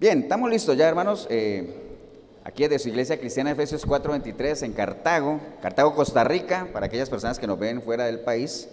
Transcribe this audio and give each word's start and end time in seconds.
Bien, 0.00 0.20
estamos 0.20 0.48
listos 0.48 0.76
ya, 0.76 0.88
hermanos. 0.88 1.26
Eh, 1.28 1.74
aquí 2.44 2.68
de 2.68 2.78
su 2.78 2.88
iglesia 2.88 3.18
cristiana 3.18 3.50
Efesios 3.50 3.84
4:23 3.84 4.62
en 4.62 4.72
Cartago, 4.72 5.40
Cartago, 5.60 5.92
Costa 5.96 6.22
Rica, 6.22 6.68
para 6.72 6.86
aquellas 6.86 7.10
personas 7.10 7.40
que 7.40 7.48
nos 7.48 7.58
ven 7.58 7.82
fuera 7.82 8.04
del 8.04 8.20
país. 8.20 8.68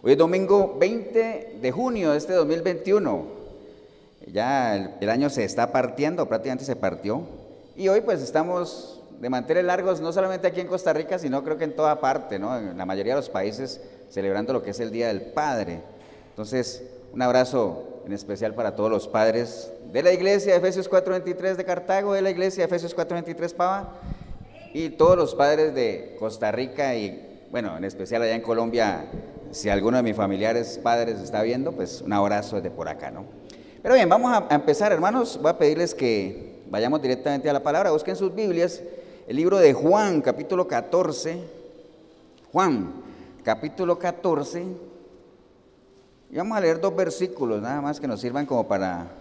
Hoy 0.00 0.12
es 0.12 0.18
domingo 0.18 0.76
20 0.78 1.58
de 1.60 1.72
junio 1.72 2.12
de 2.12 2.18
este 2.18 2.34
2021. 2.34 3.24
Ya 4.32 4.94
el, 5.00 5.10
año 5.10 5.28
se 5.28 5.42
está 5.42 5.72
partiendo, 5.72 6.28
prácticamente 6.28 6.64
se 6.64 6.76
partió. 6.76 7.22
Y 7.74 7.88
hoy 7.88 8.02
pues 8.02 8.22
estamos 8.22 9.00
de 9.20 9.28
mantener 9.28 9.64
largos, 9.64 10.00
no 10.00 10.12
solamente 10.12 10.46
aquí 10.46 10.60
en 10.60 10.68
Costa 10.68 10.92
Rica, 10.92 11.18
sino 11.18 11.42
creo 11.42 11.58
que 11.58 11.64
en 11.64 11.74
toda 11.74 12.00
parte, 12.00 12.38
¿no? 12.38 12.56
En 12.56 12.78
la 12.78 12.86
mayoría 12.86 13.14
de 13.14 13.20
los 13.20 13.28
países 13.28 13.80
celebrando 14.08 14.52
lo 14.52 14.62
que 14.62 14.70
es 14.70 14.78
el 14.78 14.92
Día 14.92 15.08
del 15.08 15.20
Padre. 15.32 15.80
Entonces, 16.28 16.84
un 17.12 17.22
abrazo 17.22 17.89
en 18.10 18.14
especial 18.14 18.54
para 18.54 18.74
todos 18.74 18.90
los 18.90 19.06
padres 19.06 19.70
de 19.92 20.02
la 20.02 20.12
iglesia 20.12 20.50
de 20.50 20.58
Efesios 20.58 20.90
4.23 20.90 21.54
de 21.54 21.64
Cartago, 21.64 22.12
de 22.12 22.22
la 22.22 22.30
iglesia 22.30 22.66
de 22.66 22.66
Efesios 22.66 22.96
4.23 22.96 23.54
Pava, 23.54 24.00
y 24.74 24.88
todos 24.88 25.16
los 25.16 25.36
padres 25.36 25.76
de 25.76 26.16
Costa 26.18 26.50
Rica 26.50 26.96
y, 26.96 27.44
bueno, 27.52 27.76
en 27.76 27.84
especial 27.84 28.20
allá 28.22 28.34
en 28.34 28.40
Colombia, 28.40 29.04
si 29.52 29.68
alguno 29.68 29.98
de 29.98 30.02
mis 30.02 30.16
familiares 30.16 30.80
padres 30.82 31.20
está 31.20 31.42
viendo, 31.42 31.70
pues 31.70 32.02
un 32.02 32.12
abrazo 32.12 32.56
desde 32.56 32.72
por 32.72 32.88
acá, 32.88 33.12
¿no? 33.12 33.26
Pero 33.80 33.94
bien, 33.94 34.08
vamos 34.08 34.32
a 34.32 34.52
empezar, 34.56 34.90
hermanos. 34.90 35.38
Voy 35.40 35.52
a 35.52 35.56
pedirles 35.56 35.94
que 35.94 36.62
vayamos 36.68 37.00
directamente 37.00 37.48
a 37.48 37.52
la 37.52 37.62
palabra. 37.62 37.92
Busquen 37.92 38.16
sus 38.16 38.34
Biblias, 38.34 38.82
el 39.28 39.36
libro 39.36 39.56
de 39.56 39.72
Juan, 39.72 40.20
capítulo 40.20 40.66
14. 40.66 41.38
Juan, 42.50 42.92
capítulo 43.44 44.00
14. 44.00 44.89
Y 46.30 46.36
vamos 46.36 46.56
a 46.56 46.60
leer 46.60 46.80
dos 46.80 46.94
versículos, 46.94 47.60
nada 47.60 47.80
más 47.80 47.98
que 48.00 48.06
nos 48.06 48.20
sirvan 48.20 48.46
como 48.46 48.68
para 48.68 49.20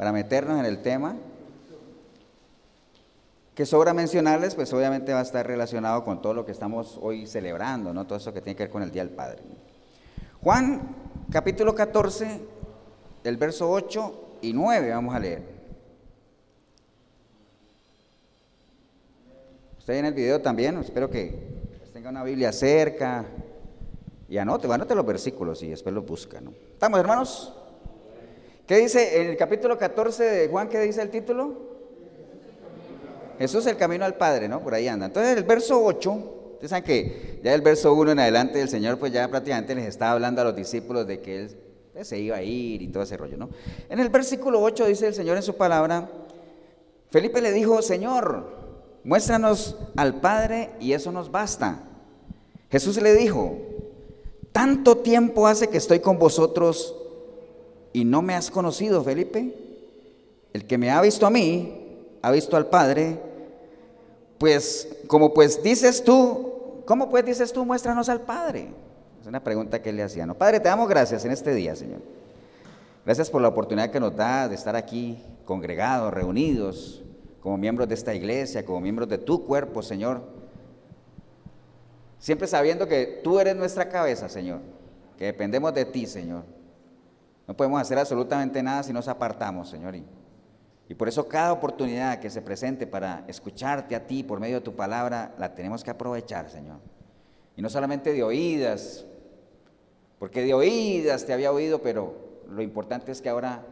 para 0.00 0.12
meternos 0.12 0.58
en 0.58 0.64
el 0.64 0.80
tema, 0.80 1.14
que 3.54 3.66
sobra 3.66 3.92
mencionarles, 3.92 4.54
pues 4.54 4.72
obviamente 4.72 5.12
va 5.12 5.18
a 5.18 5.22
estar 5.22 5.46
relacionado 5.46 6.02
con 6.04 6.22
todo 6.22 6.32
lo 6.32 6.46
que 6.46 6.52
estamos 6.52 6.98
hoy 7.02 7.26
celebrando, 7.26 7.92
¿no? 7.92 8.06
Todo 8.06 8.16
eso 8.16 8.32
que 8.32 8.40
tiene 8.40 8.56
que 8.56 8.62
ver 8.62 8.70
con 8.70 8.82
el 8.82 8.90
Día 8.90 9.04
del 9.04 9.14
Padre. 9.14 9.42
Juan, 10.40 10.96
capítulo 11.30 11.74
14, 11.74 12.40
el 13.24 13.36
verso 13.36 13.70
8 13.70 14.38
y 14.40 14.54
9, 14.54 14.88
vamos 14.88 15.14
a 15.14 15.18
leer. 15.18 15.42
Usted 19.80 19.94
en 19.96 20.06
el 20.06 20.14
video 20.14 20.40
también, 20.40 20.78
espero 20.78 21.10
que 21.10 21.46
tenga 21.92 22.08
una 22.08 22.24
Biblia 22.24 22.54
cerca 22.54 23.26
y 24.30 24.38
anote, 24.38 24.72
anote 24.72 24.94
los 24.94 25.04
versículos 25.04 25.60
y 25.64 25.70
después 25.70 25.92
los 25.92 26.06
busca, 26.06 26.40
¿no? 26.40 26.54
¿Estamos, 26.72 27.00
hermanos? 27.00 27.52
¿Qué 28.64 28.76
dice 28.76 29.20
en 29.20 29.30
el 29.30 29.36
capítulo 29.36 29.76
14 29.76 30.22
de 30.22 30.48
Juan? 30.48 30.68
¿Qué 30.68 30.78
dice 30.78 31.02
el 31.02 31.10
título? 31.10 31.52
Jesús 33.40 33.66
el 33.66 33.76
camino 33.76 34.04
al 34.04 34.14
Padre, 34.14 34.48
¿no? 34.48 34.60
Por 34.62 34.72
ahí 34.72 34.86
anda. 34.86 35.06
Entonces 35.06 35.36
el 35.36 35.42
verso 35.42 35.84
8, 35.84 36.10
ustedes 36.52 36.70
saben 36.70 36.84
que 36.84 37.40
ya 37.42 37.52
el 37.52 37.60
verso 37.60 37.92
1 37.92 38.12
en 38.12 38.20
adelante 38.20 38.62
el 38.62 38.68
Señor 38.68 39.00
pues 39.00 39.12
ya 39.12 39.26
prácticamente 39.26 39.74
les 39.74 39.86
estaba 39.86 40.12
hablando 40.12 40.42
a 40.42 40.44
los 40.44 40.54
discípulos 40.54 41.08
de 41.08 41.20
que 41.20 41.36
Él 41.36 41.56
pues, 41.92 42.06
se 42.06 42.20
iba 42.20 42.36
a 42.36 42.42
ir 42.44 42.82
y 42.82 42.86
todo 42.86 43.02
ese 43.02 43.16
rollo, 43.16 43.36
¿no? 43.36 43.50
En 43.88 43.98
el 43.98 44.10
versículo 44.10 44.62
8 44.62 44.86
dice 44.86 45.08
el 45.08 45.14
Señor 45.14 45.38
en 45.38 45.42
su 45.42 45.56
palabra, 45.56 46.08
Felipe 47.10 47.40
le 47.40 47.50
dijo, 47.50 47.82
Señor, 47.82 48.46
muéstranos 49.02 49.76
al 49.96 50.20
Padre 50.20 50.70
y 50.78 50.92
eso 50.92 51.10
nos 51.10 51.32
basta. 51.32 51.82
Jesús 52.70 53.02
le 53.02 53.12
dijo, 53.14 53.69
tanto 54.52 54.98
tiempo 54.98 55.46
hace 55.46 55.68
que 55.68 55.78
estoy 55.78 56.00
con 56.00 56.18
vosotros 56.18 56.94
y 57.92 58.04
no 58.04 58.22
me 58.22 58.34
has 58.34 58.50
conocido, 58.50 59.02
Felipe. 59.02 59.54
El 60.52 60.66
que 60.66 60.78
me 60.78 60.90
ha 60.90 61.00
visto 61.00 61.26
a 61.26 61.30
mí, 61.30 62.08
ha 62.22 62.30
visto 62.30 62.56
al 62.56 62.66
Padre. 62.66 63.18
Pues, 64.38 64.88
como 65.06 65.34
pues 65.34 65.62
dices 65.62 66.02
tú, 66.02 66.82
¿cómo 66.86 67.10
pues 67.10 67.24
dices 67.24 67.52
tú, 67.52 67.64
muéstranos 67.64 68.08
al 68.08 68.22
Padre? 68.22 68.68
Es 69.20 69.26
una 69.26 69.42
pregunta 69.42 69.82
que 69.82 69.92
le 69.92 70.02
hacía. 70.02 70.26
No, 70.26 70.34
Padre, 70.34 70.60
te 70.60 70.68
damos 70.68 70.88
gracias 70.88 71.24
en 71.24 71.32
este 71.32 71.54
día, 71.54 71.76
Señor. 71.76 72.00
Gracias 73.04 73.30
por 73.30 73.42
la 73.42 73.48
oportunidad 73.48 73.90
que 73.90 74.00
nos 74.00 74.16
da 74.16 74.48
de 74.48 74.54
estar 74.54 74.76
aquí 74.76 75.22
congregados, 75.44 76.12
reunidos, 76.12 77.02
como 77.40 77.56
miembros 77.56 77.88
de 77.88 77.94
esta 77.94 78.14
iglesia, 78.14 78.64
como 78.64 78.80
miembros 78.80 79.08
de 79.08 79.18
tu 79.18 79.46
cuerpo, 79.46 79.82
Señor. 79.82 80.22
Siempre 82.20 82.46
sabiendo 82.46 82.86
que 82.86 83.20
tú 83.24 83.40
eres 83.40 83.56
nuestra 83.56 83.88
cabeza, 83.88 84.28
Señor, 84.28 84.60
que 85.16 85.24
dependemos 85.24 85.72
de 85.72 85.86
ti, 85.86 86.06
Señor. 86.06 86.44
No 87.48 87.56
podemos 87.56 87.80
hacer 87.80 87.98
absolutamente 87.98 88.62
nada 88.62 88.82
si 88.82 88.92
nos 88.92 89.08
apartamos, 89.08 89.70
Señor. 89.70 89.96
Y, 89.96 90.94
por 90.94 91.08
eso 91.08 91.26
cada 91.26 91.52
oportunidad 91.52 92.20
que 92.20 92.28
se 92.28 92.42
presente 92.42 92.86
para 92.86 93.24
escucharte 93.26 93.96
a 93.96 94.06
ti 94.06 94.22
por 94.22 94.38
medio 94.38 94.56
de 94.56 94.60
tu 94.60 94.76
palabra, 94.76 95.34
la 95.38 95.54
tenemos 95.54 95.82
que 95.82 95.90
aprovechar, 95.90 96.50
Señor. 96.50 96.78
Y 97.56 97.62
no 97.62 97.70
solamente 97.70 98.12
de 98.12 98.22
oídas, 98.22 99.06
porque 100.18 100.42
de 100.42 100.52
oídas 100.52 101.24
te 101.24 101.32
había 101.32 101.52
oído, 101.52 101.80
pero 101.80 102.42
lo 102.48 102.60
importante 102.60 103.12
es 103.12 103.22
que 103.22 103.30
ahora 103.30 103.64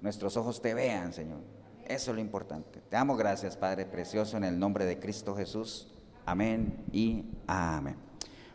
nuestros 0.00 0.36
ojos 0.36 0.60
te 0.60 0.74
vean, 0.74 1.12
Señor. 1.12 1.38
Eso 1.86 2.10
es 2.10 2.14
lo 2.16 2.20
importante. 2.20 2.80
Te 2.80 2.96
damos 2.96 3.16
gracias, 3.18 3.56
Padre 3.56 3.86
Precioso, 3.86 4.36
en 4.36 4.44
el 4.44 4.58
nombre 4.58 4.84
de 4.84 4.98
Cristo 4.98 5.36
Jesús. 5.36 5.94
Amén 6.28 6.84
y 6.92 7.24
amén. 7.46 7.96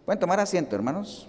Pueden 0.06 0.20
tomar 0.20 0.40
asiento, 0.40 0.76
hermanos. 0.76 1.28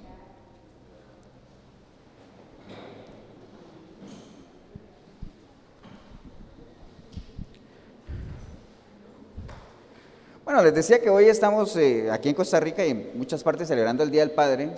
Bueno, 10.45 10.63
les 10.63 10.75
decía 10.75 11.01
que 11.01 11.09
hoy 11.09 11.25
estamos 11.25 11.75
eh, 11.77 12.11
aquí 12.11 12.29
en 12.29 12.35
Costa 12.35 12.61
Rica 12.61 12.85
y 12.85 12.91
en 12.91 13.13
muchas 13.15 13.43
partes 13.43 13.67
celebrando 13.67 14.03
el 14.03 14.11
Día 14.11 14.21
del 14.21 14.33
Padre. 14.33 14.69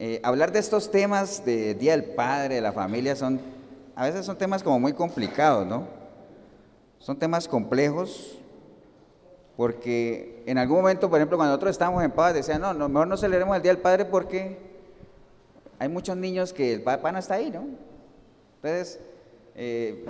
Eh, 0.00 0.18
hablar 0.24 0.50
de 0.50 0.58
estos 0.58 0.90
temas 0.90 1.44
de 1.44 1.76
Día 1.76 1.92
del 1.92 2.02
Padre, 2.04 2.56
de 2.56 2.60
la 2.60 2.72
familia, 2.72 3.14
son, 3.14 3.40
a 3.94 4.06
veces 4.06 4.26
son 4.26 4.36
temas 4.36 4.64
como 4.64 4.80
muy 4.80 4.92
complicados, 4.92 5.64
¿no? 5.68 5.86
Son 6.98 7.16
temas 7.16 7.46
complejos, 7.46 8.40
porque 9.56 10.42
en 10.46 10.58
algún 10.58 10.78
momento, 10.78 11.08
por 11.08 11.18
ejemplo, 11.18 11.36
cuando 11.36 11.52
nosotros 11.52 11.72
estábamos 11.72 12.02
en 12.02 12.10
paz, 12.10 12.34
decían, 12.34 12.60
no, 12.60 12.74
no, 12.74 12.88
mejor 12.88 13.06
no 13.06 13.16
celebremos 13.16 13.56
el 13.56 13.62
Día 13.62 13.72
del 13.72 13.82
Padre 13.82 14.04
porque 14.04 14.58
hay 15.78 15.88
muchos 15.88 16.16
niños 16.16 16.52
que 16.52 16.74
el 16.74 16.82
papá 16.82 17.12
no 17.12 17.18
está 17.18 17.34
ahí, 17.34 17.50
¿no? 17.50 17.66
Entonces, 18.56 19.00
eh, 19.54 20.04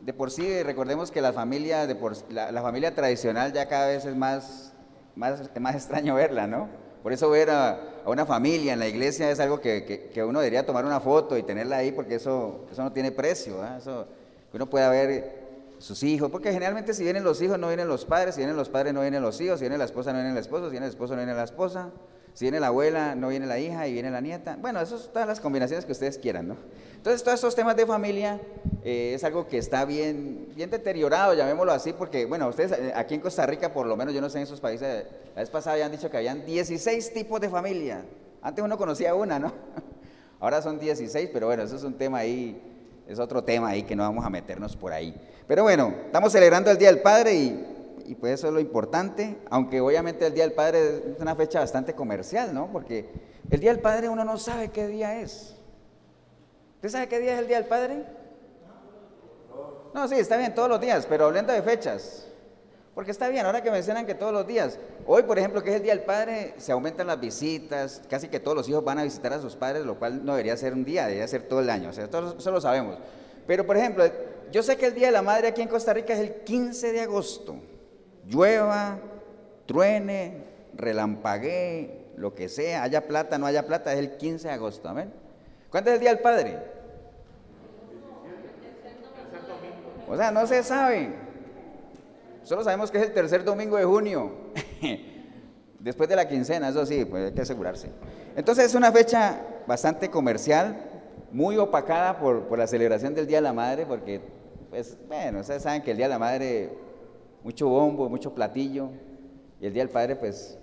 de 0.00 0.12
por 0.12 0.30
sí, 0.30 0.62
recordemos 0.62 1.10
que 1.10 1.20
la 1.20 1.32
familia, 1.32 1.86
de 1.86 1.94
por, 1.94 2.16
la, 2.32 2.62
familia 2.62 2.94
tradicional 2.94 3.52
ya 3.52 3.68
cada 3.68 3.88
vez 3.88 4.04
es 4.04 4.16
más, 4.16 4.72
más, 5.14 5.50
más 5.60 5.74
extraño 5.74 6.14
verla, 6.14 6.46
¿no? 6.46 6.68
Por 7.02 7.12
eso 7.12 7.30
ver 7.30 7.50
a, 7.50 7.80
una 8.06 8.26
familia 8.26 8.72
en 8.72 8.78
la 8.78 8.88
iglesia 8.88 9.30
es 9.30 9.38
algo 9.38 9.60
que, 9.60 10.10
uno 10.26 10.40
debería 10.40 10.64
tomar 10.64 10.84
una 10.84 10.98
foto 10.98 11.36
y 11.36 11.42
tenerla 11.42 11.76
ahí 11.76 11.92
porque 11.92 12.16
eso, 12.16 12.66
eso 12.72 12.82
no 12.82 12.92
tiene 12.92 13.12
precio, 13.12 13.62
¿eh? 13.62 13.68
eso, 13.78 14.06
uno 14.52 14.66
puede 14.66 14.88
ver 14.88 15.47
sus 15.78 16.02
hijos, 16.02 16.30
porque 16.30 16.52
generalmente 16.52 16.94
si 16.94 17.04
vienen 17.04 17.24
los 17.24 17.40
hijos 17.40 17.58
no 17.58 17.68
vienen 17.68 17.88
los 17.88 18.04
padres, 18.04 18.34
si 18.34 18.40
vienen 18.40 18.56
los 18.56 18.68
padres 18.68 18.92
no 18.92 19.00
vienen 19.00 19.22
los 19.22 19.40
hijos, 19.40 19.58
si 19.58 19.64
viene 19.64 19.78
la 19.78 19.84
esposa 19.84 20.12
no 20.12 20.18
viene 20.18 20.32
el 20.32 20.38
esposo, 20.38 20.66
si 20.66 20.72
viene 20.72 20.86
el 20.86 20.90
esposo 20.90 21.14
no 21.14 21.18
viene 21.18 21.34
la 21.34 21.44
esposa, 21.44 21.90
si 22.34 22.44
viene 22.44 22.60
la 22.60 22.68
abuela 22.68 23.14
no 23.14 23.28
viene 23.28 23.46
la 23.46 23.58
hija 23.58 23.88
y 23.88 23.92
viene 23.92 24.10
la 24.10 24.20
nieta. 24.20 24.56
Bueno, 24.60 24.80
esas 24.80 25.00
son 25.00 25.12
todas 25.12 25.28
las 25.28 25.40
combinaciones 25.40 25.84
que 25.84 25.92
ustedes 25.92 26.18
quieran, 26.18 26.48
¿no? 26.48 26.56
Entonces, 26.98 27.22
todos 27.22 27.36
estos 27.36 27.54
temas 27.54 27.76
de 27.76 27.86
familia 27.86 28.40
eh, 28.82 29.12
es 29.14 29.22
algo 29.22 29.46
que 29.46 29.58
está 29.58 29.84
bien, 29.84 30.48
bien 30.54 30.68
deteriorado, 30.68 31.32
llamémoslo 31.34 31.72
así, 31.72 31.92
porque, 31.92 32.26
bueno, 32.26 32.48
ustedes 32.48 32.72
eh, 32.72 32.92
aquí 32.94 33.14
en 33.14 33.20
Costa 33.20 33.46
Rica, 33.46 33.72
por 33.72 33.86
lo 33.86 33.96
menos 33.96 34.12
yo 34.12 34.20
no 34.20 34.28
sé 34.28 34.38
en 34.38 34.44
esos 34.44 34.60
países, 34.60 35.06
la 35.34 35.40
vez 35.40 35.48
pasada 35.48 35.74
habían 35.74 35.92
dicho 35.92 36.10
que 36.10 36.16
habían 36.16 36.44
16 36.44 37.12
tipos 37.12 37.40
de 37.40 37.48
familia. 37.48 38.04
Antes 38.42 38.64
uno 38.64 38.76
conocía 38.76 39.14
una, 39.14 39.38
¿no? 39.38 39.52
Ahora 40.40 40.60
son 40.60 40.78
16, 40.78 41.30
pero 41.32 41.46
bueno, 41.46 41.62
eso 41.62 41.76
es 41.76 41.84
un 41.84 41.94
tema 41.94 42.18
ahí, 42.18 42.60
es 43.06 43.18
otro 43.18 43.42
tema 43.42 43.68
ahí 43.68 43.84
que 43.84 43.96
no 43.96 44.02
vamos 44.02 44.24
a 44.24 44.30
meternos 44.30 44.76
por 44.76 44.92
ahí. 44.92 45.14
Pero 45.48 45.62
bueno, 45.62 45.94
estamos 46.04 46.30
celebrando 46.30 46.70
el 46.70 46.76
Día 46.76 46.88
del 46.88 47.00
Padre 47.00 47.34
y, 47.34 48.14
pues 48.20 48.34
eso 48.34 48.48
es 48.48 48.52
lo 48.52 48.60
importante, 48.60 49.38
aunque 49.48 49.80
obviamente 49.80 50.26
el 50.26 50.34
Día 50.34 50.44
del 50.44 50.52
Padre 50.52 51.02
es 51.14 51.20
una 51.20 51.34
fecha 51.34 51.60
bastante 51.60 51.94
comercial, 51.94 52.52
¿no? 52.52 52.70
Porque 52.70 53.08
el 53.50 53.58
Día 53.58 53.72
del 53.72 53.80
Padre 53.80 54.10
uno 54.10 54.26
no 54.26 54.36
sabe 54.36 54.68
qué 54.68 54.86
día 54.86 55.20
es. 55.20 55.56
¿Usted 56.76 56.90
sabe 56.90 57.08
qué 57.08 57.18
día 57.18 57.32
es 57.32 57.38
el 57.40 57.48
Día 57.48 57.56
del 57.56 57.66
Padre? 57.66 58.04
No, 59.94 60.06
sí, 60.06 60.16
está 60.16 60.36
bien, 60.36 60.54
todos 60.54 60.68
los 60.68 60.80
días, 60.82 61.06
pero 61.06 61.24
hablando 61.24 61.54
de 61.54 61.62
fechas. 61.62 62.26
Porque 62.94 63.10
está 63.10 63.28
bien, 63.28 63.46
ahora 63.46 63.62
que 63.62 63.70
mencionan 63.70 64.04
que 64.04 64.14
todos 64.14 64.34
los 64.34 64.46
días. 64.46 64.78
Hoy, 65.06 65.22
por 65.22 65.38
ejemplo, 65.38 65.62
que 65.62 65.70
es 65.70 65.76
el 65.76 65.82
Día 65.82 65.94
del 65.94 66.04
Padre, 66.04 66.54
se 66.58 66.72
aumentan 66.72 67.06
las 67.06 67.18
visitas, 67.18 68.02
casi 68.10 68.28
que 68.28 68.38
todos 68.38 68.54
los 68.54 68.68
hijos 68.68 68.84
van 68.84 68.98
a 68.98 69.02
visitar 69.02 69.32
a 69.32 69.40
sus 69.40 69.56
padres, 69.56 69.86
lo 69.86 69.98
cual 69.98 70.26
no 70.26 70.32
debería 70.32 70.58
ser 70.58 70.74
un 70.74 70.84
día, 70.84 71.06
debería 71.06 71.26
ser 71.26 71.44
todo 71.44 71.60
el 71.60 71.70
año. 71.70 71.88
O 71.88 71.92
sea, 71.94 72.04
eso 72.04 72.50
lo 72.50 72.60
sabemos. 72.60 72.98
Pero, 73.46 73.66
por 73.66 73.78
ejemplo, 73.78 74.04
yo 74.52 74.62
sé 74.62 74.76
que 74.76 74.86
el 74.86 74.94
Día 74.94 75.06
de 75.06 75.12
la 75.12 75.22
Madre 75.22 75.48
aquí 75.48 75.62
en 75.62 75.68
Costa 75.68 75.92
Rica 75.92 76.14
es 76.14 76.20
el 76.20 76.34
15 76.44 76.92
de 76.92 77.00
agosto. 77.00 77.56
Llueva, 78.26 78.98
truene, 79.66 80.44
relampaguee, 80.74 82.06
lo 82.16 82.34
que 82.34 82.48
sea, 82.48 82.82
haya 82.82 83.06
plata, 83.06 83.38
no 83.38 83.46
haya 83.46 83.66
plata, 83.66 83.92
es 83.92 83.98
el 83.98 84.16
15 84.16 84.48
de 84.48 84.54
agosto. 84.54 84.88
Amén. 84.88 85.12
¿Cuándo 85.70 85.90
es 85.90 85.94
el 85.94 86.00
Día 86.00 86.10
del 86.10 86.20
Padre? 86.20 86.58
O 90.08 90.16
sea, 90.16 90.30
no 90.30 90.46
se 90.46 90.62
sabe. 90.62 91.10
Solo 92.42 92.64
sabemos 92.64 92.90
que 92.90 92.98
es 92.98 93.04
el 93.04 93.12
tercer 93.12 93.44
domingo 93.44 93.76
de 93.76 93.84
junio. 93.84 94.32
Después 95.80 96.08
de 96.08 96.16
la 96.16 96.26
quincena, 96.26 96.70
eso 96.70 96.84
sí, 96.86 97.04
pues 97.04 97.26
hay 97.26 97.32
que 97.32 97.42
asegurarse. 97.42 97.90
Entonces 98.34 98.66
es 98.66 98.74
una 98.74 98.90
fecha 98.90 99.40
bastante 99.66 100.10
comercial, 100.10 100.76
muy 101.30 101.58
opacada 101.58 102.18
por, 102.18 102.56
la 102.56 102.66
celebración 102.66 103.14
del 103.14 103.26
Día 103.26 103.38
de 103.38 103.42
la 103.42 103.52
Madre, 103.52 103.84
porque, 103.86 104.20
pues, 104.70 104.96
bueno, 105.06 105.40
ustedes 105.40 105.62
saben 105.62 105.82
que 105.82 105.92
el 105.92 105.96
Día 105.96 106.06
de 106.06 106.10
la 106.10 106.18
Madre, 106.18 106.70
mucho 107.42 107.68
bombo, 107.68 108.08
mucho 108.08 108.34
platillo, 108.34 108.90
y 109.60 109.66
el 109.66 109.72
Día 109.72 109.82
del 109.82 109.92
Padre, 109.92 110.16
pues, 110.16 110.58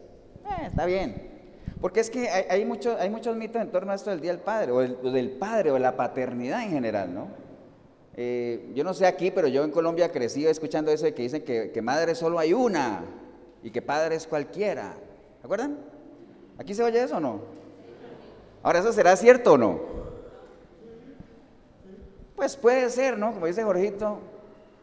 eh, 0.45 0.67
está 0.67 0.85
bien. 0.85 1.33
Porque 1.81 1.99
es 1.99 2.09
que 2.09 2.29
hay, 2.29 2.45
hay, 2.49 2.61
hay 2.99 3.09
muchos 3.09 3.35
mitos 3.35 3.61
en 3.61 3.71
torno 3.71 3.91
a 3.91 3.95
esto 3.95 4.09
del 4.09 4.21
Día 4.21 4.31
del 4.31 4.41
Padre, 4.41 4.71
o, 4.71 4.79
del 4.79 5.31
Padre, 5.31 5.71
o 5.71 5.79
la 5.79 5.95
paternidad 5.95 6.63
en 6.63 6.71
general, 6.71 7.13
¿no? 7.13 7.27
Eh, 8.17 8.71
yo 8.73 8.83
no 8.83 8.93
sé 8.93 9.05
aquí, 9.05 9.29
pero 9.29 9.47
yo 9.47 9.63
en 9.63 9.71
Colombia 9.71 10.11
crecí 10.11 10.47
escuchando 10.47 10.89
eso 10.91 11.05
de 11.05 11.13
que 11.13 11.23
dicen 11.23 11.43
que, 11.43 11.71
que 11.71 11.81
madre 11.81 12.15
solo 12.15 12.39
hay 12.39 12.53
una 12.53 13.03
y 13.61 13.71
que 13.71 13.81
padre 13.81 14.15
es 14.15 14.25
cualquiera. 14.25 14.93
¿Se 15.41 15.45
acuerdan? 15.45 15.77
¿Aquí 16.57 16.73
se 16.73 16.81
oye 16.81 17.03
eso 17.03 17.17
o 17.17 17.19
no? 17.19 17.41
Ahora, 18.63 18.79
¿eso 18.79 18.93
será 18.93 19.15
cierto 19.17 19.53
o 19.53 19.57
no? 19.57 19.94
Pues 22.35 22.57
puede 22.57 22.89
ser, 22.89 23.17
¿no? 23.17 23.33
Como 23.33 23.45
dice 23.45 23.63
Jorgito, 23.63 24.19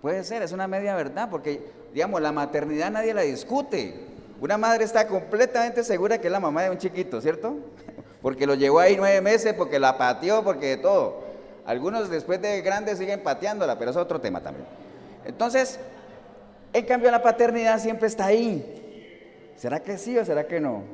puede 0.01 0.25
ser, 0.25 0.43
es 0.43 0.53
una 0.53 0.67
media 0.67 0.95
verdad, 0.97 1.29
porque, 1.31 1.61
digamos, 1.93 2.21
la 2.21 2.33
maternidad 2.33 2.91
nadie 2.91 3.13
la 3.13 3.23
discute. 3.23 3.95
Una 4.41 4.59
madre 4.59 4.85
está 4.85 5.07
completamente 5.07 5.85
segura 5.85 6.19
que 6.19 6.27
es 6.27 6.33
la 6.33 6.41
mamá 6.41 6.63
de 6.63 6.71
un 6.71 6.79
chiquito, 6.79 7.21
¿cierto? 7.21 7.57
Porque 8.23 8.47
lo 8.47 8.55
llevó 8.55 8.79
ahí 8.81 8.97
nueve 8.97 9.21
meses, 9.21 9.53
porque 9.53 9.81
la 9.81 9.99
pateó, 9.99 10.45
porque 10.45 10.67
de 10.67 10.77
todo. 10.77 11.25
Algunos 11.67 12.09
después 12.09 12.41
de 12.41 12.61
grandes 12.63 12.99
siguen 12.99 13.21
pateándola, 13.21 13.77
pero 13.77 13.91
es 13.91 13.97
otro 13.97 14.21
tema 14.21 14.41
también. 14.41 14.65
Entonces, 15.25 15.81
en 16.73 16.85
cambio 16.87 17.11
la 17.11 17.21
paternidad 17.21 17.81
siempre 17.81 18.07
está 18.07 18.27
ahí. 18.27 19.53
¿Será 19.57 19.81
que 19.81 19.99
sí 19.99 20.17
o 20.19 20.25
será 20.25 20.47
que 20.47 20.61
no? 20.61 20.85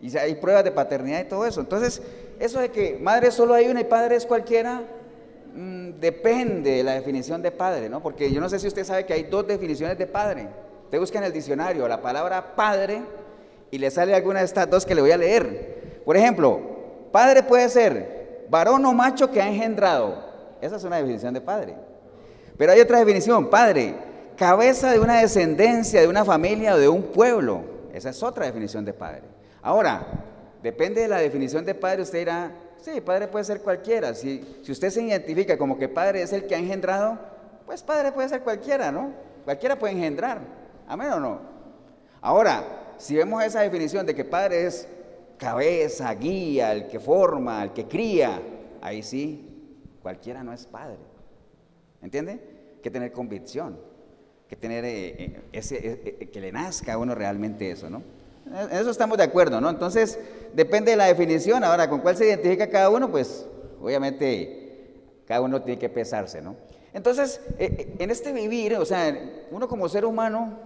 Y 0.00 0.16
hay 0.16 0.34
pruebas 0.36 0.64
de 0.64 0.70
paternidad 0.70 1.20
y 1.20 1.24
todo 1.24 1.46
eso. 1.46 1.60
Entonces, 1.60 2.02
eso 2.40 2.60
de 2.60 2.70
que 2.70 2.98
madre 3.00 3.30
solo 3.30 3.52
hay 3.54 3.68
una 3.68 3.80
y 3.82 3.84
padre 3.84 4.16
es 4.16 4.24
cualquiera, 4.24 4.82
depende 5.54 6.70
de 6.70 6.82
la 6.82 6.92
definición 6.92 7.42
de 7.42 7.50
padre, 7.50 7.88
¿no? 7.88 8.02
Porque 8.02 8.30
yo 8.32 8.40
no 8.40 8.48
sé 8.48 8.58
si 8.58 8.68
usted 8.68 8.84
sabe 8.84 9.04
que 9.04 9.12
hay 9.12 9.24
dos 9.24 9.46
definiciones 9.46 9.98
de 9.98 10.06
padre. 10.06 10.48
Usted 10.84 10.98
busca 10.98 11.18
en 11.18 11.24
el 11.24 11.32
diccionario 11.32 11.86
la 11.88 12.00
palabra 12.00 12.54
padre 12.54 13.02
y 13.70 13.78
le 13.78 13.90
sale 13.90 14.14
alguna 14.14 14.40
de 14.40 14.46
estas 14.46 14.68
dos 14.70 14.86
que 14.86 14.94
le 14.94 15.00
voy 15.00 15.10
a 15.10 15.16
leer. 15.16 16.02
Por 16.04 16.16
ejemplo, 16.16 16.60
padre 17.12 17.42
puede 17.42 17.68
ser 17.68 18.46
varón 18.48 18.84
o 18.86 18.92
macho 18.92 19.30
que 19.30 19.42
ha 19.42 19.48
engendrado. 19.48 20.24
Esa 20.60 20.76
es 20.76 20.84
una 20.84 20.96
definición 20.96 21.34
de 21.34 21.40
padre. 21.40 21.74
Pero 22.56 22.72
hay 22.72 22.80
otra 22.80 22.98
definición, 22.98 23.50
padre, 23.50 23.94
cabeza 24.36 24.90
de 24.90 24.98
una 24.98 25.20
descendencia, 25.20 26.00
de 26.00 26.08
una 26.08 26.24
familia 26.24 26.74
o 26.74 26.78
de 26.78 26.88
un 26.88 27.02
pueblo. 27.02 27.62
Esa 27.92 28.10
es 28.10 28.22
otra 28.22 28.46
definición 28.46 28.84
de 28.84 28.92
padre. 28.92 29.22
Ahora, 29.62 30.06
depende 30.62 31.02
de 31.02 31.08
la 31.08 31.18
definición 31.18 31.64
de 31.64 31.74
padre, 31.74 32.02
usted 32.02 32.20
dirá, 32.20 32.52
sí, 32.80 33.00
padre 33.00 33.28
puede 33.28 33.44
ser 33.44 33.60
cualquiera. 33.60 34.14
Si, 34.14 34.60
si 34.62 34.72
usted 34.72 34.90
se 34.90 35.02
identifica 35.02 35.56
como 35.56 35.78
que 35.78 35.88
padre 35.88 36.22
es 36.22 36.32
el 36.32 36.46
que 36.46 36.54
ha 36.54 36.58
engendrado, 36.58 37.18
pues 37.66 37.82
padre 37.82 38.12
puede 38.12 38.28
ser 38.28 38.42
cualquiera, 38.42 38.90
¿no? 38.90 39.12
Cualquiera 39.44 39.78
puede 39.78 39.94
engendrar. 39.94 40.40
Amén 40.86 41.12
o 41.12 41.20
no. 41.20 41.40
Ahora, 42.20 42.94
si 42.98 43.16
vemos 43.16 43.42
esa 43.44 43.60
definición 43.60 44.06
de 44.06 44.14
que 44.14 44.24
padre 44.24 44.66
es 44.66 44.88
cabeza, 45.36 46.12
guía, 46.14 46.72
el 46.72 46.88
que 46.88 46.98
forma, 46.98 47.62
el 47.62 47.72
que 47.72 47.86
cría, 47.86 48.40
ahí 48.80 49.02
sí, 49.02 49.44
cualquiera 50.02 50.42
no 50.42 50.52
es 50.52 50.66
padre. 50.66 50.98
¿Entiende? 52.02 52.58
que 52.82 52.90
tener 52.90 53.12
convicción, 53.12 53.78
que 54.48 54.56
tener 54.56 54.84
eh, 54.84 55.08
eh, 55.08 55.40
ese, 55.52 55.78
eh, 55.82 56.28
que 56.32 56.40
le 56.40 56.52
nazca 56.52 56.94
a 56.94 56.98
uno 56.98 57.14
realmente 57.14 57.70
eso, 57.70 57.90
¿no? 57.90 58.02
En 58.52 58.76
eso 58.76 58.90
estamos 58.90 59.18
de 59.18 59.24
acuerdo, 59.24 59.60
¿no? 59.60 59.68
Entonces, 59.68 60.18
depende 60.54 60.92
de 60.92 60.96
la 60.96 61.06
definición. 61.06 61.64
Ahora, 61.64 61.88
¿con 61.88 62.00
cuál 62.00 62.16
se 62.16 62.26
identifica 62.26 62.68
cada 62.68 62.90
uno? 62.90 63.10
Pues, 63.10 63.46
obviamente, 63.80 65.02
cada 65.26 65.40
uno 65.42 65.62
tiene 65.62 65.78
que 65.78 65.88
pesarse, 65.88 66.40
¿no? 66.40 66.56
Entonces, 66.92 67.40
en 67.58 68.10
este 68.10 68.32
vivir, 68.32 68.74
o 68.76 68.84
sea, 68.84 69.14
uno 69.50 69.68
como 69.68 69.88
ser 69.88 70.04
humano, 70.04 70.58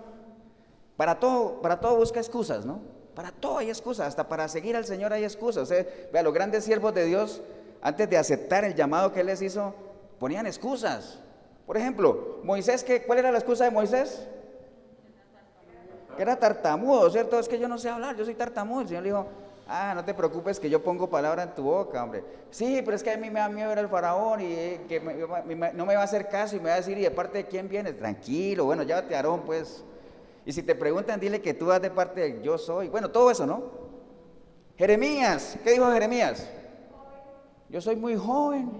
para 0.97 1.19
todo, 1.19 1.61
para 1.61 1.81
todo 1.81 1.97
busca 1.97 2.21
excusas, 2.21 2.65
¿no? 2.65 2.81
Para 3.15 3.33
todo 3.33 3.59
hay 3.59 3.69
excusas, 3.69 4.07
hasta 4.07 4.29
para 4.29 4.49
seguir 4.49 4.77
al 4.77 4.85
Señor 4.85 5.13
hay 5.13 5.25
excusas. 5.25 5.69
vea, 5.69 6.23
los 6.23 6.33
grandes 6.33 6.65
siervos 6.65 6.95
de 6.95 7.05
Dios, 7.05 7.43
antes 7.83 8.09
de 8.09 8.17
aceptar 8.17 8.65
el 8.65 8.75
llamado 8.75 9.13
que 9.13 9.21
Él 9.21 9.27
les 9.27 9.43
hizo, 9.43 9.75
ponían 10.19 10.47
excusas. 10.47 11.19
Por 11.67 11.77
ejemplo, 11.77 12.39
Moisés, 12.45 12.85
¿qué, 12.85 13.03
¿cuál 13.03 13.19
era 13.19 13.33
la 13.33 13.39
excusa 13.39 13.65
de 13.65 13.71
Moisés? 13.71 14.27
Que 16.17 16.23
era 16.23 16.37
tartamudo, 16.37 17.09
¿cierto? 17.11 17.39
Es 17.39 17.49
que 17.49 17.59
yo 17.59 17.69
no 17.69 17.79
sé 17.79 17.89
hablar, 17.89 18.17
yo 18.17 18.25
soy 18.25 18.35
tartamudo. 18.35 18.83
El 18.83 18.89
Señor 18.89 19.03
le 19.03 19.09
dijo, 19.11 19.27
ah, 19.67 19.93
no 19.95 20.05
te 20.05 20.15
preocupes 20.15 20.61
que 20.61 20.69
yo 20.69 20.83
pongo 20.83 21.09
palabra 21.09 21.43
en 21.43 21.55
tu 21.55 21.63
boca, 21.63 22.03
hombre. 22.03 22.25
Sí, 22.51 22.83
pero 22.85 22.97
es 22.97 23.03
que 23.03 23.11
a 23.11 23.17
mí 23.17 23.31
me 23.31 23.41
da 23.41 23.49
miedo 23.49 23.69
ver 23.69 23.79
al 23.79 23.89
faraón 23.89 24.41
y 24.41 24.53
eh, 24.53 24.81
que 24.89 25.01
no 25.01 25.87
me 25.87 25.95
va 25.95 26.03
a 26.03 26.05
hacer 26.05 26.29
caso 26.29 26.57
y 26.57 26.61
me 26.61 26.69
va 26.69 26.75
a 26.75 26.79
decir, 26.79 26.99
¿y 26.99 27.03
de 27.03 27.11
parte 27.11 27.39
de 27.39 27.47
quién 27.47 27.69
vienes? 27.69 27.97
Tranquilo, 27.97 28.65
bueno, 28.65 28.83
llévate 28.83 29.15
a 29.15 29.19
Aarón, 29.19 29.43
pues. 29.43 29.85
Y 30.45 30.53
si 30.53 30.63
te 30.63 30.75
preguntan, 30.75 31.21
dile 31.21 31.41
que 31.41 31.55
tú 31.55 31.67
vas 31.67 31.81
de 31.81 31.91
parte 31.91 32.21
de 32.21 32.43
yo 32.43 32.59
soy. 32.59 32.89
Bueno, 32.89 33.11
todo 33.11 33.31
eso, 33.31 33.47
¿no? 33.47 33.63
Jeremías, 34.77 35.57
¿qué 35.63 35.73
dijo 35.73 35.91
Jeremías? 35.93 36.49
Yo 37.69 37.81
soy 37.81 37.97
muy 37.97 38.17
joven, 38.17 38.71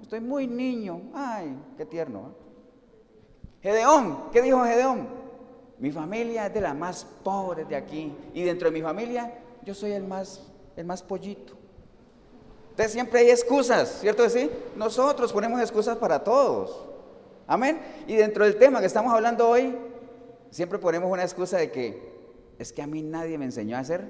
estoy 0.00 0.20
muy 0.20 0.46
niño. 0.46 1.02
Ay, 1.12 1.56
qué 1.76 1.84
tierno. 1.84 2.30
¿eh? 2.30 2.40
Gedeón, 3.62 4.30
¿qué 4.32 4.40
dijo 4.40 4.64
Gedeón? 4.64 5.19
Mi 5.80 5.90
familia 5.90 6.46
es 6.46 6.54
de 6.54 6.60
las 6.60 6.76
más 6.76 7.06
pobres 7.24 7.68
de 7.68 7.74
aquí. 7.74 8.14
Y 8.34 8.42
dentro 8.42 8.70
de 8.70 8.74
mi 8.74 8.82
familia, 8.82 9.32
yo 9.64 9.74
soy 9.74 9.92
el 9.92 10.04
más, 10.04 10.46
el 10.76 10.84
más 10.84 11.02
pollito. 11.02 11.54
Entonces 12.70 12.92
siempre 12.92 13.20
hay 13.20 13.30
excusas, 13.30 13.98
¿cierto 14.00 14.28
sí? 14.28 14.50
Nosotros 14.76 15.32
ponemos 15.32 15.60
excusas 15.60 15.96
para 15.96 16.22
todos. 16.22 16.86
Amén. 17.46 17.80
Y 18.06 18.14
dentro 18.14 18.44
del 18.44 18.56
tema 18.56 18.80
que 18.80 18.86
estamos 18.86 19.12
hablando 19.12 19.48
hoy, 19.48 19.76
siempre 20.50 20.78
ponemos 20.78 21.10
una 21.10 21.22
excusa 21.22 21.56
de 21.56 21.70
que 21.70 22.10
es 22.58 22.72
que 22.72 22.82
a 22.82 22.86
mí 22.86 23.02
nadie 23.02 23.38
me 23.38 23.46
enseñó 23.46 23.78
a 23.78 23.84
ser 23.84 24.04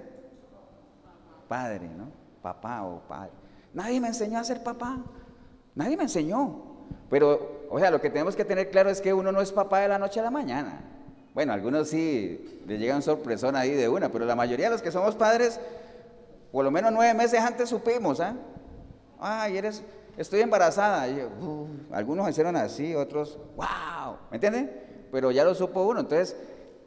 padre, 1.49 1.89
¿no? 1.89 2.11
Papá 2.43 2.85
o 2.85 3.01
padre. 3.09 3.31
Nadie 3.73 4.01
me 4.01 4.09
enseñó 4.09 4.41
a 4.41 4.45
ser 4.45 4.63
papá. 4.63 4.99
Nadie 5.77 5.97
me 5.97 6.03
enseñó. 6.03 6.63
Pero, 7.09 7.67
o 7.71 7.79
sea, 7.79 7.93
lo 7.93 8.01
que 8.01 8.11
tenemos 8.11 8.35
que 8.35 8.45
tener 8.45 8.71
claro 8.71 8.91
es 8.91 9.01
que 9.01 9.15
uno 9.15 9.31
no 9.31 9.41
es 9.41 9.53
papá 9.53 9.81
de 9.81 9.89
la 9.89 9.99
noche 9.99 10.19
a 10.19 10.25
la 10.25 10.31
mañana. 10.31 11.00
Bueno, 11.35 11.53
algunos 11.53 11.89
sí 11.89 12.63
le 12.67 12.79
llegan 12.79 13.03
sorpresón 13.03 13.57
ahí 13.57 13.71
de 13.71 13.89
una, 13.89 14.11
pero 14.11 14.25
la 14.25 14.35
mayoría 14.35 14.67
de 14.67 14.73
los 14.73 14.83
que 14.83 14.91
somos 14.91 15.15
padres, 15.15 15.61
por 16.53 16.65
lo 16.65 16.71
menos 16.71 16.93
nueve 16.93 17.15
meses 17.15 17.41
antes 17.41 17.69
supimos, 17.69 18.21
¿ah? 18.21 18.35
Ay, 19.19 19.59
eres, 19.59 19.83
estoy 20.17 20.41
embarazada. 20.41 21.07
algunos 21.93 22.29
hicieron 22.29 22.57
así, 22.57 22.95
otros, 22.95 23.39
wow, 23.57 24.17
¿me 24.31 24.37
entienden? 24.37 24.91
pero 25.11 25.31
ya 25.31 25.45
lo 25.45 25.55
supo 25.55 25.83
uno. 25.83 26.01
Entonces, 26.01 26.37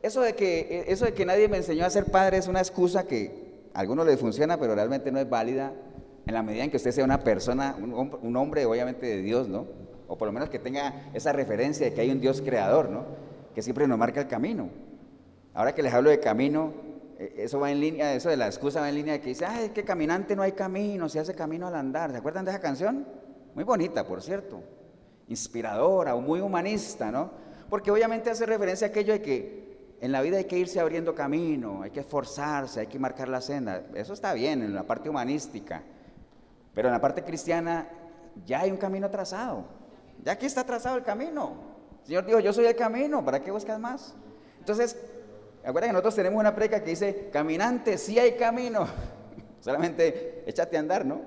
eso 0.01 0.21
de, 0.21 0.35
que, 0.35 0.85
eso 0.87 1.05
de 1.05 1.13
que 1.13 1.25
nadie 1.25 1.47
me 1.47 1.57
enseñó 1.57 1.85
a 1.85 1.89
ser 1.89 2.05
padre 2.05 2.37
es 2.37 2.47
una 2.47 2.59
excusa 2.59 3.05
que 3.05 3.69
a 3.73 3.79
algunos 3.79 4.05
les 4.05 4.19
funciona, 4.19 4.57
pero 4.57 4.75
realmente 4.75 5.11
no 5.11 5.19
es 5.19 5.29
válida 5.29 5.73
en 6.25 6.33
la 6.33 6.43
medida 6.43 6.63
en 6.63 6.71
que 6.71 6.77
usted 6.77 6.91
sea 6.91 7.03
una 7.03 7.19
persona, 7.19 7.75
un, 7.79 8.35
hombre 8.35 8.65
obviamente 8.65 9.05
de 9.05 9.21
Dios, 9.21 9.47
¿no? 9.47 9.65
O 10.07 10.17
por 10.17 10.27
lo 10.27 10.31
menos 10.31 10.49
que 10.49 10.59
tenga 10.59 11.09
esa 11.13 11.31
referencia 11.31 11.85
de 11.85 11.93
que 11.93 12.01
hay 12.01 12.11
un 12.11 12.19
Dios 12.19 12.41
creador, 12.41 12.89
¿no? 12.89 13.05
Que 13.53 13.61
siempre 13.61 13.87
nos 13.87 13.97
marca 13.97 14.21
el 14.21 14.27
camino. 14.27 14.69
Ahora 15.53 15.73
que 15.73 15.83
les 15.83 15.93
hablo 15.93 16.09
de 16.09 16.19
camino, 16.19 16.73
e, 17.19 17.33
eso 17.37 17.59
va 17.59 17.71
en 17.71 17.79
línea, 17.79 18.13
eso 18.13 18.29
de 18.29 18.37
la 18.37 18.47
excusa 18.47 18.81
va 18.81 18.89
en 18.89 18.95
línea 18.95 19.13
de 19.13 19.21
que 19.21 19.29
dice, 19.29 19.45
ay, 19.45 19.65
es 19.65 19.71
que 19.71 19.83
caminante 19.83 20.35
no 20.35 20.41
hay 20.41 20.53
camino, 20.53 21.07
se 21.09 21.19
hace 21.19 21.33
camino 21.35 21.67
al 21.67 21.75
andar. 21.75 22.11
¿Se 22.11 22.17
acuerdan 22.17 22.45
de 22.45 22.51
esa 22.51 22.59
canción? 22.59 23.05
Muy 23.55 23.63
bonita, 23.63 24.05
por 24.05 24.21
cierto. 24.21 24.61
Inspiradora 25.27 26.15
muy 26.15 26.39
humanista, 26.39 27.11
¿no? 27.11 27.31
Porque 27.69 27.91
obviamente 27.91 28.29
hace 28.29 28.45
referencia 28.45 28.87
a 28.87 28.89
aquello 28.89 29.13
de 29.13 29.21
que 29.21 29.63
en 30.01 30.11
la 30.11 30.21
vida 30.21 30.37
hay 30.37 30.45
que 30.45 30.57
irse 30.57 30.79
abriendo 30.79 31.15
camino, 31.15 31.81
hay 31.81 31.91
que 31.91 32.01
esforzarse, 32.01 32.81
hay 32.81 32.87
que 32.87 32.99
marcar 32.99 33.29
la 33.29 33.39
senda. 33.39 33.83
Eso 33.93 34.13
está 34.13 34.33
bien 34.33 34.61
en 34.61 34.73
la 34.73 34.83
parte 34.83 35.09
humanística. 35.09 35.81
Pero 36.73 36.89
en 36.89 36.93
la 36.93 36.99
parte 36.99 37.23
cristiana 37.23 37.87
ya 38.45 38.61
hay 38.61 38.71
un 38.71 38.77
camino 38.77 39.09
trazado. 39.09 39.63
Ya 40.23 40.33
aquí 40.33 40.45
está 40.45 40.65
trazado 40.65 40.97
el 40.97 41.03
camino. 41.03 41.72
Señor 42.03 42.25
dijo, 42.25 42.39
yo 42.39 42.53
soy 42.53 42.65
el 42.65 42.75
camino, 42.75 43.23
¿para 43.23 43.41
qué 43.41 43.51
buscas 43.51 43.79
más? 43.79 44.15
Entonces, 44.59 44.97
acuérdense 45.63 45.87
que 45.87 45.93
nosotros 45.93 46.15
tenemos 46.15 46.39
una 46.39 46.55
preca 46.55 46.83
que 46.83 46.89
dice, 46.89 47.29
caminante, 47.31 47.97
sí 47.97 48.19
hay 48.19 48.33
camino. 48.33 48.87
Solamente 49.61 50.43
échate 50.45 50.77
a 50.77 50.79
andar, 50.81 51.05
¿no? 51.05 51.21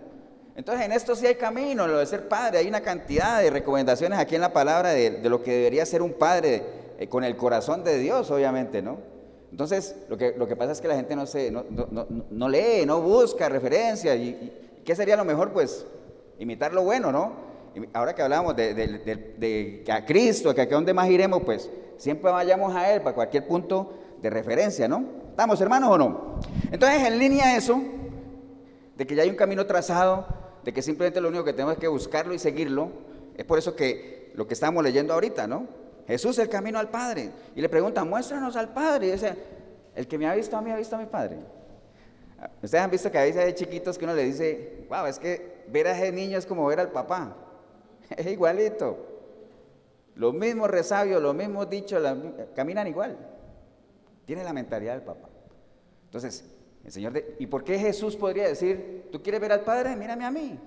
Entonces 0.57 0.87
en 0.87 0.93
esto 0.93 1.15
sí 1.15 1.27
hay 1.27 1.35
camino, 1.35 1.87
lo 1.87 1.99
de 1.99 2.07
ser 2.07 2.29
padre, 2.29 2.59
hay 2.59 2.67
una 2.67 2.81
cantidad 2.81 3.43
de 3.43 3.51
recomendaciones 3.51 4.19
aquí 4.19 4.37
en 4.37 4.41
la 4.41 4.55
palabra 4.55 4.91
de, 4.91 5.21
lo 5.29 5.43
que 5.43 5.53
debería 5.53 5.85
ser 5.85 6.01
un 6.01 6.15
padre 6.15 6.63
eh, 6.99 7.09
con 7.09 7.25
el 7.25 7.37
corazón 7.37 7.85
de 7.85 7.99
Dios, 7.99 8.31
obviamente, 8.31 8.81
¿no? 8.81 8.99
Entonces 9.51 9.97
lo 10.09 10.17
que, 10.17 10.35
lo 10.37 10.49
que 10.49 10.57
pasa 10.57 10.73
es 10.73 10.81
que 10.81 10.89
la 10.89 10.97
gente 10.97 11.15
no, 11.15 11.27
se, 11.27 11.51
no, 11.51 12.49
lee, 12.49 12.87
no 12.87 13.03
busca 13.03 13.49
referencia. 13.51 14.15
Y, 14.17 14.81
qué 14.85 14.97
sería 14.97 15.17
lo 15.17 15.25
mejor? 15.25 15.53
Pues 15.53 15.87
imitar 16.39 16.73
lo 16.73 16.83
bueno, 16.83 17.13
¿no? 17.13 17.33
Ahora 17.93 18.15
que 18.15 18.23
hablábamos 18.23 18.57
de, 18.57 18.75
de, 18.75 19.83
que 19.85 19.93
a 19.93 20.05
Cristo, 20.05 20.55
que 20.55 20.63
a 20.63 20.67
dónde 20.67 20.95
más 20.95 21.09
iremos, 21.09 21.43
pues 21.45 21.71
siempre 21.97 22.31
vayamos 22.31 22.75
a 22.75 22.93
Él 22.93 23.03
para 23.03 23.15
cualquier 23.15 23.47
punto 23.47 23.93
de 24.21 24.31
referencia, 24.31 24.89
¿no? 24.89 25.05
¿Estamos 25.31 25.61
hermanos 25.61 25.91
o 25.91 25.99
no? 25.99 26.41
Entonces, 26.71 27.07
en 27.07 27.19
línea 27.19 27.57
eso, 27.57 27.83
de 28.97 29.07
que 29.07 29.15
ya 29.15 29.23
hay 29.23 29.29
un 29.29 29.37
camino 29.37 29.67
trazado, 29.67 30.27
de 30.65 30.73
que 30.73 30.83
simplemente 30.83 31.21
lo 31.21 31.29
único 31.29 31.45
que 31.45 31.53
tenemos 31.53 31.75
es 31.75 31.79
que 31.79 31.89
buscarlo 31.89 32.33
y 32.35 32.39
seguirlo, 32.39 32.91
es 33.37 33.45
por 33.45 33.59
eso 33.59 33.77
que 33.77 34.33
lo 34.35 34.47
que 34.47 34.55
estamos 34.55 34.83
leyendo 34.83 35.15
ahorita, 35.15 35.47
¿no? 35.47 35.67
Jesús 36.07 36.39
el 36.39 36.49
camino 36.49 36.79
al 36.79 36.89
Padre. 36.89 37.31
Y 37.55 37.61
le 37.61 37.69
pregunta, 37.69 38.05
muéstranos 38.05 38.57
al 38.57 38.73
Padre. 38.73 39.09
Y 39.09 39.11
dice, 39.13 39.35
el 39.95 40.07
que 40.07 40.19
me 40.19 40.27
ha 40.27 40.35
visto 40.35 40.57
a 40.57 40.63
mí 40.63 40.71
ha 40.71 40.77
visto 40.77 40.97
a 40.97 40.99
mi 40.99 41.07
Padre. 41.07 41.39
Ustedes 42.63 42.85
han 42.85 42.91
visto 42.91 43.11
que 43.11 43.19
a 43.19 43.23
veces 43.23 43.45
hay 43.45 43.55
chiquitos 43.55 43.99
que 43.99 44.05
uno 44.05 44.15
le 44.15 44.25
dice, 44.25 44.87
wow, 44.89 45.07
es 45.07 45.19
que 45.19 45.65
ver 45.69 45.87
a 45.89 45.93
ese 45.93 46.13
niño 46.13 46.39
es 46.39 46.47
como 46.47 46.67
ver 46.67 46.81
al 46.81 46.91
papá. 46.91 47.35
Es 48.17 48.27
igualito. 48.27 48.97
Los 50.15 50.33
mismos 50.33 50.71
resabios, 50.71 51.23
los 51.23 51.35
mismos 51.35 51.69
dichos, 51.69 52.03
caminan 52.55 52.87
igual. 52.87 53.17
Tiene 54.25 54.43
la 54.43 54.53
mentalidad 54.53 54.95
del 54.95 55.03
papá. 55.03 55.29
Entonces, 56.07 56.45
el 56.85 56.93
Señor, 56.93 57.13
¿y 57.39 57.47
por 57.47 57.65
qué 57.65 57.79
Jesús 57.79 58.17
podría 58.17 58.49
decir, 58.49 59.09
tú 59.13 59.23
quieres 59.23 59.41
ver 59.41 59.53
al 59.53 59.61
Padre? 59.61 59.95
Mírame 59.95 60.25
a 60.25 60.31
mí. 60.31 60.59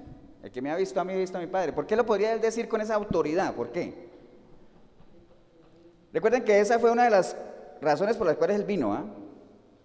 El 0.43 0.51
que 0.51 0.61
me 0.61 0.71
ha 0.71 0.75
visto 0.75 0.99
a 0.99 1.03
mí 1.03 1.13
ha 1.13 1.17
visto 1.17 1.37
a 1.37 1.41
mi 1.41 1.47
Padre. 1.47 1.73
¿Por 1.73 1.87
qué 1.87 1.95
lo 1.95 2.05
podría 2.05 2.31
él 2.33 2.41
decir 2.41 2.67
con 2.67 2.79
esa 2.79 2.95
autoridad? 2.95 3.55
¿Por 3.55 3.71
qué? 3.71 4.09
Recuerden 6.13 6.43
que 6.43 6.59
esa 6.59 6.79
fue 6.79 6.91
una 6.91 7.05
de 7.05 7.09
las 7.09 7.35
razones 7.81 8.17
por 8.17 8.27
las 8.27 8.37
cuales 8.37 8.57
él 8.57 8.65
vino, 8.65 8.93
¿ah? 8.93 9.03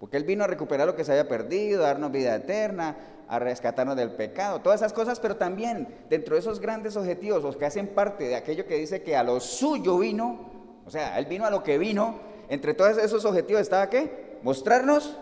Porque 0.05 0.19
Él 0.19 0.25
vino 0.25 0.45
a 0.45 0.47
recuperar 0.47 0.87
lo 0.87 0.95
que 0.95 1.03
se 1.03 1.13
había 1.13 1.27
perdido, 1.27 1.83
a 1.83 1.87
darnos 1.87 2.13
vida 2.13 2.35
eterna, 2.37 2.95
a 3.27 3.39
rescatarnos 3.39 3.97
del 3.97 4.11
pecado, 4.11 4.61
todas 4.61 4.83
esas 4.83 4.93
cosas, 4.93 5.19
pero 5.19 5.37
también 5.37 5.89
dentro 6.11 6.35
de 6.35 6.41
esos 6.41 6.61
grandes 6.61 6.95
objetivos, 6.99 7.43
los 7.43 7.57
que 7.57 7.65
hacen 7.65 7.87
parte 7.87 8.25
de 8.25 8.37
aquello 8.37 8.67
que 8.67 8.77
dice 8.77 9.03
que 9.03 9.17
a 9.17 9.23
lo 9.23 9.41
suyo 9.41 9.97
vino, 9.97 10.51
o 10.85 10.91
sea, 10.91 11.19
Él 11.19 11.25
vino 11.25 11.47
a 11.47 11.51
lo 11.51 11.63
que 11.63 11.79
vino, 11.79 12.21
entre 12.51 12.75
todos 12.75 12.99
esos 12.99 13.25
objetivos 13.25 13.63
estaba 13.63 13.89
qué? 13.89 14.41
Mostrarnos 14.43 15.17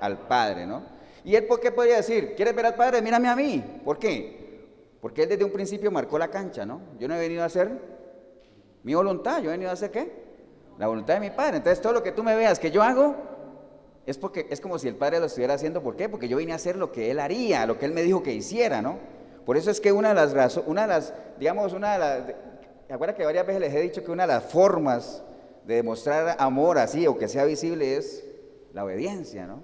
al 0.00 0.18
Padre, 0.26 0.66
¿no? 0.66 0.82
¿Y 1.24 1.36
Él 1.36 1.46
por 1.46 1.60
qué 1.60 1.70
podría 1.70 1.98
decir? 1.98 2.34
¿Quieres 2.34 2.56
ver 2.56 2.66
al 2.66 2.74
Padre? 2.74 3.00
Mírame 3.00 3.28
a 3.28 3.36
mí. 3.36 3.80
¿Por 3.84 4.00
qué? 4.00 4.66
Porque 5.00 5.22
Él 5.22 5.28
desde 5.28 5.44
un 5.44 5.52
principio 5.52 5.92
marcó 5.92 6.18
la 6.18 6.26
cancha, 6.26 6.66
¿no? 6.66 6.80
Yo 6.98 7.06
no 7.06 7.14
he 7.14 7.20
venido 7.20 7.44
a 7.44 7.46
hacer 7.46 7.70
mi 8.82 8.94
voluntad, 8.94 9.40
yo 9.42 9.50
he 9.50 9.52
venido 9.52 9.70
a 9.70 9.74
hacer 9.74 9.92
qué? 9.92 10.10
La 10.76 10.88
voluntad 10.88 11.14
de 11.14 11.20
mi 11.20 11.30
Padre. 11.30 11.58
Entonces 11.58 11.80
todo 11.80 11.92
lo 11.92 12.02
que 12.02 12.10
tú 12.10 12.24
me 12.24 12.34
veas 12.34 12.58
que 12.58 12.72
yo 12.72 12.82
hago, 12.82 13.37
es 14.10 14.16
porque 14.16 14.46
es 14.48 14.60
como 14.60 14.78
si 14.78 14.88
el 14.88 14.94
Padre 14.94 15.20
lo 15.20 15.26
estuviera 15.26 15.54
haciendo. 15.54 15.82
¿Por 15.82 15.94
qué? 15.94 16.08
Porque 16.08 16.28
yo 16.28 16.38
vine 16.38 16.52
a 16.52 16.56
hacer 16.56 16.76
lo 16.76 16.92
que 16.92 17.10
Él 17.10 17.20
haría, 17.20 17.66
lo 17.66 17.78
que 17.78 17.84
Él 17.84 17.92
me 17.92 18.02
dijo 18.02 18.22
que 18.22 18.32
hiciera, 18.32 18.80
¿no? 18.80 18.96
Por 19.44 19.58
eso 19.58 19.70
es 19.70 19.82
que 19.82 19.92
una 19.92 20.08
de 20.10 20.14
las 20.14 20.32
razones, 20.32 20.66
una 20.66 20.82
de 20.82 20.88
las, 20.88 21.12
digamos, 21.38 21.74
una 21.74 21.92
de 21.92 21.98
las, 21.98 22.34
acuerda 22.90 23.14
que 23.14 23.24
varias 23.24 23.46
veces 23.46 23.60
les 23.60 23.74
he 23.74 23.80
dicho 23.80 24.02
que 24.02 24.10
una 24.10 24.26
de 24.26 24.32
las 24.32 24.44
formas 24.44 25.22
de 25.66 25.74
demostrar 25.74 26.36
amor 26.38 26.78
así 26.78 27.06
o 27.06 27.18
que 27.18 27.28
sea 27.28 27.44
visible 27.44 27.98
es 27.98 28.24
la 28.72 28.84
obediencia, 28.84 29.46
¿no? 29.46 29.60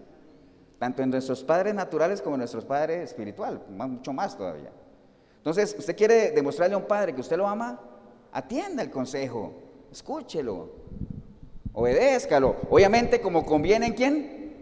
Tanto 0.79 1.03
en 1.03 1.09
nuestros 1.09 1.43
padres 1.43 1.75
naturales 1.75 2.21
como 2.21 2.35
en 2.35 2.41
nuestros 2.41 2.67
padres 2.67 3.11
espirituales, 3.11 3.61
mucho 3.71 4.13
más 4.13 4.37
todavía. 4.37 4.71
Entonces, 5.39 5.75
usted 5.79 5.97
quiere 5.97 6.33
demostrarle 6.33 6.75
a 6.75 6.79
un 6.79 6.87
padre 6.87 7.15
que 7.15 7.23
usted 7.23 7.39
lo 7.39 7.49
ama, 7.49 7.81
atienda 8.31 8.83
el 8.83 8.91
consejo, 8.91 9.55
escúchelo, 9.91 10.69
obedézcalo. 11.75 12.57
Obviamente, 12.71 13.21
como 13.21 13.45
conviene 13.45 13.87
en 13.87 13.93
quién? 13.93 14.55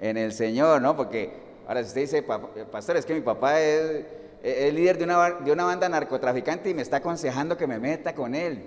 En 0.00 0.16
el 0.16 0.32
Señor, 0.32 0.82
¿no? 0.82 0.96
Porque 0.96 1.32
ahora 1.66 1.82
si 1.82 1.88
usted 1.88 2.00
dice, 2.00 2.22
pastor, 2.22 2.96
es 2.96 3.06
que 3.06 3.14
mi 3.14 3.20
papá 3.20 3.60
es, 3.60 4.04
el 4.42 4.74
líder 4.74 4.98
de 4.98 5.04
una, 5.04 5.30
de 5.30 5.52
una 5.52 5.64
banda 5.64 5.88
narcotraficante 5.88 6.70
y 6.70 6.74
me 6.74 6.82
está 6.82 6.98
aconsejando 6.98 7.56
que 7.56 7.66
me 7.66 7.78
meta 7.78 8.14
con 8.14 8.34
él. 8.34 8.64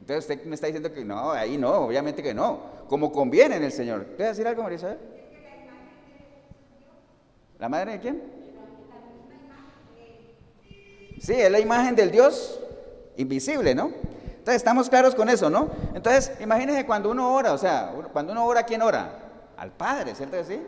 Entonces 0.00 0.28
usted 0.28 0.44
me 0.44 0.54
está 0.54 0.66
diciendo 0.66 0.92
que 0.92 1.04
no, 1.04 1.32
ahí 1.32 1.56
no, 1.56 1.72
obviamente 1.72 2.22
que 2.22 2.34
no. 2.34 2.72
Como 2.88 3.10
conviene 3.10 3.56
en 3.56 3.64
el 3.64 3.72
Señor. 3.72 4.04
¿Puede 4.04 4.30
decir 4.30 4.46
algo, 4.46 4.62
María 4.62 4.98
¿La 7.58 7.68
madre 7.68 7.92
de 7.92 8.00
quién? 8.00 8.22
Sí, 11.20 11.34
es 11.34 11.50
la 11.50 11.60
imagen 11.60 11.94
del 11.94 12.10
Dios 12.10 12.58
invisible, 13.16 13.76
¿no? 13.76 13.92
Entonces, 14.42 14.60
estamos 14.60 14.90
claros 14.90 15.14
con 15.14 15.28
eso, 15.28 15.48
¿no? 15.48 15.68
Entonces, 15.94 16.32
imagínense 16.40 16.84
cuando 16.84 17.12
uno 17.12 17.32
ora, 17.32 17.52
o 17.52 17.58
sea, 17.58 17.92
cuando 18.12 18.32
uno 18.32 18.44
ora, 18.44 18.64
¿quién 18.64 18.82
ora? 18.82 19.08
Al 19.56 19.70
Padre, 19.70 20.16
¿cierto 20.16 20.36
que 20.36 20.42
sí? 20.42 20.60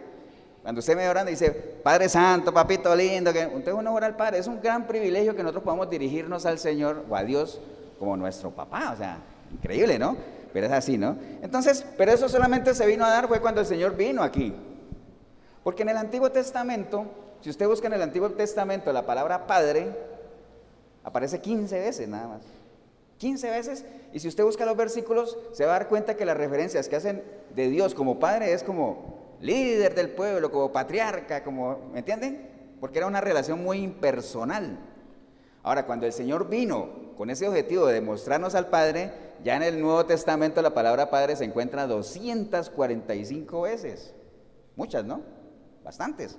Cuando 0.62 0.78
usted 0.78 0.96
me 0.96 1.08
orando 1.08 1.32
y 1.32 1.34
dice, 1.34 1.50
Padre 1.50 2.08
Santo, 2.08 2.54
Papito 2.54 2.94
lindo, 2.94 3.32
que 3.32 3.40
entonces 3.40 3.74
uno 3.74 3.92
ora 3.92 4.06
al 4.06 4.14
Padre. 4.14 4.38
Es 4.38 4.46
un 4.46 4.60
gran 4.60 4.86
privilegio 4.86 5.34
que 5.34 5.42
nosotros 5.42 5.64
podamos 5.64 5.90
dirigirnos 5.90 6.46
al 6.46 6.60
Señor 6.60 7.04
o 7.10 7.16
a 7.16 7.24
Dios 7.24 7.60
como 7.98 8.16
nuestro 8.16 8.52
papá, 8.52 8.92
o 8.94 8.96
sea, 8.96 9.18
increíble, 9.52 9.98
¿no? 9.98 10.16
Pero 10.52 10.66
es 10.66 10.72
así, 10.72 10.96
¿no? 10.96 11.16
Entonces, 11.42 11.84
pero 11.98 12.12
eso 12.12 12.28
solamente 12.28 12.74
se 12.74 12.86
vino 12.86 13.04
a 13.04 13.10
dar 13.10 13.26
fue 13.26 13.40
cuando 13.40 13.60
el 13.60 13.66
Señor 13.66 13.96
vino 13.96 14.22
aquí. 14.22 14.54
Porque 15.64 15.82
en 15.82 15.88
el 15.88 15.96
Antiguo 15.96 16.30
Testamento, 16.30 17.06
si 17.40 17.50
usted 17.50 17.66
busca 17.66 17.88
en 17.88 17.94
el 17.94 18.02
Antiguo 18.02 18.30
Testamento 18.30 18.92
la 18.92 19.04
palabra 19.04 19.48
Padre, 19.48 19.90
aparece 21.02 21.40
15 21.40 21.80
veces 21.80 22.08
nada 22.08 22.28
más. 22.28 22.63
15 23.18 23.50
veces. 23.50 23.84
Y 24.12 24.20
si 24.20 24.28
usted 24.28 24.44
busca 24.44 24.64
los 24.64 24.76
versículos, 24.76 25.38
se 25.52 25.64
va 25.64 25.74
a 25.74 25.78
dar 25.78 25.88
cuenta 25.88 26.16
que 26.16 26.24
las 26.24 26.36
referencias 26.36 26.88
que 26.88 26.96
hacen 26.96 27.22
de 27.54 27.68
Dios 27.68 27.94
como 27.94 28.18
Padre 28.18 28.52
es 28.52 28.62
como 28.62 29.36
líder 29.40 29.94
del 29.94 30.10
pueblo, 30.10 30.50
como 30.50 30.72
patriarca, 30.72 31.44
como, 31.44 31.90
¿me 31.92 32.00
entienden? 32.00 32.76
Porque 32.80 32.98
era 32.98 33.06
una 33.06 33.20
relación 33.20 33.62
muy 33.62 33.78
impersonal. 33.78 34.78
Ahora, 35.62 35.86
cuando 35.86 36.06
el 36.06 36.12
Señor 36.12 36.48
vino 36.48 37.14
con 37.16 37.30
ese 37.30 37.48
objetivo 37.48 37.86
de 37.86 37.94
demostrarnos 37.94 38.54
al 38.54 38.68
Padre, 38.68 39.12
ya 39.42 39.56
en 39.56 39.62
el 39.62 39.80
Nuevo 39.80 40.04
Testamento 40.06 40.60
la 40.62 40.74
palabra 40.74 41.10
Padre 41.10 41.36
se 41.36 41.44
encuentra 41.44 41.86
245 41.86 43.62
veces. 43.62 44.14
Muchas, 44.76 45.04
¿no? 45.04 45.22
Bastantes. 45.82 46.38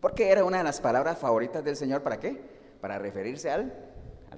Porque 0.00 0.30
era 0.30 0.44
una 0.44 0.58
de 0.58 0.64
las 0.64 0.80
palabras 0.80 1.18
favoritas 1.18 1.64
del 1.64 1.76
Señor, 1.76 2.02
¿para 2.02 2.18
qué? 2.18 2.40
Para 2.80 2.98
referirse 2.98 3.50
al 3.50 3.72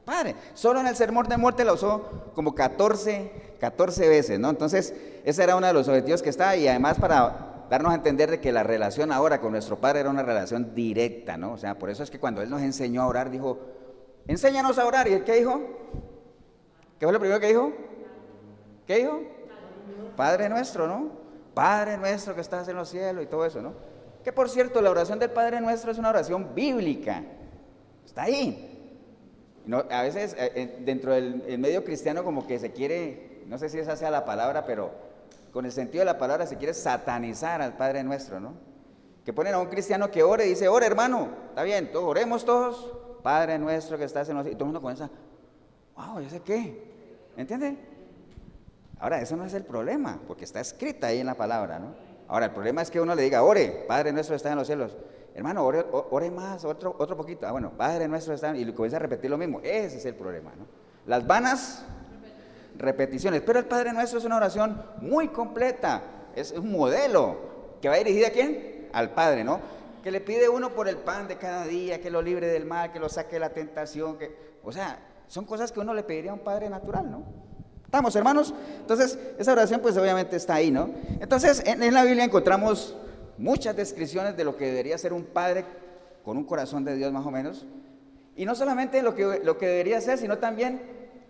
Padre. 0.09 0.35
Solo 0.55 0.81
en 0.81 0.87
el 0.87 0.97
sermón 0.97 1.29
de 1.29 1.37
muerte 1.37 1.67
la 1.67 1.75
usó 1.75 2.31
como 2.35 2.55
14, 2.55 3.57
14 3.61 4.09
veces, 4.09 4.41
¿no? 4.41 4.49
Entonces, 4.49 4.95
ese 5.23 5.43
era 5.43 5.55
uno 5.55 5.67
de 5.67 5.75
los 5.75 5.87
objetivos 5.87 6.23
que 6.23 6.31
estaba 6.31 6.57
y 6.57 6.67
además 6.67 6.99
para 6.99 7.67
darnos 7.69 7.93
a 7.93 7.97
entender 7.97 8.31
de 8.31 8.41
que 8.41 8.51
la 8.51 8.63
relación 8.63 9.13
ahora 9.13 9.39
con 9.39 9.53
nuestro 9.53 9.77
Padre 9.77 10.01
era 10.01 10.09
una 10.09 10.23
relación 10.23 10.75
directa, 10.75 11.37
¿no? 11.37 11.53
O 11.53 11.59
sea, 11.59 11.79
por 11.79 11.91
eso 11.91 12.03
es 12.03 12.11
que 12.11 12.19
cuando 12.19 12.41
Él 12.41 12.49
nos 12.49 12.63
enseñó 12.63 13.03
a 13.03 13.07
orar, 13.07 13.29
dijo, 13.29 13.59
enséñanos 14.27 14.79
a 14.79 14.87
orar. 14.87 15.09
¿Y 15.09 15.21
qué 15.21 15.35
dijo? 15.35 15.61
¿Qué 16.99 17.05
fue 17.05 17.13
lo 17.13 17.21
primero 17.21 17.39
que 17.39 17.49
dijo? 17.49 17.71
¿Qué 18.87 18.97
dijo? 18.97 19.21
Padre 20.17 20.49
nuestro, 20.49 20.89
¿no? 20.89 21.11
Padre 21.53 21.99
nuestro 21.99 22.35
que 22.35 22.41
estás 22.41 22.67
en 22.67 22.77
los 22.77 22.89
cielos 22.89 23.25
y 23.25 23.27
todo 23.27 23.45
eso, 23.45 23.61
¿no? 23.61 23.75
Que 24.25 24.33
por 24.33 24.49
cierto, 24.49 24.81
la 24.81 24.91
oración 24.91 25.19
del 25.19 25.31
Padre 25.31 25.61
nuestro 25.61 25.91
es 25.91 25.99
una 25.99 26.09
oración 26.09 26.55
bíblica. 26.55 27.23
Está 28.07 28.23
ahí 28.23 28.68
a 29.77 30.03
veces 30.03 30.35
eh, 30.39 30.79
dentro 30.81 31.13
del 31.13 31.59
medio 31.59 31.85
cristiano 31.85 32.25
como 32.25 32.47
que 32.47 32.59
se 32.59 32.73
quiere, 32.73 33.43
no 33.47 33.59
sé 33.59 33.69
si 33.69 33.79
esa 33.79 33.97
sea 33.97 34.11
la 34.11 34.25
palabra, 34.25 34.65
pero 34.65 34.91
con 35.53 35.67
el 35.67 35.73
sentido 35.73 36.01
de 36.01 36.07
la 36.07 36.19
palabra 36.19 36.47
se 36.47 36.57
quiere 36.57 36.75
satanizar 36.75 37.61
al 37.61 37.77
Padre 37.77 38.03
nuestro, 38.03 38.41
¿no? 38.41 38.55
Que 39.25 39.33
ponen 39.33 39.55
a 39.55 39.59
un 39.59 39.67
cristiano 39.67 40.11
que 40.11 40.23
ore 40.23 40.47
y 40.47 40.51
dice, 40.51 40.69
ore 40.69 40.87
hermano, 40.87 41.29
está 41.51 41.63
bien, 41.63 41.93
todos, 41.93 42.07
oremos 42.07 42.45
todos, 42.45 42.93
Padre 43.23 43.59
nuestro 43.59 43.99
que 43.99 44.05
estás 44.05 44.29
en 44.29 44.37
los... 44.37 44.47
Y 44.47 44.53
todo 44.53 44.61
el 44.61 44.67
mundo 44.67 44.81
comienza, 44.81 45.11
wow, 45.97 46.21
¿ya 46.21 46.31
sé 46.31 46.41
qué? 46.41 46.83
¿Entiende? 47.37 47.77
Ahora, 49.01 49.21
eso 49.21 49.37
no 49.37 49.45
es 49.45 49.55
el 49.55 49.65
problema, 49.65 50.19
porque 50.27 50.45
está 50.45 50.61
escrita 50.61 51.09
ahí 51.09 51.21
en 51.21 51.27
la 51.27 51.35
palabra, 51.35 51.79
¿no? 51.79 51.95
Ahora, 52.27 52.47
el 52.47 52.53
problema 52.53 52.83
es 52.83 52.91
que 52.91 53.01
uno 53.01 53.15
le 53.15 53.23
diga, 53.23 53.43
ore, 53.43 53.85
Padre 53.87 54.13
nuestro 54.13 54.33
que 54.33 54.37
está 54.37 54.51
en 54.51 54.59
los 54.59 54.67
cielos. 54.67 54.97
Hermano, 55.39 55.65
ore, 55.65 56.31
más, 56.33 56.65
otro, 56.65 56.97
otro 56.99 57.17
poquito. 57.17 57.47
Ah, 57.47 57.53
bueno, 57.53 57.71
Padre 57.71 58.09
nuestro 58.09 58.35
está, 58.35 58.57
y 58.57 58.73
comienza 58.73 58.97
a 58.97 58.99
repetir 58.99 59.31
lo 59.31 59.39
mismo. 59.39 59.61
Ese 59.63 59.99
es 59.99 60.05
el 60.05 60.17
problema, 60.17 60.51
¿no? 60.59 60.67
Las 61.07 61.25
vanas 61.29 61.85
repeticiones. 62.77 63.43
Pero 63.43 63.61
el 63.61 63.67
Padre 63.67 63.93
nuestro 63.93 64.19
es 64.19 64.25
una 64.25 64.37
oración 64.37 64.83
muy 65.01 65.29
completa. 65.29 66.03
Es 66.35 66.51
un 66.51 66.73
modelo 66.73 67.37
que 67.81 67.89
va 67.89 67.95
dirigida 67.99 68.27
a 68.27 68.31
quién? 68.31 68.89
Al 68.93 69.11
Padre, 69.11 69.45
¿no? 69.45 69.61
Que 70.03 70.11
le 70.11 70.21
pide 70.21 70.49
uno 70.49 70.71
por 70.71 70.89
el 70.89 70.97
pan 70.97 71.29
de 71.29 71.37
cada 71.37 71.67
día, 71.67 72.01
que 72.01 72.11
lo 72.11 72.21
libre 72.21 72.49
del 72.49 72.65
mal, 72.65 72.91
que 72.91 72.99
lo 72.99 73.09
saque 73.09 73.35
de 73.35 73.41
la 73.41 73.51
tentación. 73.51 74.19
Que, 74.19 74.35
o 74.65 74.73
sea, 74.73 74.99
son 75.29 75.45
cosas 75.45 75.71
que 75.71 75.79
uno 75.79 75.95
le 75.95 76.03
pediría 76.03 76.33
a 76.33 76.35
un 76.35 76.41
Padre 76.41 76.69
natural, 76.69 77.09
¿no? 77.09 77.23
¿Estamos, 77.85 78.17
hermanos? 78.17 78.53
Entonces, 78.81 79.17
esa 79.39 79.53
oración 79.53 79.81
pues 79.83 79.97
obviamente 79.97 80.35
está 80.35 80.55
ahí, 80.55 80.73
¿no? 80.73 80.91
Entonces, 81.21 81.63
en 81.65 81.95
la 81.95 82.03
Biblia 82.03 82.25
encontramos 82.25 82.97
muchas 83.39 83.75
descripciones 83.77 84.37
de 84.37 84.45
lo 84.45 84.57
que 84.57 84.67
debería 84.67 84.99
ser 84.99 85.13
un 85.13 85.25
padre 85.25 85.65
con 86.25 86.37
un 86.37 86.45
corazón 86.45 86.85
de 86.85 86.97
Dios 86.97 87.13
más 87.13 87.25
o 87.25 87.31
menos. 87.31 87.65
Y 88.37 88.45
no 88.45 88.55
solamente 88.55 89.03
lo 89.03 89.15
que, 89.15 89.41
lo 89.43 89.59
que 89.59 89.67
debería 89.67 90.01
ser, 90.01 90.19
sino 90.19 90.39
también 90.39 90.81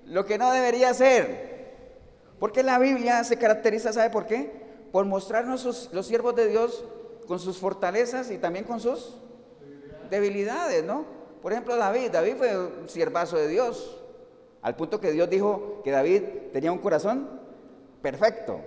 lo 0.05 0.27
que 0.27 0.39
no 0.39 0.53
debería 0.53 0.93
ser. 0.95 1.59
Porque 2.39 2.63
la 2.63 2.79
Biblia 2.79 3.23
se 3.25 3.37
caracteriza, 3.37 3.93
¿sabe 3.93 4.11
por 4.11 4.27
qué? 4.27 4.51
Por 4.93 5.05
mostrarnos 5.05 5.91
los 5.93 6.07
siervos 6.07 6.35
de 6.35 6.49
Dios 6.49 6.85
con 7.27 7.39
sus 7.39 7.59
fortalezas 7.59 8.31
y 8.31 8.39
también 8.39 8.65
con 8.65 8.81
sus 8.81 9.17
debilidades, 10.11 10.85
¿no? 10.85 11.05
Por 11.43 11.53
ejemplo, 11.53 11.77
David. 11.77 12.11
David 12.11 12.37
fue 12.37 12.57
un 12.57 12.89
siervazo 12.89 13.37
de 13.37 13.49
Dios. 13.49 13.97
Al 14.63 14.77
punto 14.77 15.01
que 15.01 15.13
Dios 15.13 15.31
dijo 15.31 15.81
que 15.85 15.91
David 15.91 16.23
tenía 16.53 16.73
un 16.73 16.79
corazón 16.79 17.29
perfecto. 18.03 18.61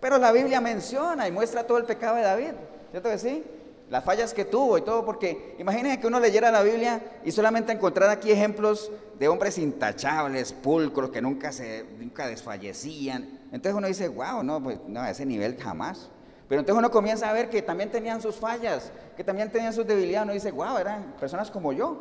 Pero 0.00 0.18
la 0.18 0.32
Biblia 0.32 0.60
menciona 0.60 1.28
y 1.28 1.32
muestra 1.32 1.66
todo 1.66 1.78
el 1.78 1.84
pecado 1.84 2.16
de 2.16 2.22
David. 2.22 2.52
¿Cierto 2.92 3.08
que 3.08 3.16
sí? 3.16 3.42
Las 3.88 4.04
fallas 4.04 4.34
que 4.34 4.44
tuvo 4.44 4.76
y 4.76 4.82
todo, 4.82 5.02
porque 5.02 5.56
imagínense 5.58 5.98
que 5.98 6.06
uno 6.06 6.20
leyera 6.20 6.50
la 6.50 6.62
Biblia 6.62 7.00
y 7.24 7.32
solamente 7.32 7.72
encontrar 7.72 8.10
aquí 8.10 8.30
ejemplos 8.30 8.92
de 9.18 9.28
hombres 9.28 9.56
intachables, 9.56 10.52
pulcros, 10.52 11.08
que 11.08 11.22
nunca, 11.22 11.52
se, 11.52 11.86
nunca 11.98 12.26
desfallecían. 12.26 13.40
Entonces 13.50 13.74
uno 13.74 13.86
dice, 13.86 14.08
wow, 14.08 14.42
no, 14.42 14.62
pues 14.62 14.78
no, 14.86 15.00
a 15.00 15.10
ese 15.10 15.24
nivel 15.24 15.56
jamás. 15.56 16.10
Pero 16.48 16.60
entonces 16.60 16.78
uno 16.78 16.90
comienza 16.90 17.30
a 17.30 17.32
ver 17.32 17.48
que 17.48 17.62
también 17.62 17.90
tenían 17.90 18.20
sus 18.20 18.36
fallas, 18.36 18.92
que 19.16 19.24
también 19.24 19.50
tenían 19.50 19.72
sus 19.72 19.86
debilidades. 19.86 20.24
Uno 20.24 20.34
dice, 20.34 20.50
wow, 20.50 20.76
eran 20.76 21.14
personas 21.18 21.50
como 21.50 21.72
yo. 21.72 21.96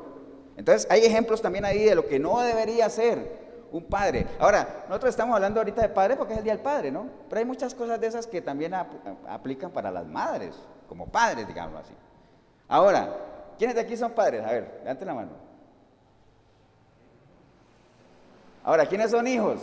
Entonces 0.57 0.85
hay 0.91 1.05
ejemplos 1.05 1.41
también 1.41 1.63
ahí 1.63 1.85
de 1.85 1.95
lo 1.95 2.05
que 2.05 2.19
no 2.19 2.41
debería 2.41 2.89
ser 2.89 3.39
un 3.71 3.85
padre. 3.85 4.27
Ahora, 4.39 4.83
nosotros 4.89 5.11
estamos 5.11 5.35
hablando 5.35 5.59
ahorita 5.59 5.81
de 5.81 5.89
padre 5.89 6.17
porque 6.17 6.33
es 6.33 6.39
el 6.39 6.43
Día 6.43 6.53
del 6.53 6.61
Padre, 6.61 6.91
¿no? 6.91 7.07
Pero 7.29 7.39
hay 7.39 7.45
muchas 7.45 7.73
cosas 7.73 7.99
de 7.99 8.07
esas 8.07 8.27
que 8.27 8.41
también 8.41 8.73
aplican 8.73 9.71
para 9.71 9.91
las 9.91 10.05
madres, 10.05 10.55
como 10.91 11.07
padres, 11.07 11.47
digamos 11.47 11.79
así. 11.79 11.93
Ahora, 12.67 13.15
¿quiénes 13.57 13.77
de 13.77 13.81
aquí 13.81 13.95
son 13.95 14.11
padres? 14.11 14.43
A 14.45 14.51
ver, 14.51 14.79
levanten 14.81 15.07
la 15.07 15.13
mano. 15.13 15.29
Ahora, 18.61 18.85
¿quiénes 18.85 19.09
son 19.09 19.25
hijos? 19.25 19.61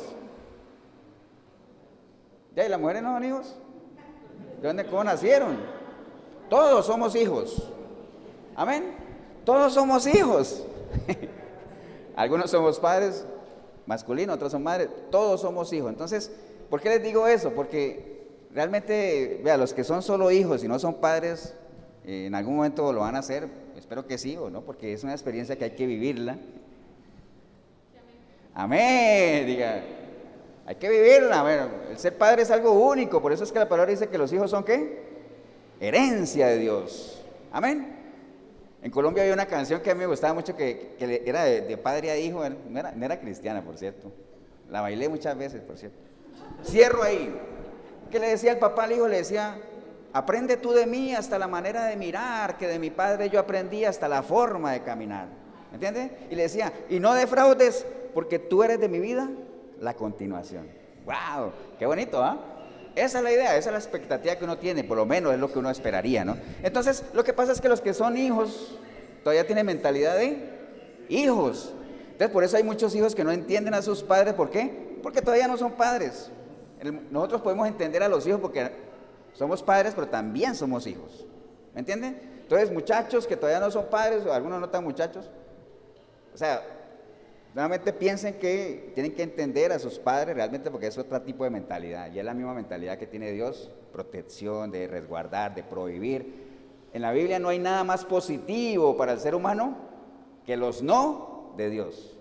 ¿Ya? 2.56 2.64
¿Y 2.64 2.70
las 2.70 2.80
mujeres 2.80 3.02
no 3.02 3.12
son 3.12 3.24
hijos? 3.24 3.56
¿De 4.62 4.68
dónde, 4.68 4.86
cómo 4.86 5.04
nacieron? 5.04 5.58
Todos 6.48 6.86
somos 6.86 7.14
hijos. 7.14 7.62
Amén. 8.56 8.94
Todos 9.44 9.74
somos 9.74 10.06
hijos. 10.06 10.64
Algunos 12.16 12.50
somos 12.50 12.80
padres 12.80 13.26
masculinos, 13.84 14.36
otros 14.36 14.52
son 14.52 14.62
madres. 14.62 14.88
Todos 15.10 15.42
somos 15.42 15.70
hijos. 15.74 15.90
Entonces, 15.90 16.32
¿por 16.70 16.80
qué 16.80 16.88
les 16.88 17.02
digo 17.02 17.26
eso? 17.26 17.50
Porque 17.50 18.07
realmente, 18.54 19.40
vea, 19.44 19.56
los 19.56 19.74
que 19.74 19.84
son 19.84 20.02
solo 20.02 20.30
hijos 20.30 20.64
y 20.64 20.68
no 20.68 20.78
son 20.78 20.94
padres, 20.94 21.54
eh, 22.04 22.26
en 22.26 22.34
algún 22.34 22.56
momento 22.56 22.92
lo 22.92 23.00
van 23.00 23.16
a 23.16 23.20
hacer. 23.20 23.48
Espero 23.76 24.06
que 24.06 24.18
sí 24.18 24.36
o 24.36 24.50
no, 24.50 24.62
porque 24.62 24.92
es 24.92 25.04
una 25.04 25.12
experiencia 25.12 25.56
que 25.56 25.64
hay 25.64 25.70
que 25.72 25.86
vivirla. 25.86 26.38
Amén. 28.54 29.46
Diga, 29.46 29.82
hay 30.66 30.74
que 30.74 30.88
vivirla. 30.88 31.42
Bueno, 31.42 31.68
el 31.90 31.98
ser 31.98 32.16
padre 32.16 32.42
es 32.42 32.50
algo 32.50 32.72
único. 32.72 33.22
Por 33.22 33.32
eso 33.32 33.44
es 33.44 33.52
que 33.52 33.58
la 33.58 33.68
palabra 33.68 33.90
dice 33.90 34.08
que 34.08 34.18
los 34.18 34.32
hijos 34.32 34.50
son 34.50 34.64
qué? 34.64 35.02
Herencia 35.80 36.48
de 36.48 36.58
Dios. 36.58 37.22
Amén. 37.52 37.96
En 38.82 38.90
Colombia 38.90 39.22
había 39.22 39.34
una 39.34 39.46
canción 39.46 39.80
que 39.80 39.90
a 39.90 39.94
mí 39.94 40.00
me 40.00 40.06
gustaba 40.06 40.34
mucho 40.34 40.56
que, 40.56 40.96
era 40.98 41.44
de, 41.44 41.76
padre 41.78 42.10
a 42.10 42.18
hijo, 42.18 42.42
no 42.68 43.04
era, 43.04 43.20
cristiana, 43.20 43.62
por 43.62 43.76
cierto. 43.76 44.12
La 44.70 44.80
bailé 44.80 45.08
muchas 45.08 45.36
veces, 45.36 45.62
por 45.62 45.76
cierto. 45.76 45.98
Cierro 46.64 47.02
ahí. 47.02 47.34
Que 48.10 48.18
le 48.18 48.28
decía 48.28 48.52
el 48.52 48.58
papá 48.58 48.84
al 48.84 48.92
hijo, 48.92 49.08
le 49.08 49.18
decía, 49.18 49.56
aprende 50.12 50.56
tú 50.56 50.72
de 50.72 50.86
mí 50.86 51.14
hasta 51.14 51.38
la 51.38 51.48
manera 51.48 51.84
de 51.84 51.96
mirar, 51.96 52.56
que 52.56 52.66
de 52.66 52.78
mi 52.78 52.90
padre 52.90 53.28
yo 53.30 53.38
aprendí 53.38 53.84
hasta 53.84 54.08
la 54.08 54.22
forma 54.22 54.72
de 54.72 54.82
caminar. 54.82 55.28
¿Entiendes? 55.72 56.10
Y 56.30 56.34
le 56.34 56.42
decía, 56.42 56.72
y 56.88 56.98
no 56.98 57.14
defraudes, 57.14 57.86
porque 58.14 58.38
tú 58.38 58.62
eres 58.62 58.80
de 58.80 58.88
mi 58.88 59.00
vida 59.00 59.28
la 59.80 59.94
continuación. 59.94 60.66
¡Wow! 61.04 61.52
¡Qué 61.78 61.86
bonito, 61.86 62.22
¿ah? 62.22 62.38
Esa 62.94 63.18
es 63.18 63.24
la 63.24 63.30
idea, 63.30 63.56
esa 63.56 63.68
es 63.68 63.72
la 63.72 63.78
expectativa 63.78 64.34
que 64.36 64.44
uno 64.44 64.58
tiene, 64.58 64.82
por 64.82 64.96
lo 64.96 65.06
menos 65.06 65.32
es 65.32 65.38
lo 65.38 65.52
que 65.52 65.58
uno 65.58 65.70
esperaría, 65.70 66.24
¿no? 66.24 66.36
Entonces, 66.62 67.04
lo 67.12 67.22
que 67.22 67.32
pasa 67.32 67.52
es 67.52 67.60
que 67.60 67.68
los 67.68 67.80
que 67.80 67.94
son 67.94 68.16
hijos 68.16 68.76
todavía 69.22 69.46
tienen 69.46 69.66
mentalidad 69.66 70.16
de 70.16 70.38
hijos. 71.08 71.74
Entonces, 72.10 72.30
por 72.30 72.42
eso 72.42 72.56
hay 72.56 72.64
muchos 72.64 72.94
hijos 72.96 73.14
que 73.14 73.22
no 73.22 73.30
entienden 73.30 73.74
a 73.74 73.82
sus 73.82 74.02
padres, 74.02 74.34
¿por 74.34 74.50
qué? 74.50 74.98
Porque 75.02 75.22
todavía 75.22 75.46
no 75.46 75.56
son 75.56 75.72
padres. 75.72 76.30
Nosotros 77.10 77.40
podemos 77.40 77.66
entender 77.68 78.02
a 78.02 78.08
los 78.08 78.26
hijos 78.26 78.40
porque 78.40 78.70
somos 79.32 79.62
padres, 79.62 79.94
pero 79.94 80.08
también 80.08 80.54
somos 80.54 80.86
hijos. 80.86 81.26
¿Me 81.74 81.80
entienden? 81.80 82.38
Entonces, 82.42 82.72
muchachos 82.72 83.26
que 83.26 83.36
todavía 83.36 83.60
no 83.60 83.70
son 83.70 83.86
padres, 83.86 84.24
o 84.24 84.32
algunos 84.32 84.60
no 84.60 84.68
tan 84.70 84.84
muchachos, 84.84 85.30
o 86.34 86.36
sea, 86.36 86.62
Nuevamente 87.54 87.92
piensen 87.92 88.34
que 88.34 88.92
tienen 88.94 89.14
que 89.14 89.22
entender 89.22 89.72
a 89.72 89.78
sus 89.78 89.98
padres 89.98 90.36
realmente 90.36 90.70
porque 90.70 90.86
es 90.86 90.98
otro 90.98 91.20
tipo 91.22 91.44
de 91.44 91.50
mentalidad. 91.50 92.12
Y 92.12 92.18
es 92.18 92.24
la 92.24 92.34
misma 92.34 92.54
mentalidad 92.54 92.98
que 92.98 93.06
tiene 93.06 93.32
Dios, 93.32 93.70
protección, 93.92 94.70
de 94.70 94.86
resguardar, 94.86 95.54
de 95.54 95.62
prohibir. 95.62 96.46
En 96.92 97.02
la 97.02 97.10
Biblia 97.12 97.38
no 97.38 97.48
hay 97.48 97.58
nada 97.58 97.84
más 97.84 98.04
positivo 98.04 98.96
para 98.96 99.12
el 99.12 99.18
ser 99.18 99.34
humano 99.34 99.76
que 100.46 100.56
los 100.56 100.82
no 100.82 101.54
de 101.56 101.70
Dios. 101.70 102.16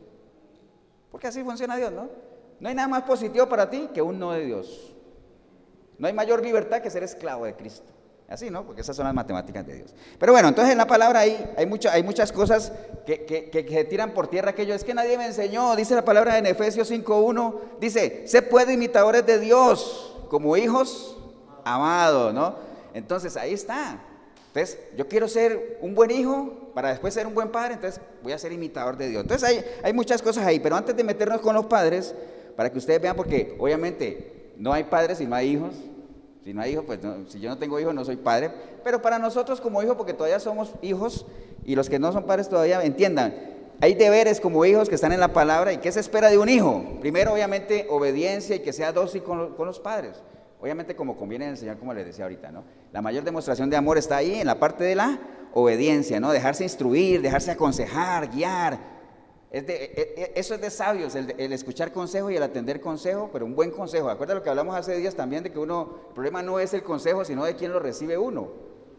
Porque 1.11 1.27
así 1.27 1.43
funciona 1.43 1.75
Dios, 1.75 1.91
¿no? 1.91 2.09
No 2.59 2.69
hay 2.69 2.75
nada 2.75 2.87
más 2.87 3.03
positivo 3.03 3.47
para 3.47 3.69
ti 3.69 3.89
que 3.93 4.01
un 4.01 4.17
no 4.19 4.31
de 4.31 4.45
Dios. 4.45 4.93
No 5.97 6.07
hay 6.07 6.13
mayor 6.13 6.43
libertad 6.43 6.81
que 6.81 6.89
ser 6.89 7.03
esclavo 7.03 7.45
de 7.45 7.55
Cristo. 7.55 7.91
Así, 8.27 8.49
¿no? 8.49 8.65
Porque 8.65 8.81
esas 8.81 8.95
son 8.95 9.05
las 9.05 9.13
matemáticas 9.13 9.65
de 9.65 9.75
Dios. 9.75 9.95
Pero 10.19 10.33
bueno, 10.33 10.49
entonces 10.49 10.73
en 10.73 10.77
la 10.77 10.85
palabra 10.87 11.21
hay 11.21 11.65
muchas 12.03 12.31
cosas 12.33 12.73
que, 13.05 13.25
que, 13.25 13.85
tiran 13.85 14.11
por 14.11 14.27
tierra 14.27 14.51
aquello. 14.51 14.73
Es 14.73 14.83
que 14.83 14.93
nadie 14.93 15.17
me 15.17 15.25
enseñó, 15.25 15.75
dice 15.77 15.95
la 15.95 16.03
palabra 16.03 16.37
en 16.37 16.45
Efesios 16.45 16.91
5.1, 16.91 17.55
dice, 17.79 18.23
se 18.27 18.41
puede 18.41 18.73
imitadores 18.73 19.25
de 19.25 19.39
Dios 19.39 20.17
como 20.29 20.57
hijos 20.57 21.17
amados, 21.63 22.33
¿no? 22.33 22.55
Entonces 22.93 23.37
ahí 23.37 23.53
está. 23.53 24.01
Entonces, 24.47 24.77
yo 24.97 25.07
quiero 25.07 25.29
ser 25.29 25.77
un 25.81 25.95
buen 25.95 26.11
hijo 26.11 26.71
para 26.73 26.89
después 26.89 27.13
ser 27.13 27.27
un 27.27 27.33
buen 27.33 27.49
padre, 27.49 27.75
entonces 27.75 28.01
voy 28.23 28.33
a 28.33 28.39
ser 28.39 28.51
imitador 28.51 28.97
de 28.97 29.07
Dios. 29.07 29.21
Entonces 29.21 29.47
hay, 29.47 29.63
hay 29.83 29.93
muchas 29.93 30.21
cosas 30.21 30.45
ahí, 30.45 30.59
pero 30.59 30.75
antes 30.75 30.95
de 30.95 31.03
meternos 31.03 31.39
con 31.39 31.55
los 31.55 31.67
padres, 31.67 32.13
para 32.57 32.71
que 32.71 32.79
ustedes 32.79 32.99
vean, 32.99 33.15
porque 33.15 33.55
obviamente 33.59 34.51
no 34.57 34.73
hay 34.73 34.85
padres 34.85 35.21
y 35.21 35.27
no 35.27 35.35
hay 35.35 35.49
hijos, 35.49 35.75
si 36.43 36.55
no 36.55 36.61
hay 36.61 36.71
hijos, 36.71 36.85
pues 36.85 36.99
si 37.27 37.39
yo 37.39 37.49
no 37.51 37.57
tengo 37.59 37.79
hijos 37.79 37.93
no 37.93 38.03
soy 38.03 38.15
padre. 38.15 38.51
Pero 38.83 38.99
para 38.99 39.19
nosotros 39.19 39.61
como 39.61 39.83
hijos, 39.83 39.95
porque 39.95 40.13
todavía 40.13 40.39
somos 40.39 40.73
hijos 40.81 41.27
y 41.63 41.75
los 41.75 41.87
que 41.87 41.99
no 41.99 42.11
son 42.11 42.25
padres 42.25 42.49
todavía 42.49 42.81
entiendan, 42.83 43.35
hay 43.79 43.93
deberes 43.93 44.41
como 44.41 44.65
hijos 44.65 44.89
que 44.89 44.95
están 44.95 45.11
en 45.11 45.19
la 45.19 45.33
palabra 45.33 45.71
y 45.71 45.77
qué 45.77 45.91
se 45.91 45.99
espera 45.99 46.31
de 46.31 46.39
un 46.39 46.49
hijo. 46.49 46.83
Primero, 46.99 47.31
obviamente, 47.31 47.85
obediencia 47.91 48.55
y 48.55 48.59
que 48.59 48.73
sea 48.73 48.91
dócil 48.91 49.21
con, 49.21 49.53
con 49.53 49.67
los 49.67 49.79
padres. 49.79 50.23
Obviamente 50.59 50.95
como 50.95 51.15
conviene 51.15 51.47
enseñar, 51.47 51.77
como 51.77 51.93
les 51.93 52.07
decía 52.07 52.25
ahorita, 52.25 52.51
¿no? 52.51 52.63
La 52.91 53.03
mayor 53.03 53.23
demostración 53.23 53.69
de 53.69 53.77
amor 53.77 53.99
está 53.99 54.17
ahí 54.17 54.33
en 54.33 54.47
la 54.47 54.59
parte 54.59 54.83
de 54.83 54.95
la 54.95 55.19
obediencia, 55.53 56.19
¿no? 56.19 56.31
Dejarse 56.31 56.63
instruir, 56.63 57.21
dejarse 57.21 57.51
aconsejar, 57.51 58.31
guiar, 58.31 58.96
e, 59.49 59.59
e, 59.59 60.33
eso 60.35 60.55
es 60.55 60.61
de 60.61 60.69
sabios, 60.69 61.15
el, 61.15 61.53
escuchar 61.53 61.91
consejo 61.91 62.29
y 62.29 62.35
el 62.35 62.43
atender 62.43 62.81
consejo, 62.81 63.29
pero 63.31 63.45
un 63.45 63.55
buen 63.55 63.71
consejo. 63.71 64.09
Acuerda 64.09 64.35
lo 64.35 64.43
que 64.43 64.49
hablamos 64.49 64.75
hace 64.75 64.95
días 64.97 65.15
también 65.15 65.43
de 65.43 65.51
que 65.51 65.59
uno, 65.59 65.99
el 66.09 66.13
problema 66.13 66.43
no 66.43 66.59
es 66.59 66.73
el 66.73 66.83
consejo, 66.83 67.23
sino 67.23 67.45
de 67.45 67.55
quién 67.55 67.71
lo 67.71 67.79
recibe 67.79 68.17
uno. 68.17 68.49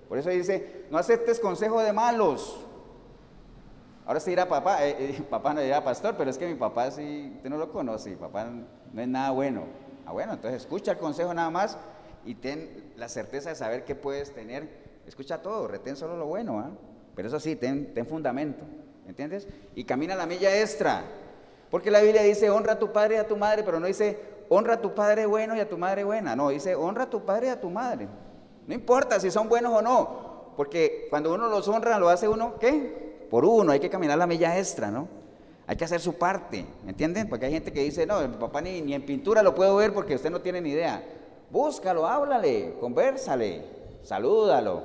Por 0.09 0.19
eso 0.19 0.31
dice, 0.31 0.87
no 0.91 0.99
aceptes 0.99 1.39
consejo 1.39 1.81
de 1.81 1.93
malos. 1.93 2.65
Ahora 4.07 4.21
se 4.21 4.31
dirá 4.31 4.49
papá, 4.49 4.87
eh, 4.87 4.97
eh, 4.99 5.23
papá 5.31 5.53
no 5.53 5.61
dirá 5.61 5.85
pastor, 5.85 6.15
pero 6.17 6.31
es 6.31 6.39
que 6.39 6.47
mi 6.47 6.55
papá 6.55 6.91
sí, 6.91 7.33
usted 7.37 7.51
no 7.51 7.59
lo 7.59 7.71
conoce, 7.71 8.17
papá 8.17 8.47
no 8.47 9.03
es 9.03 9.09
nada 9.09 9.31
bueno. 9.33 9.65
Ah, 10.07 10.13
bueno, 10.13 10.33
entonces 10.33 10.63
escucha 10.63 10.93
el 10.93 10.99
consejo 10.99 11.35
nada 11.35 11.51
más 11.51 11.77
y 12.25 12.35
ten 12.35 12.95
la 12.97 13.11
certeza 13.11 13.51
de 13.51 13.55
saber 13.55 13.85
qué 13.85 13.95
puedes 13.95 14.33
tener. 14.33 14.89
Escucha 15.07 15.43
todo, 15.43 15.69
retén 15.69 15.97
solo 15.97 16.17
lo 16.17 16.25
bueno, 16.25 16.59
¿ah? 16.61 16.71
pero 17.15 17.29
eso 17.29 17.39
sí, 17.39 17.57
ten, 17.57 17.93
ten 17.93 18.07
fundamento. 18.07 18.65
¿Entiendes? 19.09 19.49
Y 19.75 19.85
camina 19.85 20.15
la 20.15 20.27
milla 20.27 20.61
extra. 20.61 21.03
Porque 21.71 21.91
la 21.91 22.01
Biblia 22.01 22.23
dice, 22.23 22.51
honra 22.51 22.75
a 22.75 22.79
tu 22.79 22.93
padre 22.93 23.17
y 23.17 23.19
a 23.19 23.27
tu 23.27 23.37
madre, 23.37 23.63
pero 23.63 23.81
no 23.81 23.87
dice, 23.87 24.19
honra 24.49 24.75
a 24.75 24.81
tu 24.81 24.95
padre 24.95 25.27
bueno 25.27 25.57
y 25.57 25.61
a 25.61 25.69
tu 25.69 25.77
madre 25.77 26.05
buena. 26.05 26.37
No, 26.37 26.51
dice, 26.51 26.75
honra 26.75 27.05
a 27.05 27.11
tu 27.11 27.25
padre 27.25 27.49
y 27.49 27.51
a 27.51 27.61
tu 27.61 27.71
madre. 27.71 28.07
No 28.67 28.75
importa 28.75 29.19
si 29.19 29.31
son 29.31 29.49
buenos 29.49 29.73
o 29.73 29.83
no, 29.83 30.53
porque 30.57 31.07
cuando 31.11 31.35
uno 31.35 31.49
los 31.49 31.67
honra, 31.69 31.99
lo 31.99 32.09
hace 32.09 32.29
uno, 32.29 32.59
¿qué? 32.59 33.27
Por 33.31 33.45
uno, 33.45 33.73
hay 33.73 33.81
que 33.81 33.91
caminar 33.91 34.19
la 34.19 34.27
milla 34.27 34.59
extra, 34.59 34.91
¿no? 34.91 35.09
Hay 35.67 35.77
que 35.77 35.85
hacer 35.85 36.01
su 36.01 36.15
parte, 36.15 36.65
¿me 36.85 36.91
entienden? 36.91 37.29
Porque 37.29 37.47
hay 37.47 37.53
gente 37.53 37.73
que 37.73 37.83
dice, 37.83 38.07
no, 38.07 38.21
mi 38.27 38.37
papá 38.37 38.61
ni, 38.61 38.81
ni 38.81 38.95
en 38.95 39.05
pintura 39.05 39.43
lo 39.43 39.55
puedo 39.55 39.77
ver 39.77 39.93
porque 39.93 40.15
usted 40.15 40.31
no 40.31 40.41
tiene 40.41 40.61
ni 40.61 40.71
idea. 40.71 41.03
Búscalo, 41.51 42.07
háblale, 42.07 42.75
conversale, 42.81 43.65
salúdalo. 44.03 44.83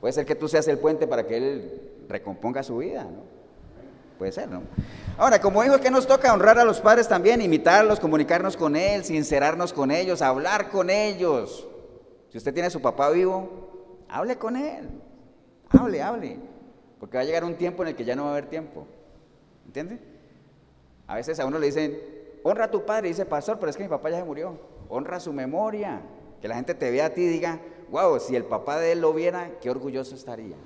Puede 0.00 0.12
ser 0.12 0.26
que 0.26 0.34
tú 0.34 0.48
seas 0.48 0.66
el 0.68 0.78
puente 0.78 1.06
para 1.06 1.26
que 1.26 1.36
él 1.36 1.91
recomponga 2.08 2.62
su 2.62 2.78
vida, 2.78 3.04
¿no? 3.04 3.22
Puede 4.18 4.32
ser, 4.32 4.48
¿no? 4.48 4.62
Ahora, 5.18 5.40
como 5.40 5.64
hijos, 5.64 5.80
¿qué 5.80 5.90
nos 5.90 6.06
toca? 6.06 6.32
Honrar 6.32 6.58
a 6.58 6.64
los 6.64 6.80
padres 6.80 7.08
también, 7.08 7.42
imitarlos, 7.42 7.98
comunicarnos 7.98 8.56
con 8.56 8.76
él, 8.76 9.04
sincerarnos 9.04 9.72
con 9.72 9.90
ellos, 9.90 10.22
hablar 10.22 10.70
con 10.70 10.90
ellos. 10.90 11.66
Si 12.30 12.38
usted 12.38 12.52
tiene 12.52 12.68
a 12.68 12.70
su 12.70 12.80
papá 12.80 13.10
vivo, 13.10 14.04
hable 14.08 14.38
con 14.38 14.56
él. 14.56 14.88
Hable, 15.70 16.02
hable. 16.02 16.38
Porque 17.00 17.16
va 17.16 17.22
a 17.22 17.26
llegar 17.26 17.44
un 17.44 17.56
tiempo 17.56 17.82
en 17.82 17.88
el 17.88 17.96
que 17.96 18.04
ya 18.04 18.14
no 18.14 18.24
va 18.24 18.28
a 18.28 18.32
haber 18.32 18.46
tiempo. 18.46 18.86
¿Entiende? 19.66 19.98
A 21.06 21.16
veces 21.16 21.40
a 21.40 21.46
uno 21.46 21.58
le 21.58 21.66
dicen, 21.66 22.00
honra 22.42 22.66
a 22.66 22.70
tu 22.70 22.84
padre, 22.84 23.08
y 23.08 23.10
dice, 23.10 23.26
pastor, 23.26 23.58
pero 23.58 23.70
es 23.70 23.76
que 23.76 23.82
mi 23.82 23.88
papá 23.88 24.08
ya 24.10 24.18
se 24.18 24.24
murió. 24.24 24.58
Honra 24.88 25.18
su 25.20 25.32
memoria. 25.32 26.00
Que 26.40 26.48
la 26.48 26.54
gente 26.54 26.74
te 26.74 26.90
vea 26.90 27.06
a 27.06 27.10
ti 27.10 27.22
y 27.22 27.28
diga, 27.28 27.60
wow, 27.90 28.18
si 28.20 28.36
el 28.36 28.44
papá 28.44 28.78
de 28.78 28.92
él 28.92 29.00
lo 29.00 29.12
viera, 29.12 29.58
qué 29.60 29.68
orgulloso 29.68 30.14
estaría. 30.14 30.56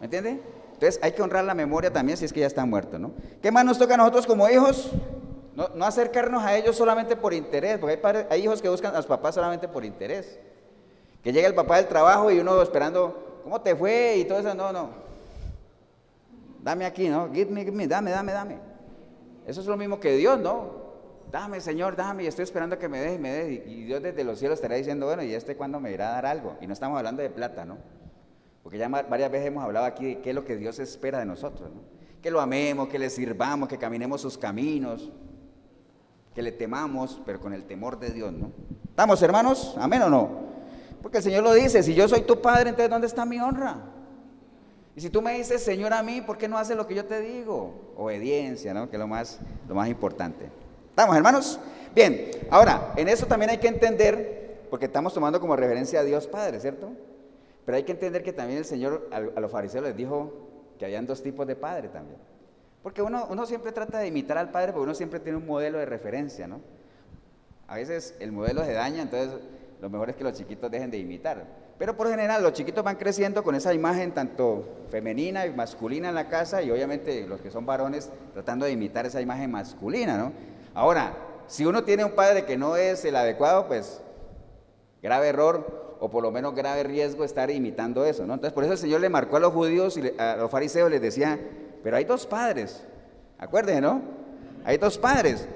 ¿Me 0.00 0.06
entiende? 0.06 0.40
Entonces 0.74 1.00
hay 1.02 1.12
que 1.12 1.22
honrar 1.22 1.44
la 1.44 1.54
memoria 1.54 1.92
también 1.92 2.16
si 2.16 2.24
es 2.24 2.32
que 2.32 2.40
ya 2.40 2.46
está 2.46 2.64
muerto, 2.64 2.98
¿no? 2.98 3.12
¿Qué 3.42 3.50
más 3.50 3.64
nos 3.64 3.78
toca 3.78 3.94
a 3.94 3.96
nosotros 3.96 4.26
como 4.26 4.48
hijos? 4.48 4.92
No, 5.56 5.84
acercarnos 5.84 6.44
a 6.44 6.56
ellos 6.56 6.76
solamente 6.76 7.16
por 7.16 7.34
interés, 7.34 7.78
porque 7.78 7.98
hay, 8.00 8.26
hay, 8.30 8.44
hijos 8.44 8.62
que 8.62 8.68
buscan 8.68 8.94
a 8.94 8.98
los 8.98 9.06
papás 9.06 9.34
solamente 9.34 9.66
por 9.66 9.84
interés. 9.84 10.38
Que 11.24 11.32
llega 11.32 11.48
el 11.48 11.54
papá 11.56 11.78
del 11.78 11.88
trabajo 11.88 12.30
y 12.30 12.38
uno 12.38 12.62
esperando, 12.62 13.40
¿cómo 13.42 13.60
te 13.60 13.74
fue? 13.74 14.18
Y 14.18 14.24
todo 14.24 14.38
eso, 14.38 14.54
no, 14.54 14.72
no. 14.72 14.90
Dame 16.62 16.84
aquí, 16.84 17.08
¿no? 17.08 17.32
Give 17.32 17.50
me, 17.50 17.64
give 17.64 17.76
me, 17.76 17.88
dame, 17.88 18.12
dame, 18.12 18.30
dame. 18.30 18.58
Eso 19.48 19.60
es 19.60 19.66
lo 19.66 19.76
mismo 19.76 19.98
que 19.98 20.12
Dios, 20.12 20.38
¿no? 20.38 20.78
Dame, 21.32 21.60
Señor, 21.60 21.96
dame, 21.96 22.22
y 22.22 22.26
estoy 22.28 22.44
esperando 22.44 22.78
que 22.78 22.88
me 22.88 23.00
deje 23.00 23.14
y 23.16 23.18
me 23.18 23.32
deje. 23.32 23.68
Y 23.68 23.82
Dios 23.82 24.00
desde 24.00 24.22
los 24.22 24.38
cielos 24.38 24.58
estará 24.58 24.76
diciendo, 24.76 25.06
bueno, 25.06 25.24
¿y 25.24 25.34
este 25.34 25.56
cuándo 25.56 25.80
me 25.80 25.90
irá 25.90 26.10
a 26.10 26.12
dar 26.12 26.26
algo? 26.26 26.56
Y 26.60 26.68
no 26.68 26.72
estamos 26.72 26.96
hablando 26.96 27.20
de 27.20 27.30
plata, 27.30 27.64
¿no? 27.64 27.78
Porque 28.68 28.76
ya 28.76 28.86
varias 28.86 29.30
veces 29.30 29.46
hemos 29.46 29.64
hablado 29.64 29.86
aquí 29.86 30.04
de 30.04 30.18
qué 30.18 30.28
es 30.28 30.34
lo 30.34 30.44
que 30.44 30.54
Dios 30.54 30.78
espera 30.78 31.18
de 31.20 31.24
nosotros, 31.24 31.70
¿no? 31.74 31.80
Que 32.20 32.30
lo 32.30 32.38
amemos, 32.38 32.88
que 32.88 32.98
le 32.98 33.08
sirvamos, 33.08 33.66
que 33.66 33.78
caminemos 33.78 34.20
sus 34.20 34.36
caminos, 34.36 35.10
que 36.34 36.42
le 36.42 36.52
temamos, 36.52 37.18
pero 37.24 37.40
con 37.40 37.54
el 37.54 37.64
temor 37.64 37.98
de 37.98 38.10
Dios, 38.10 38.30
¿no? 38.30 38.52
¿Estamos, 38.90 39.22
hermanos? 39.22 39.74
¿Amén 39.78 40.02
o 40.02 40.10
no? 40.10 40.28
Porque 41.00 41.16
el 41.16 41.24
Señor 41.24 41.44
lo 41.44 41.54
dice, 41.54 41.82
si 41.82 41.94
yo 41.94 42.06
soy 42.08 42.20
tu 42.20 42.42
padre, 42.42 42.68
entonces 42.68 42.90
¿dónde 42.90 43.06
está 43.06 43.24
mi 43.24 43.40
honra? 43.40 43.86
Y 44.94 45.00
si 45.00 45.08
tú 45.08 45.22
me 45.22 45.32
dices, 45.38 45.62
Señor, 45.62 45.94
a 45.94 46.02
mí, 46.02 46.20
¿por 46.20 46.36
qué 46.36 46.46
no 46.46 46.58
haces 46.58 46.76
lo 46.76 46.86
que 46.86 46.94
yo 46.94 47.06
te 47.06 47.22
digo? 47.22 47.94
Obediencia, 47.96 48.74
¿no? 48.74 48.90
Que 48.90 48.96
es 48.96 49.00
lo 49.00 49.08
más, 49.08 49.38
lo 49.66 49.74
más 49.76 49.88
importante. 49.88 50.50
¿Estamos, 50.90 51.16
hermanos? 51.16 51.58
Bien, 51.94 52.32
ahora, 52.50 52.92
en 52.96 53.08
eso 53.08 53.24
también 53.24 53.48
hay 53.48 53.58
que 53.60 53.68
entender, 53.68 54.66
porque 54.68 54.84
estamos 54.84 55.14
tomando 55.14 55.40
como 55.40 55.56
referencia 55.56 56.00
a 56.00 56.04
Dios 56.04 56.26
Padre, 56.26 56.60
¿cierto? 56.60 56.90
Pero 57.68 57.76
hay 57.76 57.82
que 57.82 57.92
entender 57.92 58.22
que 58.22 58.32
también 58.32 58.60
el 58.60 58.64
Señor 58.64 59.10
a, 59.12 59.20
los 59.20 59.52
fariseos 59.52 59.84
les 59.84 59.94
dijo 59.94 60.32
que 60.78 60.86
habían 60.86 61.04
dos 61.04 61.22
tipos 61.22 61.46
de 61.46 61.54
padre 61.54 61.88
también. 61.88 62.18
Porque 62.82 63.02
uno, 63.02 63.26
uno 63.28 63.44
siempre 63.44 63.72
trata 63.72 63.98
de 63.98 64.06
imitar 64.06 64.38
al 64.38 64.50
padre, 64.50 64.72
porque 64.72 64.84
uno 64.84 64.94
siempre 64.94 65.20
tiene 65.20 65.36
un 65.36 65.46
modelo 65.46 65.76
de 65.76 65.84
referencia, 65.84 66.46
¿no? 66.46 66.62
A 67.66 67.74
veces 67.74 68.16
el 68.20 68.32
modelo 68.32 68.64
se 68.64 68.72
daña, 68.72 69.02
entonces 69.02 69.38
lo 69.82 69.90
mejor 69.90 70.08
es 70.08 70.16
que 70.16 70.24
los 70.24 70.32
chiquitos 70.32 70.70
dejen 70.70 70.90
de 70.90 70.96
imitar. 70.96 71.44
Pero 71.78 71.94
por 71.94 72.08
general 72.08 72.42
los 72.42 72.54
chiquitos 72.54 72.82
van 72.82 72.96
creciendo 72.96 73.44
con 73.44 73.54
esa 73.54 73.74
imagen 73.74 74.14
tanto 74.14 74.86
femenina 74.90 75.44
y 75.44 75.52
masculina 75.52 76.08
en 76.08 76.14
la 76.14 76.30
casa 76.30 76.62
y 76.62 76.70
obviamente 76.70 77.26
los 77.26 77.42
que 77.42 77.50
son 77.50 77.66
varones 77.66 78.10
tratando 78.32 78.64
de 78.64 78.72
imitar 78.72 79.04
esa 79.04 79.20
imagen 79.20 79.50
masculina, 79.50 80.16
¿no? 80.16 80.32
Ahora, 80.72 81.18
si 81.48 81.66
uno 81.66 81.84
tiene 81.84 82.02
un 82.02 82.12
padre 82.12 82.46
que 82.46 82.56
no 82.56 82.76
es 82.76 83.04
el 83.04 83.14
adecuado, 83.14 83.68
pues 83.68 84.00
grave 85.02 85.28
error 85.28 85.87
o 86.00 86.08
por 86.08 86.22
lo 86.22 86.30
menos 86.30 86.54
grave 86.54 86.82
riesgo 86.82 87.24
estar 87.24 87.50
imitando 87.50 88.04
eso, 88.04 88.26
¿no? 88.26 88.34
Entonces, 88.34 88.52
por 88.52 88.64
eso 88.64 88.72
el 88.74 88.78
Señor 88.78 89.00
le 89.00 89.08
marcó 89.08 89.36
a 89.36 89.40
los 89.40 89.52
judíos 89.52 89.96
y 89.96 90.12
a 90.18 90.36
los 90.36 90.50
fariseos 90.50 90.90
les 90.90 91.00
decía, 91.00 91.38
pero 91.82 91.96
hay 91.96 92.04
dos 92.04 92.26
padres, 92.26 92.82
acuérdense, 93.38 93.80
¿no? 93.80 94.00
Hay 94.64 94.78
dos 94.78 94.98
padres. 94.98 95.48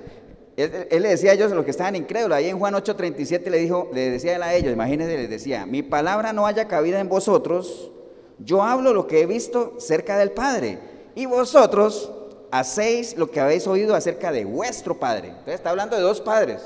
Él, 0.57 1.03
le 1.03 1.09
decía 1.09 1.31
a 1.31 1.35
ellos, 1.35 1.51
los 1.53 1.65
que 1.65 1.71
estaban 1.71 1.97
incrédulos, 1.97 2.37
ahí 2.37 2.49
en 2.49 2.59
Juan 2.59 2.75
8:37 2.75 3.51
le 3.51 3.59
dijo, 3.59 3.91
le 3.93 4.11
decía 4.11 4.37
él 4.37 4.43
a 4.43 4.55
ellos, 4.55 4.73
imagínense, 4.73 5.17
les 5.17 5.31
decía, 5.31 5.65
mi 5.65 5.83
palabra 5.83 6.33
no 6.33 6.47
haya 6.47 6.69
cabida 6.69 7.01
en 7.01 7.09
vosotros, 7.09 7.91
yo 8.39 8.63
hablo 8.63 8.93
lo 8.93 9.07
que 9.07 9.23
he 9.23 9.27
visto 9.27 9.77
cerca 9.79 10.19
del 10.19 10.33
Padre, 10.33 10.79
y 11.15 11.27
vosotros 11.27 12.13
hacéis 12.51 13.17
lo 13.17 13.31
que 13.31 13.41
habéis 13.41 13.67
oído 13.67 13.95
acerca 13.95 14.31
de 14.31 14.45
vuestro 14.45 14.99
Padre. 14.99 15.29
Entonces 15.29 15.55
está 15.55 15.71
hablando 15.71 15.97
de 15.97 16.03
dos 16.03 16.21
padres, 16.21 16.63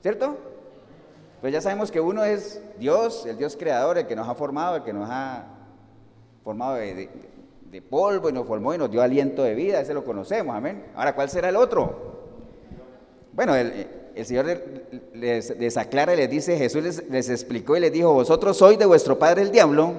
¿cierto? 0.00 0.36
Pues 1.40 1.52
ya 1.52 1.60
sabemos 1.60 1.90
que 1.90 2.00
uno 2.00 2.24
es 2.24 2.60
Dios, 2.78 3.26
el 3.26 3.36
Dios 3.36 3.56
creador, 3.56 3.98
el 3.98 4.06
que 4.06 4.16
nos 4.16 4.28
ha 4.28 4.34
formado, 4.34 4.76
el 4.76 4.82
que 4.82 4.92
nos 4.92 5.08
ha 5.10 5.44
formado 6.42 6.74
de, 6.74 7.08
polvo 7.90 8.30
y 8.30 8.32
nos 8.32 8.46
formó 8.46 8.72
y 8.72 8.78
nos 8.78 8.90
dio 8.90 9.02
aliento 9.02 9.42
de 9.42 9.54
vida, 9.54 9.80
ese 9.80 9.92
lo 9.92 10.02
conocemos, 10.02 10.56
amén. 10.56 10.82
Ahora, 10.94 11.14
¿cuál 11.14 11.28
será 11.28 11.50
el 11.50 11.56
otro? 11.56 12.16
Bueno, 13.34 13.54
el, 13.54 13.86
Señor 14.24 14.46
les, 15.12 15.76
aclara 15.76 16.14
y 16.14 16.16
les 16.16 16.30
dice, 16.30 16.56
Jesús 16.56 16.82
les, 16.82 17.10
les 17.10 17.28
explicó 17.28 17.76
y 17.76 17.80
les 17.80 17.92
dijo, 17.92 18.14
vosotros 18.14 18.56
sois 18.56 18.78
de 18.78 18.86
vuestro 18.86 19.18
padre 19.18 19.42
el 19.42 19.52
diablo 19.52 19.92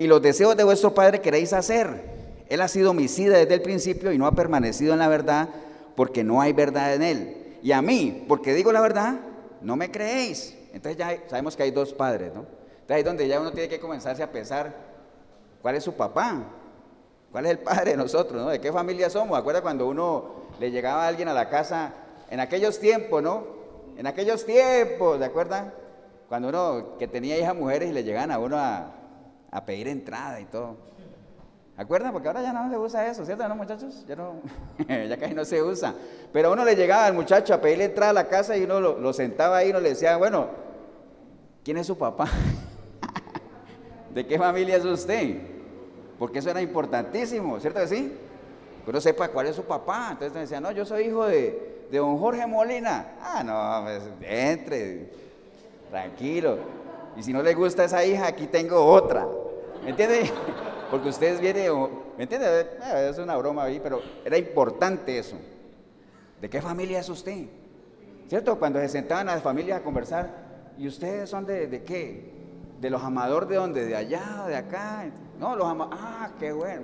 y 0.00 0.08
los 0.08 0.20
deseos 0.20 0.56
de 0.56 0.64
vuestro 0.64 0.92
padre 0.92 1.20
queréis 1.20 1.52
hacer. 1.52 2.14
Él 2.48 2.60
ha 2.60 2.68
sido 2.68 2.90
homicida 2.90 3.38
desde 3.38 3.54
el 3.54 3.62
principio 3.62 4.12
y 4.12 4.18
no 4.18 4.26
ha 4.26 4.32
permanecido 4.32 4.92
en 4.92 4.98
la 4.98 5.08
verdad 5.08 5.50
porque 5.94 6.24
no 6.24 6.40
hay 6.40 6.52
verdad 6.52 6.94
en 6.94 7.02
él. 7.02 7.36
Y 7.62 7.72
a 7.72 7.80
mí, 7.80 8.24
porque 8.28 8.54
digo 8.54 8.72
la 8.72 8.80
verdad, 8.80 9.20
no 9.62 9.76
me 9.76 9.90
creéis. 9.90 10.56
Entonces 10.74 10.98
ya 10.98 11.16
sabemos 11.28 11.56
que 11.56 11.62
hay 11.62 11.70
dos 11.70 11.94
padres, 11.94 12.34
¿no? 12.34 12.40
Entonces 12.40 12.90
ahí 12.90 13.00
es 13.00 13.04
donde 13.04 13.28
ya 13.28 13.40
uno 13.40 13.52
tiene 13.52 13.68
que 13.68 13.80
comenzarse 13.80 14.22
a 14.22 14.30
pensar 14.30 14.74
cuál 15.62 15.76
es 15.76 15.84
su 15.84 15.94
papá, 15.94 16.42
cuál 17.32 17.46
es 17.46 17.52
el 17.52 17.58
padre 17.60 17.92
de 17.92 17.96
nosotros, 17.96 18.42
¿no? 18.42 18.50
¿De 18.50 18.60
qué 18.60 18.72
familia 18.72 19.08
somos? 19.08 19.38
¿Acuerda 19.38 19.62
cuando 19.62 19.86
uno 19.86 20.44
le 20.60 20.70
llegaba 20.70 21.04
a 21.04 21.08
alguien 21.08 21.28
a 21.28 21.32
la 21.32 21.48
casa 21.48 21.92
en 22.28 22.40
aquellos 22.40 22.80
tiempos, 22.80 23.22
¿no? 23.22 23.44
En 23.96 24.06
aquellos 24.06 24.44
tiempos, 24.44 25.20
¿de 25.20 25.26
acuerdo? 25.26 25.56
Cuando 26.28 26.48
uno 26.48 26.98
que 26.98 27.06
tenía 27.06 27.38
hijas 27.38 27.54
mujeres 27.54 27.90
y 27.90 27.92
le 27.92 28.02
llegaban 28.02 28.30
a 28.32 28.38
uno 28.38 28.58
a, 28.58 28.90
pedir 29.64 29.86
entrada 29.86 30.40
y 30.40 30.46
todo. 30.46 30.76
¿Acuerdan? 31.76 32.12
Porque 32.12 32.26
ahora 32.26 32.42
ya 32.42 32.52
no 32.52 32.68
se 32.68 32.76
usa 32.76 33.06
eso, 33.06 33.24
¿cierto? 33.24 33.46
¿No, 33.46 33.54
muchachos? 33.54 34.04
Ya, 34.06 34.16
no, 34.16 34.40
ya 34.88 35.16
casi 35.16 35.34
no 35.34 35.44
se 35.44 35.62
usa. 35.62 35.94
Pero 36.32 36.48
a 36.48 36.52
uno 36.52 36.64
le 36.64 36.74
llegaba 36.74 37.06
al 37.06 37.14
muchacho 37.14 37.54
a 37.54 37.60
pedirle 37.60 37.84
entrada 37.84 38.10
a 38.10 38.14
la 38.14 38.28
casa 38.28 38.56
y 38.56 38.64
uno 38.64 38.80
lo, 38.80 39.12
sentaba 39.12 39.58
ahí 39.58 39.68
y 39.68 39.70
uno 39.70 39.80
le 39.80 39.90
decía, 39.90 40.16
bueno, 40.16 40.48
¿quién 41.64 41.78
es 41.78 41.86
su 41.86 41.96
papá? 41.96 42.28
¿De 44.14 44.26
qué 44.26 44.38
familia 44.38 44.76
es 44.76 44.84
usted? 44.84 45.38
Porque 46.18 46.38
eso 46.38 46.50
era 46.50 46.62
importantísimo, 46.62 47.58
¿cierto 47.58 47.80
que 47.80 47.88
sí? 47.88 48.12
Que 48.84 48.90
uno 48.90 49.00
sepa 49.00 49.28
cuál 49.28 49.46
es 49.46 49.56
su 49.56 49.64
papá. 49.64 50.10
Entonces 50.12 50.34
me 50.34 50.40
decía, 50.40 50.60
no, 50.60 50.70
yo 50.70 50.84
soy 50.84 51.06
hijo 51.06 51.26
de, 51.26 51.86
de 51.90 51.98
don 51.98 52.18
Jorge 52.18 52.46
Molina. 52.46 53.14
Ah, 53.20 53.42
no, 53.42 53.84
pues, 53.84 54.02
entre, 54.22 55.10
tranquilo. 55.90 56.58
Y 57.16 57.22
si 57.22 57.32
no 57.32 57.42
le 57.42 57.54
gusta 57.54 57.84
esa 57.84 58.04
hija, 58.04 58.26
aquí 58.26 58.46
tengo 58.46 58.84
otra. 58.84 59.26
¿Me 59.82 59.90
entiende? 59.90 60.30
Porque 60.90 61.08
ustedes 61.08 61.40
vienen, 61.40 61.72
¿me 62.16 62.24
entienden? 62.24 62.66
Eh, 62.82 63.08
es 63.10 63.18
una 63.18 63.36
broma 63.36 63.64
ahí, 63.64 63.80
pero 63.82 64.00
era 64.24 64.36
importante 64.38 65.18
eso. 65.18 65.36
¿De 66.40 66.48
qué 66.48 66.60
familia 66.60 67.00
es 67.00 67.08
usted? 67.08 67.46
¿Cierto? 68.28 68.58
Cuando 68.58 68.78
se 68.80 68.88
sentaban 68.88 69.26
las 69.26 69.42
familias 69.42 69.80
a 69.80 69.82
conversar, 69.82 70.43
¿y 70.78 70.88
ustedes 70.88 71.30
son 71.30 71.46
de, 71.46 71.82
qué? 71.84 72.32
¿De 72.80 72.90
los 72.90 73.02
amadores 73.02 73.48
de 73.48 73.56
dónde? 73.56 73.84
¿De 73.86 73.96
allá 73.96 74.44
de 74.46 74.56
acá? 74.56 75.06
No, 75.38 75.56
los 75.56 75.66
amadores, 75.66 75.98
ah, 76.02 76.30
qué 76.38 76.52
bueno. 76.52 76.82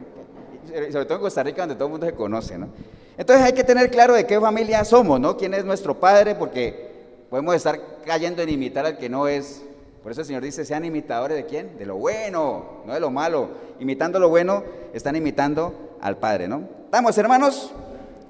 sobre 0.67 1.05
todo 1.05 1.15
en 1.17 1.21
Costa 1.21 1.43
Rica, 1.43 1.63
donde 1.63 1.75
todo 1.75 1.87
el 1.87 1.93
mundo 1.93 2.07
se 2.07 2.15
conoce, 2.15 2.59
¿no? 2.59 2.69
Entonces 3.17 3.45
hay 3.45 3.53
que 3.53 3.65
tener 3.65 3.91
claro 3.91 4.15
de 4.15 4.27
qué 4.27 4.41
familia 4.41 4.85
somos, 4.85 5.21
¿no? 5.21 5.37
¿Quién 5.37 5.53
es 5.55 5.65
nuestro 5.65 5.99
padre? 5.99 6.35
Porque 6.35 6.91
podemos 7.29 7.55
estar 7.55 7.79
cayendo 8.05 8.43
en 8.43 8.49
imitar 8.49 8.87
al 8.87 8.97
que 8.97 9.09
no 9.09 9.29
es 9.29 9.63
por 10.03 10.13
eso 10.13 10.23
el 10.23 10.27
Señor 10.27 10.43
dice, 10.43 10.65
sean 10.65 10.85
imitadores 10.85 11.37
de 11.37 11.45
quién? 11.45 11.77
De 11.77 11.85
lo 11.85 11.97
bueno, 11.97 12.83
no 12.87 12.95
de 12.95 13.01
lo 13.01 13.11
malo. 13.11 13.49
Imitando 13.79 14.19
lo 14.19 14.31
bueno, 14.31 14.65
están 14.95 15.15
imitando 15.15 15.99
al 16.01 16.17
Padre, 16.17 16.49
¿no? 16.49 16.63
¿Estamos, 16.87 17.17
hermanos? 17.19 17.71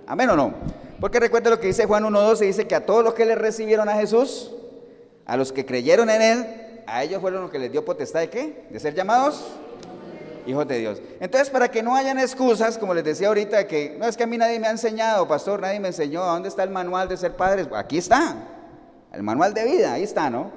¿Amén 0.06 0.30
o 0.30 0.36
no? 0.36 0.54
Porque 1.00 1.20
recuerda 1.20 1.50
lo 1.50 1.60
que 1.60 1.68
dice 1.68 1.86
Juan 1.86 2.04
1.12, 2.04 2.38
dice 2.40 2.66
que 2.66 2.74
a 2.74 2.84
todos 2.84 3.04
los 3.04 3.14
que 3.14 3.24
le 3.24 3.36
recibieron 3.36 3.88
a 3.88 3.94
Jesús, 3.94 4.52
a 5.30 5.36
los 5.36 5.52
que 5.52 5.64
creyeron 5.64 6.10
en 6.10 6.22
Él, 6.22 6.46
a 6.88 7.04
ellos 7.04 7.20
fueron 7.20 7.42
los 7.42 7.52
que 7.52 7.60
les 7.60 7.70
dio 7.70 7.84
potestad 7.84 8.18
de 8.18 8.30
qué? 8.30 8.66
De 8.68 8.80
ser 8.80 8.96
llamados 8.96 9.44
hijos 10.44 10.66
de 10.66 10.78
Dios. 10.78 11.00
Entonces, 11.20 11.50
para 11.50 11.70
que 11.70 11.84
no 11.84 11.94
hayan 11.94 12.18
excusas, 12.18 12.76
como 12.76 12.94
les 12.94 13.04
decía 13.04 13.28
ahorita, 13.28 13.68
que 13.68 13.96
no 13.96 14.06
es 14.06 14.16
que 14.16 14.24
a 14.24 14.26
mí 14.26 14.36
nadie 14.36 14.58
me 14.58 14.66
ha 14.66 14.72
enseñado, 14.72 15.28
pastor, 15.28 15.60
nadie 15.60 15.78
me 15.78 15.86
enseñó, 15.86 16.24
¿a 16.24 16.32
dónde 16.32 16.48
está 16.48 16.64
el 16.64 16.70
manual 16.70 17.08
de 17.08 17.16
ser 17.16 17.36
padres? 17.36 17.68
Aquí 17.76 17.98
está, 17.98 18.34
el 19.12 19.22
manual 19.22 19.54
de 19.54 19.64
vida, 19.66 19.92
ahí 19.92 20.02
está, 20.02 20.30
¿no? 20.30 20.50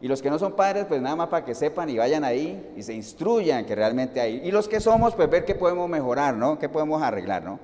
Y 0.00 0.06
los 0.06 0.22
que 0.22 0.30
no 0.30 0.38
son 0.38 0.52
padres, 0.52 0.84
pues 0.84 1.02
nada 1.02 1.16
más 1.16 1.26
para 1.26 1.44
que 1.44 1.56
sepan 1.56 1.90
y 1.90 1.98
vayan 1.98 2.22
ahí 2.22 2.72
y 2.76 2.84
se 2.84 2.94
instruyan 2.94 3.64
que 3.64 3.74
realmente 3.74 4.20
hay. 4.20 4.42
Y 4.44 4.52
los 4.52 4.68
que 4.68 4.78
somos, 4.78 5.16
pues 5.16 5.28
ver 5.28 5.44
qué 5.44 5.56
podemos 5.56 5.88
mejorar, 5.88 6.34
¿no? 6.34 6.56
¿Qué 6.56 6.68
podemos 6.68 7.02
arreglar, 7.02 7.42
¿no? 7.42 7.58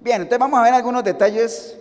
Bien, 0.00 0.22
entonces 0.22 0.38
vamos 0.38 0.60
a 0.60 0.62
ver 0.62 0.72
algunos 0.72 1.02
detalles 1.02 1.76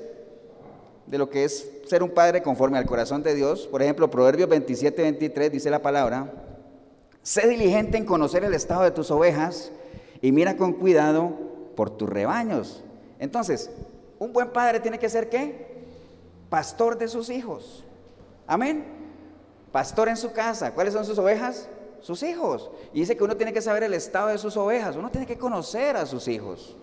de 1.08 1.18
lo 1.18 1.30
que 1.30 1.44
es 1.44 1.70
ser 1.86 2.04
un 2.04 2.10
padre 2.10 2.41
conforme 2.41 2.78
al 2.78 2.86
corazón 2.86 3.24
de 3.24 3.36
Dios. 3.36 3.68
Por 3.68 3.82
ejemplo, 3.82 4.10
Proverbios 4.10 4.50
27, 4.50 5.02
23 5.02 5.52
dice 5.52 5.70
la 5.70 5.82
palabra, 5.82 6.32
sé 7.22 7.48
diligente 7.48 7.98
en 7.98 8.06
conocer 8.06 8.44
el 8.44 8.54
estado 8.54 8.84
de 8.84 8.91
tus 8.91 9.12
ovejas 9.12 9.72
y 10.22 10.32
mira 10.32 10.58
con 10.58 10.74
cuidado 10.74 11.34
por 11.76 11.89
tus 11.89 12.10
rebaños. 12.10 12.84
Entonces, 13.20 13.70
un 14.20 14.34
buen 14.34 14.50
padre 14.50 14.80
tiene 14.80 15.00
que 15.00 15.10
ser 15.10 15.30
qué? 15.30 15.86
Pastor 16.50 16.98
de 16.98 17.08
sus 17.08 17.30
hijos. 17.30 17.84
Amén 18.48 18.96
pastor 19.76 20.08
en 20.08 20.15
su 20.15 20.32
casa. 20.32 20.72
¿Cuáles 20.72 20.94
son 20.94 21.04
sus 21.04 21.18
ovejas? 21.18 21.68
Sus 22.00 22.24
hijos. 22.24 22.72
Y 22.94 23.02
dice 23.02 23.18
que 23.18 23.26
uno 23.26 23.36
tiene 23.36 23.52
que 23.52 23.62
saber 23.62 23.84
el 23.84 23.94
estado 23.94 24.30
de 24.30 24.38
sus 24.38 24.56
ovejas. 24.56 24.96
Uno 24.96 25.12
tiene 25.12 25.28
que 25.28 25.38
conocer 25.38 25.98
a 25.98 26.06
sus 26.06 26.30
hijos. 26.30 26.78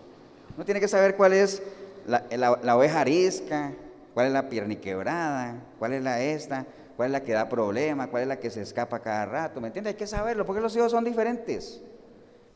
Uno 0.55 0.67
tiene 0.67 0.79
que 0.79 0.89
saber 0.89 1.17
cuál 1.17 1.33
es 1.33 1.63
la, 2.05 2.77
oveja 2.77 3.01
arisca, 3.01 3.73
cuál 4.15 4.27
es 4.27 4.33
la 4.33 4.49
pierniquebrada, 4.49 5.61
cuál 5.79 5.93
es 5.93 6.03
la 6.03 6.23
esta, 6.23 6.67
cuál 6.97 7.09
es 7.09 7.13
la 7.13 7.23
que 7.23 7.33
da 7.33 7.49
problema, 7.49 8.09
cuál 8.09 8.23
es 8.23 8.29
la 8.29 8.39
que 8.39 8.51
se 8.51 8.63
escapa 8.63 9.01
cada 9.01 9.27
rato. 9.27 9.61
¿Me 9.61 9.69
entiende? 9.69 9.91
Hay 9.91 9.97
que 9.97 10.07
saberlo 10.07 10.45
porque 10.45 10.61
los 10.61 10.75
hijos 10.77 10.91
son 10.91 11.05
diferentes. 11.05 11.81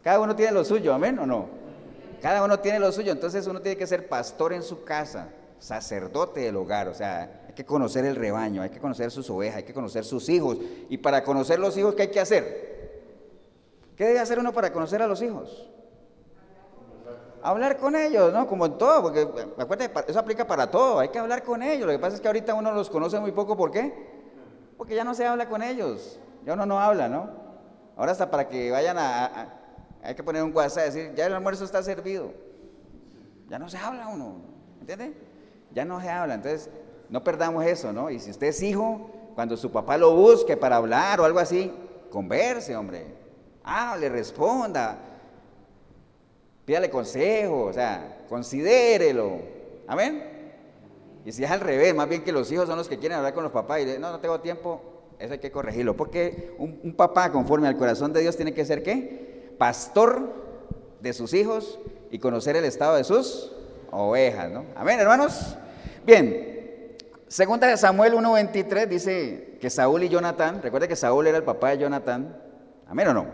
Cada 0.03 0.21
uno 0.21 0.37
tiene 0.37 0.53
lo 0.53 0.65
suyo, 0.65 0.95
amén 0.95 1.19
o 1.19 1.27
no. 1.27 1.49
Cada 2.23 2.45
uno 2.45 2.59
tiene 2.61 2.79
lo 2.79 2.91
suyo, 2.93 3.13
entonces 3.13 3.47
uno 3.47 3.61
tiene 3.61 3.77
que 3.77 3.87
ser 3.87 4.09
pastor 4.09 4.53
en 4.53 4.63
su 4.63 4.85
casa, 4.85 5.29
sacerdote 5.59 6.41
del 6.41 6.57
hogar, 6.57 6.89
o 6.89 6.95
sea, 6.95 7.43
hay 7.47 7.55
que 7.55 7.65
conocer 7.65 8.05
el 8.05 8.17
rebaño, 8.17 8.63
hay 8.63 8.71
que 8.71 8.79
conocer 8.79 9.11
sus 9.11 9.29
ovejas, 9.31 9.59
hay 9.59 9.63
que 9.65 9.75
conocer 9.75 10.05
sus 10.05 10.29
hijos. 10.29 10.59
Y 10.89 10.99
para 10.99 11.23
conocer 11.25 11.59
los 11.59 11.77
hijos, 11.77 11.95
¿qué 11.95 12.03
hay 12.03 12.11
que 12.11 12.21
hacer? 12.21 12.77
¿Qué 13.97 14.05
debe 14.05 14.19
hacer 14.19 14.39
uno 14.39 14.53
para 14.53 14.73
conocer 14.73 15.03
a 15.03 15.07
los 15.07 15.23
hijos? 15.23 15.69
Hablar 17.47 17.77
con 17.77 17.95
ellos, 17.95 18.33
¿no? 18.33 18.49
Como 18.49 18.67
en 18.67 18.77
todo, 18.77 19.03
porque 19.03 19.21
acuérdate, 19.57 20.11
eso 20.11 20.19
aplica 20.19 20.49
para 20.49 20.69
todo, 20.69 20.99
hay 20.99 21.11
que 21.11 21.21
hablar 21.21 21.45
con 21.45 21.63
ellos. 21.63 21.87
Lo 21.87 21.93
que 21.93 21.99
pasa 22.01 22.17
es 22.17 22.21
que 22.21 22.27
ahorita 22.27 22.55
uno 22.55 22.73
los 22.73 22.91
conoce 22.91 23.21
muy 23.21 23.31
poco, 23.31 23.57
¿por 23.57 23.71
qué? 23.71 23.95
Porque 24.77 24.97
ya 24.97 25.05
no 25.05 25.15
se 25.15 25.25
habla 25.25 25.49
con 25.49 25.63
ellos, 25.63 26.19
ya 26.45 26.55
uno 26.55 26.67
no 26.67 26.81
habla, 26.81 27.09
¿no? 27.09 27.31
Ahora 27.97 28.11
hasta 28.11 28.33
para 28.33 28.49
que 28.49 28.73
vayan 28.73 28.99
a, 28.99 29.61
hay 30.03 30.17
que 30.17 30.25
poner 30.25 30.43
un 30.43 30.53
WhatsApp 30.53 30.89
y 30.89 30.91
decir, 30.91 31.15
ya 31.15 31.27
el 31.27 31.35
almuerzo 31.35 31.65
está 31.65 31.85
servido. 31.85 32.33
Ya 33.49 33.61
no 33.61 33.69
se 33.69 33.79
habla 33.79 34.09
uno, 34.09 34.41
¿entiende? 34.81 35.17
Ya 35.73 35.85
no 35.85 36.01
se 36.01 36.11
habla, 36.11 36.35
entonces 36.35 36.69
no 37.09 37.23
perdamos 37.23 37.65
eso, 37.65 37.93
¿no? 37.93 38.11
Y 38.11 38.19
si 38.19 38.33
usted 38.33 38.49
es 38.49 38.61
hijo, 38.61 39.09
cuando 39.37 39.57
su 39.57 39.71
papá 39.71 39.97
lo 39.97 40.17
busque 40.17 40.57
para 40.57 40.79
hablar 40.79 41.21
o 41.21 41.25
algo 41.25 41.39
así, 41.39 41.73
converse, 42.11 42.75
hombre. 42.75 43.07
Hable, 43.63 44.09
responda. 44.09 44.99
Pídale 46.67 46.91
consejo, 46.91 47.67
o 47.67 47.73
sea, 47.73 48.25
considérelo. 48.29 49.39
Amén. 49.87 50.23
Y 51.25 51.31
si 51.31 51.45
es 51.45 51.51
al 51.51 51.61
revés, 51.61 51.95
más 51.95 52.09
bien 52.09 52.25
que 52.25 52.33
los 52.33 52.51
hijos 52.51 52.67
son 52.67 52.77
los 52.77 52.89
que 52.89 52.99
quieren 52.99 53.19
hablar 53.19 53.35
con 53.35 53.45
los 53.45 53.53
papás 53.53 53.81
y 53.81 53.85
dicen, 53.85 54.01
no, 54.01 54.11
no 54.11 54.19
tengo 54.19 54.41
tiempo, 54.41 54.83
eso 55.21 55.33
hay 55.33 55.39
que 55.39 55.53
corregirlo. 55.53 55.97
Porque 55.97 56.55
un, 56.59 56.81
un 56.83 56.95
papá 56.95 57.31
conforme 57.31 57.69
al 57.69 57.77
corazón 57.77 58.13
de 58.13 58.21
Dios 58.21 58.37
tiene 58.37 58.53
que 58.53 58.65
ser 58.65 58.83
qué? 58.83 59.55
Pastor 59.59 60.33
de 61.01 61.13
sus 61.13 61.35
hijos 61.35 61.79
y 62.11 62.19
conocer 62.19 62.57
el 62.57 62.65
estado 62.65 62.97
de 62.97 63.05
sus 63.05 63.53
ovejas, 63.93 64.51
¿no? 64.51 64.65
Amén, 64.75 64.99
hermanos. 64.99 65.57
Bien, 66.05 66.97
segunda 67.29 67.69
de 67.69 67.77
Samuel 67.77 68.15
1.23 68.15 68.87
dice 68.89 69.59
que 69.61 69.71
Saúl 69.71 70.03
y 70.03 70.09
Jonatán, 70.09 70.63
recuerde 70.63 70.89
que 70.89 70.97
Saúl 70.97 71.29
era 71.29 71.39
el 71.39 71.45
papá 71.45 71.71
de 71.71 71.79
Jonatán, 71.79 72.37
amén 72.89 73.09
o 73.09 73.15
no. 73.15 73.27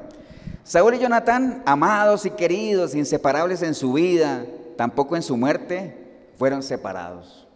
Saúl 0.64 0.94
y 0.94 0.98
Jonatán, 1.01 1.62
amados 1.66 2.25
y 2.25 2.31
queridos, 2.31 2.94
inseparables 2.94 3.62
en 3.62 3.75
su 3.75 3.94
vida, 3.94 4.46
tampoco 4.77 5.16
en 5.16 5.22
su 5.22 5.37
muerte, 5.37 6.31
fueron 6.37 6.62
separados. 6.62 7.48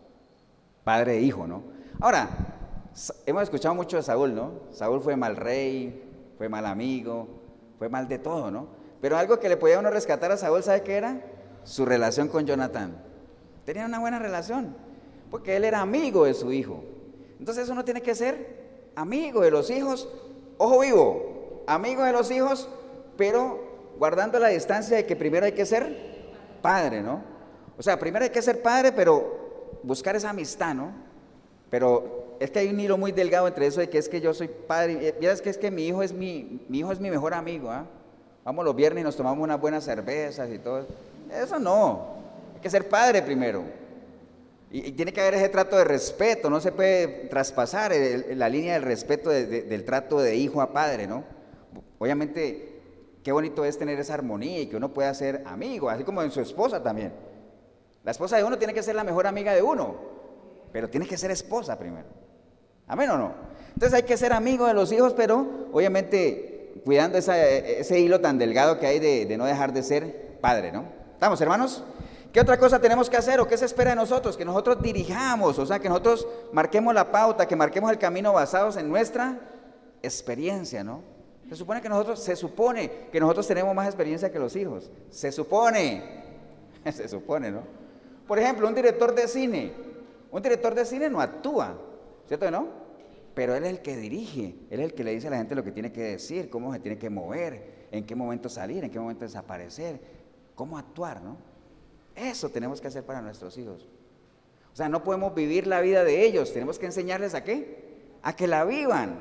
Padre 0.83 1.19
e 1.19 1.21
hijo, 1.21 1.47
¿no? 1.47 1.63
Ahora, 2.01 2.29
hemos 3.25 3.45
escuchado 3.45 3.77
mucho 3.77 3.97
de 3.97 4.03
Saúl, 4.03 4.35
¿no? 4.35 4.55
Saúl 4.73 5.01
fue 5.01 5.17
mal 5.17 5.37
rey, 5.37 6.03
fue 6.37 6.49
mal 6.49 6.67
amigo, 6.67 7.29
fue 7.79 7.89
mal 7.89 8.09
de 8.09 8.19
todo, 8.19 8.51
¿no? 8.51 8.67
Pero 9.01 9.17
algo 9.17 9.39
que 9.39 9.49
le 9.49 9.57
podía 9.57 9.79
uno 9.79 9.91
rescatar 9.91 10.33
a 10.33 10.37
Saúl, 10.37 10.65
¿sabe 10.65 10.83
qué 10.83 10.97
era? 10.97 11.21
Su 11.63 11.87
relación 11.87 12.27
con 12.27 12.45
Jonatán. 12.45 12.97
Tenía 13.65 13.87
una 13.87 14.01
buena 14.01 14.19
relación, 14.19 14.77
porque 15.31 15.57
él 15.57 15.65
era 15.65 15.81
amigo 15.81 16.25
de 16.25 16.35
su 16.35 16.51
hijo. 16.53 16.83
Entonces 17.39 17.69
uno 17.69 17.85
tiene 17.85 18.03
que 18.03 18.17
ser 18.17 18.91
amigo 18.97 19.43
de 19.43 19.53
los 19.53 19.71
hijos, 19.71 20.09
ojo 20.59 20.81
vivo, 20.81 21.63
amigo 21.67 22.03
de 22.03 22.13
los 22.13 22.31
hijos, 22.31 22.69
pero 23.17 23.95
guardando 23.99 24.39
la 24.39 24.49
distancia 24.49 24.97
de 24.97 25.07
que 25.07 25.17
primero 25.17 25.47
hay 25.47 25.53
que 25.53 25.67
ser 25.67 25.97
padre, 26.63 27.03
¿no? 27.03 27.23
O 27.79 27.83
sea, 27.83 27.99
primero 27.99 28.25
hay 28.25 28.31
que 28.31 28.43
ser 28.43 28.63
padre, 28.63 28.93
pero 28.93 29.69
buscar 29.83 30.17
esa 30.17 30.31
amistad, 30.31 30.75
¿no? 30.75 30.93
Pero 31.71 32.37
es 32.41 32.51
que 32.51 32.61
hay 32.61 32.69
un 32.69 32.79
hilo 32.79 32.99
muy 32.99 33.13
delgado 33.13 33.49
entre 33.49 33.67
eso 33.67 33.81
de 33.81 33.89
que 33.89 33.99
es 33.99 34.09
que 34.09 34.21
yo 34.21 34.35
soy 34.35 34.49
padre, 34.49 35.15
es 35.21 35.43
que 35.43 35.51
es 35.51 35.59
que 35.59 35.71
mi 35.71 35.87
hijo 35.87 36.03
es 36.03 36.13
mi, 36.13 36.61
mi 36.69 36.79
hijo 36.79 36.93
es 36.93 37.01
mi 37.01 37.11
mejor 37.11 37.35
amigo, 37.35 37.71
¿ah? 37.71 37.87
Vamos 38.45 38.65
los 38.65 38.77
viernes 38.77 39.03
y 39.03 39.05
nos 39.05 39.17
tomamos 39.17 39.43
unas 39.43 39.61
buenas 39.61 39.85
cervezas 39.85 40.49
y 40.53 40.59
todo. 40.61 40.87
Eso 41.33 41.59
no. 41.59 42.15
Hay 42.55 42.61
que 42.61 42.71
ser 42.71 42.89
padre 42.89 43.21
primero. 43.21 43.65
Y, 44.71 44.93
tiene 44.93 45.13
que 45.13 45.21
haber 45.21 45.35
ese 45.35 45.49
trato 45.49 45.77
de 45.77 45.83
respeto. 45.83 46.49
No 46.49 46.61
se 46.61 46.71
puede 46.71 47.27
traspasar 47.29 47.93
la 48.37 48.49
línea 48.49 48.75
del 48.75 48.83
respeto 48.83 49.31
del 49.31 49.85
trato 49.85 50.21
de 50.21 50.37
hijo 50.37 50.61
a 50.61 50.73
padre, 50.73 51.09
¿no? 51.09 51.25
Obviamente, 51.99 52.76
qué 53.27 53.33
bonito 53.33 53.65
es 53.65 53.77
tener 53.77 53.99
esa 53.99 54.15
armonía 54.15 54.61
y 54.61 54.67
que 54.69 54.77
uno 54.77 54.95
pueda 54.95 55.13
ser 55.13 55.43
amigo, 55.47 55.91
así 55.91 56.05
como 56.05 56.23
en 56.23 56.31
su 56.31 56.41
esposa 56.41 56.81
también. 56.81 57.13
La 58.05 58.13
esposa 58.13 58.37
de 58.37 58.45
uno 58.45 58.57
tiene 58.57 58.73
que 58.73 58.85
ser 58.85 58.95
la 58.95 59.03
mejor 59.03 59.27
amiga 59.27 59.53
de 59.53 59.63
uno, 59.63 59.97
pero 60.71 60.89
tiene 60.89 61.09
que 61.09 61.17
ser 61.17 61.33
esposa 61.33 61.77
primero. 61.77 62.07
¿Amén 62.87 63.11
o 63.11 63.19
no? 63.19 63.35
Entonces 63.75 63.95
hay 63.95 64.05
que 64.05 64.17
ser 64.17 64.33
amigo 64.33 64.69
de 64.69 64.75
los 64.75 64.93
hijos, 64.93 65.13
pero 65.13 65.45
obviamente 65.73 66.81
cuidando 66.85 67.19
ese 67.19 67.99
hilo 67.99 68.21
tan 68.21 68.39
delgado 68.39 68.79
que 68.79 68.87
hay 68.87 69.01
de, 69.01 69.37
no 69.37 69.45
dejar 69.45 69.73
de 69.73 69.83
ser 69.83 70.39
padre, 70.41 70.71
¿no? 70.71 70.85
¿Estamos, 71.15 71.41
hermanos? 71.41 71.83
¿Qué 72.33 72.41
otra 72.41 72.61
cosa 72.61 72.81
tenemos 72.81 73.11
que 73.11 73.17
hacer 73.17 73.41
o 73.41 73.49
qué 73.49 73.59
se 73.59 73.65
espera 73.65 73.91
de 73.91 73.97
nosotros? 73.97 74.37
Que 74.37 74.45
nosotros 74.45 74.81
dirijamos, 74.81 75.59
o 75.59 75.67
sea, 75.67 75.81
que 75.81 75.89
nosotros 75.89 76.29
marquemos 76.53 76.95
la 76.95 77.11
pauta, 77.11 77.49
que 77.49 77.57
marquemos 77.57 77.91
el 77.91 77.99
camino 77.99 78.33
basados 78.33 78.77
en 78.77 78.89
nuestra 78.89 79.41
experiencia, 80.01 80.85
¿no? 80.85 81.16
Se 81.49 81.57
supone 81.57 81.81
que 81.81 81.89
nosotros, 81.89 82.21
se 82.21 82.37
supone 82.37 83.09
que 83.13 83.21
nosotros 83.21 83.47
tenemos 83.47 83.75
más 83.75 83.87
experiencia 83.87 84.31
que 84.33 84.39
los 84.39 84.55
hijos. 84.57 84.91
Se 85.11 85.31
supone, 85.31 86.03
se 86.93 87.09
supone, 87.09 87.51
¿no? 87.51 87.63
Por 88.27 88.39
ejemplo, 88.39 88.67
un 88.67 88.75
director 88.75 89.15
de 89.15 89.29
cine, 89.29 89.73
un 90.31 90.43
director 90.43 90.75
de 90.75 90.85
cine 90.85 91.09
no 91.09 91.21
actúa, 91.21 91.79
¿cierto 92.27 92.47
o 92.47 92.51
no? 92.51 92.87
pero 93.37 93.55
Él 93.55 93.65
es 93.65 93.71
el 93.71 93.81
que 93.81 93.99
dirige, 93.99 94.55
Él 94.71 94.81
es 94.81 94.87
el 94.87 94.95
que 94.95 95.05
le 95.05 95.11
dice 95.11 95.27
a 95.27 95.31
la 95.31 95.37
gente 95.37 95.55
lo 95.55 95.63
que 95.63 95.71
tiene 95.71 95.93
que 95.93 96.01
decir, 96.01 96.49
cómo 96.49 96.73
se 96.73 96.81
tiene 96.81 96.97
que 96.97 97.11
mover, 97.11 97.87
en 97.93 98.07
qué 98.07 98.15
momento 98.15 98.49
salir, 98.49 98.83
en 98.83 98.91
qué 98.91 98.99
momento 98.99 99.27
desaparecer, 99.27 100.01
cómo 100.55 100.79
actuar, 100.79 101.21
¿no? 101.21 101.37
Eso 102.15 102.49
tenemos 102.49 102.81
que 102.81 102.89
hacer 102.89 103.05
para 103.05 103.21
nuestros 103.21 103.59
hijos. 103.59 103.87
O 104.73 104.75
sea, 104.75 104.89
no 104.89 105.05
podemos 105.05 105.35
vivir 105.35 105.67
la 105.67 105.83
vida 105.83 106.03
de 106.03 106.25
ellos, 106.25 106.51
tenemos 106.55 106.79
que 106.79 106.87
enseñarles 106.87 107.35
a 107.35 107.45
qué? 107.45 108.09
A 108.23 108.35
que 108.35 108.47
la 108.47 108.65
vivan. 108.65 109.19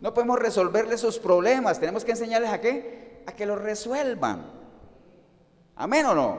No 0.00 0.14
podemos 0.14 0.38
resolverles 0.38 1.00
sus 1.00 1.18
problemas, 1.18 1.80
tenemos 1.80 2.04
que 2.04 2.12
enseñarles 2.12 2.50
a 2.50 2.60
qué? 2.60 3.22
A 3.26 3.32
que 3.32 3.46
los 3.46 3.60
resuelvan. 3.60 4.46
¿Amén 5.74 6.06
o 6.06 6.14
no? 6.14 6.38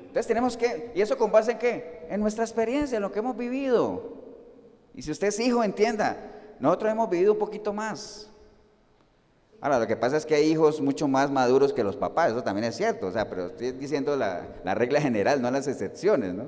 Entonces 0.00 0.26
tenemos 0.26 0.56
que, 0.56 0.92
¿y 0.94 1.00
eso 1.00 1.18
con 1.18 1.30
base 1.30 1.52
en 1.52 1.58
qué? 1.58 2.06
En 2.08 2.20
nuestra 2.20 2.44
experiencia, 2.44 2.96
en 2.96 3.02
lo 3.02 3.12
que 3.12 3.18
hemos 3.18 3.36
vivido. 3.36 4.16
Y 4.94 5.02
si 5.02 5.10
usted 5.10 5.28
es 5.28 5.38
hijo, 5.38 5.62
entienda, 5.62 6.16
nosotros 6.58 6.90
hemos 6.90 7.10
vivido 7.10 7.32
un 7.32 7.38
poquito 7.38 7.72
más. 7.72 8.28
Ahora, 9.60 9.80
lo 9.80 9.86
que 9.86 9.96
pasa 9.96 10.16
es 10.16 10.24
que 10.24 10.36
hay 10.36 10.46
hijos 10.50 10.80
mucho 10.80 11.08
más 11.08 11.30
maduros 11.30 11.72
que 11.72 11.82
los 11.82 11.96
papás, 11.96 12.30
eso 12.30 12.44
también 12.44 12.64
es 12.64 12.76
cierto, 12.76 13.08
o 13.08 13.12
sea, 13.12 13.28
pero 13.28 13.46
estoy 13.46 13.72
diciendo 13.72 14.14
la, 14.14 14.74
regla 14.74 15.00
general, 15.00 15.42
no 15.42 15.50
las 15.50 15.66
excepciones, 15.66 16.32
¿no? 16.32 16.44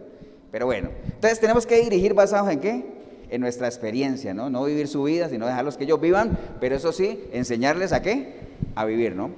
Pero 0.52 0.66
bueno, 0.66 0.90
entonces 1.04 1.40
tenemos 1.40 1.66
que 1.66 1.80
dirigir 1.80 2.14
basados 2.14 2.50
en 2.50 2.60
qué? 2.60 2.99
En 3.30 3.40
nuestra 3.40 3.68
experiencia, 3.68 4.34
¿no? 4.34 4.50
No 4.50 4.64
vivir 4.64 4.88
su 4.88 5.04
vida, 5.04 5.28
sino 5.28 5.46
dejarlos 5.46 5.76
que 5.76 5.84
ellos 5.84 6.00
vivan, 6.00 6.36
pero 6.60 6.74
eso 6.74 6.92
sí, 6.92 7.24
enseñarles 7.32 7.92
a 7.92 8.02
qué? 8.02 8.34
A 8.74 8.84
vivir, 8.84 9.14
¿no? 9.14 9.30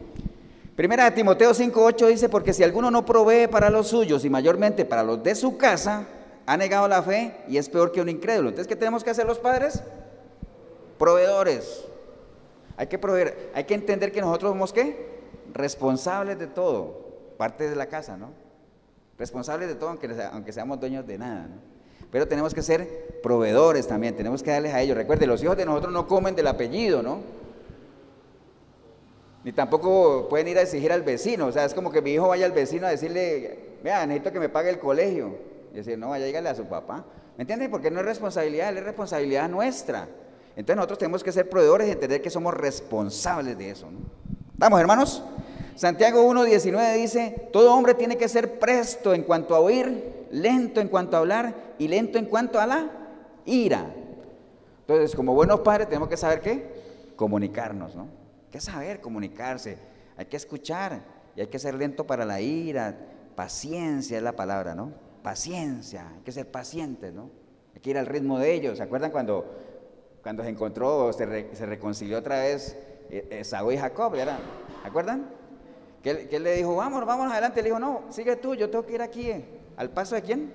Primera 0.77 1.05
de 1.05 1.11
Timoteo 1.11 1.53
5.8 1.53 2.09
dice, 2.09 2.29
porque 2.31 2.55
si 2.55 2.63
alguno 2.63 2.91
no 2.91 3.05
provee 3.05 3.47
para 3.47 3.69
los 3.69 3.89
suyos 3.89 4.25
y 4.25 4.31
mayormente 4.31 4.87
para 4.87 5.03
los 5.03 5.23
de 5.23 5.35
su 5.35 5.59
casa, 5.59 6.07
ha 6.47 6.57
negado 6.57 6.89
la 6.89 7.03
fe 7.03 7.37
y 7.47 7.59
es 7.59 7.69
peor 7.69 7.93
que 7.93 8.01
un 8.01 8.09
incrédulo. 8.09 8.49
Entonces, 8.49 8.69
¿qué 8.69 8.77
tenemos 8.77 9.05
que 9.05 9.11
hacer 9.11 9.27
los 9.27 9.39
padres? 9.39 9.83
Proveedores. 10.99 11.85
Hay 12.79 12.87
que 12.87 12.99
proveer, 12.99 13.51
hay 13.55 13.65
que 13.65 13.75
entender 13.75 14.13
que 14.13 14.23
nosotros 14.23 14.53
somos 14.53 14.73
qué? 14.73 15.21
Responsables 15.53 16.39
de 16.39 16.47
todo, 16.47 17.35
parte 17.37 17.69
de 17.69 17.77
la 17.77 17.87
casa, 17.87 18.17
¿no? 18.17 18.31
Responsables 19.19 19.69
de 19.69 19.75
todo, 19.75 19.91
aunque, 19.91 20.09
aunque 20.33 20.53
seamos 20.53 20.81
dueños 20.81 21.07
de 21.07 21.19
nada, 21.19 21.49
¿no? 21.49 21.72
Pero 22.13 22.29
tenemos 22.29 22.53
que 22.55 22.61
ser 22.61 23.21
proveedores 23.23 23.89
también, 23.89 24.15
tenemos 24.15 24.43
que 24.43 24.51
darles 24.51 24.75
a 24.75 24.83
ellos. 24.83 24.95
Recuerde, 24.99 25.27
los 25.27 25.43
hijos 25.43 25.57
de 25.57 25.65
nosotros 25.65 25.95
no 25.95 26.07
comen 26.07 26.37
del 26.37 26.47
apellido, 26.47 27.03
¿no? 27.03 27.21
Ni 29.45 29.53
tampoco 29.53 30.29
pueden 30.29 30.47
ir 30.47 30.59
a 30.59 30.63
exigir 30.63 30.93
al 30.93 31.01
vecino. 31.01 31.47
O 31.47 31.53
sea, 31.53 31.65
es 31.65 31.73
como 31.73 31.91
que 31.91 32.03
mi 32.03 32.13
hijo 32.13 32.29
vaya 32.29 32.45
al 32.45 32.53
vecino 32.53 32.87
a 32.87 32.91
decirle, 32.91 33.79
vea, 33.83 34.05
necesito 34.07 34.31
que 34.31 34.41
me 34.41 34.51
pague 34.51 34.69
el 34.69 34.79
colegio. 34.79 35.37
Y 35.73 35.77
decir, 35.77 35.97
no, 35.97 36.11
vaya, 36.11 36.27
dígale 36.27 36.51
a 36.51 36.55
su 36.55 36.67
papá. 36.67 37.03
¿Me 37.39 37.43
entiendes? 37.43 37.71
Porque 37.71 37.91
no 37.91 38.01
es 38.01 38.05
responsabilidad, 38.05 38.77
es 38.77 38.85
responsabilidad 38.85 39.49
nuestra. 39.49 40.07
Entonces 40.55 40.77
nosotros 40.77 40.99
tenemos 40.99 41.25
que 41.25 41.33
ser 41.33 41.49
proveedores 41.49 41.89
y 41.89 41.93
entender 41.93 42.21
que 42.21 42.29
somos 42.29 42.53
responsables 42.53 43.57
de 43.57 43.71
eso. 43.71 43.91
¿no? 43.91 44.01
¿Estamos, 44.53 44.79
hermanos? 44.79 45.25
Santiago 45.77 46.31
1.19 46.31 46.95
dice, 46.97 47.49
todo 47.55 47.75
hombre 47.75 47.95
tiene 47.95 48.19
que 48.19 48.29
ser 48.29 48.59
presto 48.59 49.15
en 49.15 49.23
cuanto 49.23 49.55
a 49.55 49.61
oír, 49.61 50.22
lento 50.33 50.81
en 50.81 50.89
cuanto 50.89 51.17
a 51.17 51.21
hablar 51.21 51.55
y 51.79 51.87
lento 51.87 52.19
en 52.19 52.25
cuanto 52.27 52.59
a 52.59 52.67
la 52.67 52.91
ira. 53.45 53.87
Entonces, 54.81 55.15
como 55.15 55.35
buenos 55.35 55.61
padres 55.61 55.87
tenemos 55.89 56.09
que 56.09 56.17
saber 56.17 56.41
qué? 56.41 57.13
Comunicarnos, 57.15 57.95
¿no? 57.95 58.03
Hay 58.03 58.51
que 58.51 58.61
saber 58.61 59.01
comunicarse, 59.01 59.79
hay 60.17 60.27
que 60.27 60.37
escuchar 60.37 61.01
y 61.37 61.43
hay 61.43 61.47
que 61.47 61.61
ser 61.61 61.75
lento 61.75 62.05
para 62.05 62.25
la 62.25 62.41
ira, 62.41 62.99
paciencia 63.37 64.17
es 64.17 64.23
la 64.23 64.35
palabra, 64.35 64.75
¿no? 64.75 65.13
paciencia, 65.23 66.11
hay 66.15 66.23
que 66.23 66.33
ser 66.33 66.51
pacientes, 66.51 67.13
¿no? 67.13 67.31
Hay 67.75 67.81
que 67.81 67.91
ir 67.91 67.99
al 67.99 68.07
ritmo 68.07 68.39
de 68.39 68.53
ellos. 68.53 68.79
¿Se 68.79 68.83
acuerdan 68.83 69.11
cuando, 69.11 69.47
cuando 70.23 70.43
se 70.43 70.51
encontró, 70.51 71.13
se, 71.13 71.55
se 71.55 71.67
reconcilió 71.67 72.19
otra 72.19 72.41
vez 72.41 72.77
eh, 73.09 73.29
Esaú 73.31 73.73
y 73.73 73.79
Jacob? 73.79 74.15
¿Se 74.15 74.89
acuerdan? 74.89 75.31
Que, 76.03 76.29
él 76.31 76.43
le 76.43 76.57
dijo, 76.57 76.75
vamos, 76.77 77.07
vamos 77.07 77.31
adelante. 77.31 77.63
Le 77.63 77.69
dijo, 77.69 77.79
no, 77.79 78.03
sigue 78.11 78.37
tú, 78.37 78.55
yo 78.55 78.69
tengo 78.69 78.85
que 78.85 78.95
ir 78.95 79.03
aquí. 79.03 79.31
Eh". 79.31 79.45
¿Al 79.77 79.91
paso 79.91 80.15
de 80.15 80.23
quién? 80.23 80.51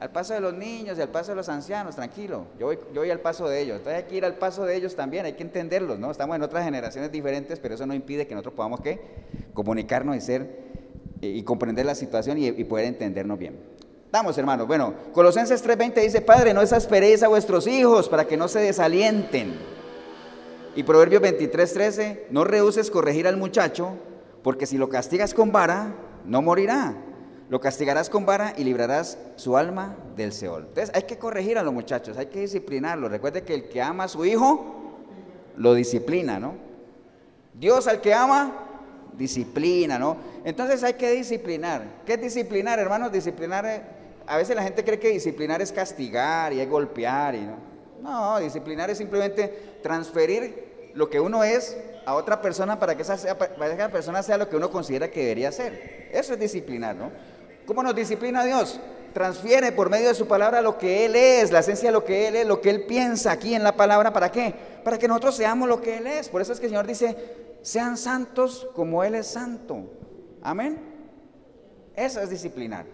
Al 0.00 0.10
paso 0.10 0.34
de 0.34 0.40
los 0.40 0.52
niños 0.54 0.98
y 0.98 1.00
al 1.00 1.10
paso 1.10 1.30
de 1.30 1.36
los 1.36 1.48
ancianos, 1.48 1.94
tranquilo. 1.94 2.46
Yo 2.58 2.72
voy, 2.94 3.10
al 3.10 3.20
paso 3.20 3.48
de 3.48 3.60
ellos. 3.60 3.76
Entonces 3.78 4.02
hay 4.02 4.08
que 4.08 4.16
ir 4.16 4.24
al 4.24 4.34
paso 4.34 4.64
de 4.64 4.74
ellos 4.74 4.96
también, 4.96 5.26
hay 5.26 5.34
que 5.34 5.44
entenderlos, 5.44 5.98
¿no? 5.98 6.10
Estamos 6.10 6.34
en 6.34 6.42
otras 6.42 6.64
generaciones 6.64 7.12
diferentes, 7.12 7.60
pero 7.60 7.76
eso 7.76 7.86
no 7.86 7.94
impide 7.94 8.26
que 8.26 8.34
nosotros 8.34 8.54
podamos, 8.54 8.80
¿qué? 8.80 9.00
Comunicarnos 9.54 10.16
y 10.16 10.20
ser, 10.20 10.58
y 11.20 11.42
comprender 11.44 11.86
la 11.86 11.94
situación 11.94 12.36
y, 12.38 12.48
y 12.48 12.64
poder 12.64 12.86
entendernos 12.86 13.38
bien. 13.38 13.60
Vamos, 14.10 14.36
hermanos. 14.36 14.66
Bueno, 14.66 14.92
Colosenses 15.12 15.64
3:20 15.64 16.02
dice, 16.02 16.20
Padre, 16.20 16.52
no 16.52 16.62
exasperéis 16.62 17.22
a 17.22 17.28
vuestros 17.28 17.66
hijos 17.68 18.08
para 18.08 18.26
que 18.26 18.36
no 18.36 18.48
se 18.48 18.58
desalienten. 18.58 19.54
Y 20.74 20.82
Proverbios 20.82 21.22
23:13, 21.22 22.24
no 22.30 22.42
rehuses 22.44 22.90
corregir 22.90 23.28
al 23.28 23.36
muchacho, 23.36 23.90
porque 24.42 24.66
si 24.66 24.78
lo 24.78 24.88
castigas 24.88 25.32
con 25.32 25.52
vara, 25.52 25.94
no 26.26 26.42
morirá. 26.42 26.94
Lo 27.52 27.60
castigarás 27.60 28.08
con 28.08 28.24
vara 28.24 28.54
y 28.56 28.64
librarás 28.64 29.18
su 29.36 29.58
alma 29.58 29.94
del 30.16 30.32
Seol. 30.32 30.68
Entonces 30.68 30.90
hay 30.94 31.02
que 31.02 31.18
corregir 31.18 31.58
a 31.58 31.62
los 31.62 31.74
muchachos, 31.74 32.16
hay 32.16 32.24
que 32.24 32.40
disciplinarlos. 32.40 33.10
Recuerde 33.10 33.42
que 33.42 33.52
el 33.52 33.68
que 33.68 33.82
ama 33.82 34.04
a 34.04 34.08
su 34.08 34.24
hijo, 34.24 34.94
lo 35.58 35.74
disciplina, 35.74 36.40
¿no? 36.40 36.54
Dios 37.52 37.88
al 37.88 38.00
que 38.00 38.14
ama, 38.14 38.54
disciplina, 39.18 39.98
¿no? 39.98 40.16
Entonces 40.46 40.82
hay 40.82 40.94
que 40.94 41.10
disciplinar. 41.10 41.82
¿Qué 42.06 42.14
es 42.14 42.22
disciplinar, 42.22 42.78
hermanos? 42.78 43.12
Disciplinar, 43.12 43.66
eh, 43.66 43.82
a 44.26 44.38
veces 44.38 44.56
la 44.56 44.62
gente 44.62 44.82
cree 44.82 44.98
que 44.98 45.10
disciplinar 45.10 45.60
es 45.60 45.72
castigar 45.72 46.54
y 46.54 46.60
es 46.60 46.70
golpear 46.70 47.34
y 47.34 47.42
no. 47.42 47.56
No, 48.00 48.38
disciplinar 48.38 48.88
es 48.88 48.96
simplemente 48.96 49.78
transferir 49.82 50.90
lo 50.94 51.10
que 51.10 51.20
uno 51.20 51.44
es 51.44 51.76
a 52.06 52.14
otra 52.14 52.40
persona 52.40 52.78
para 52.78 52.96
que, 52.96 53.02
esa, 53.02 53.36
para 53.36 53.76
que 53.76 53.82
esa 53.82 53.90
persona 53.90 54.22
sea 54.22 54.38
lo 54.38 54.48
que 54.48 54.56
uno 54.56 54.70
considera 54.70 55.10
que 55.10 55.20
debería 55.20 55.52
ser. 55.52 56.08
Eso 56.12 56.32
es 56.32 56.40
disciplinar, 56.40 56.96
¿no? 56.96 57.10
¿Cómo 57.66 57.82
nos 57.82 57.94
disciplina 57.94 58.44
Dios? 58.44 58.80
Transfiere 59.12 59.72
por 59.72 59.90
medio 59.90 60.08
de 60.08 60.14
su 60.14 60.26
palabra 60.26 60.62
lo 60.62 60.78
que 60.78 61.04
Él 61.04 61.14
es, 61.16 61.52
la 61.52 61.60
esencia 61.60 61.88
de 61.88 61.92
lo 61.92 62.04
que 62.04 62.28
Él 62.28 62.36
es, 62.36 62.46
lo 62.46 62.60
que 62.60 62.70
Él 62.70 62.86
piensa 62.86 63.30
aquí 63.30 63.54
en 63.54 63.62
la 63.62 63.76
palabra. 63.76 64.12
¿Para 64.12 64.32
qué? 64.32 64.54
Para 64.82 64.98
que 64.98 65.06
nosotros 65.06 65.36
seamos 65.36 65.68
lo 65.68 65.80
que 65.80 65.98
Él 65.98 66.06
es. 66.06 66.28
Por 66.28 66.40
eso 66.40 66.52
es 66.52 66.60
que 66.60 66.66
el 66.66 66.70
Señor 66.70 66.86
dice, 66.86 67.16
sean 67.62 67.96
santos 67.96 68.68
como 68.74 69.04
Él 69.04 69.14
es 69.14 69.26
santo. 69.26 69.84
Amén. 70.42 70.80
Eso 71.94 72.20
es 72.20 72.30
disciplinar. 72.30 72.86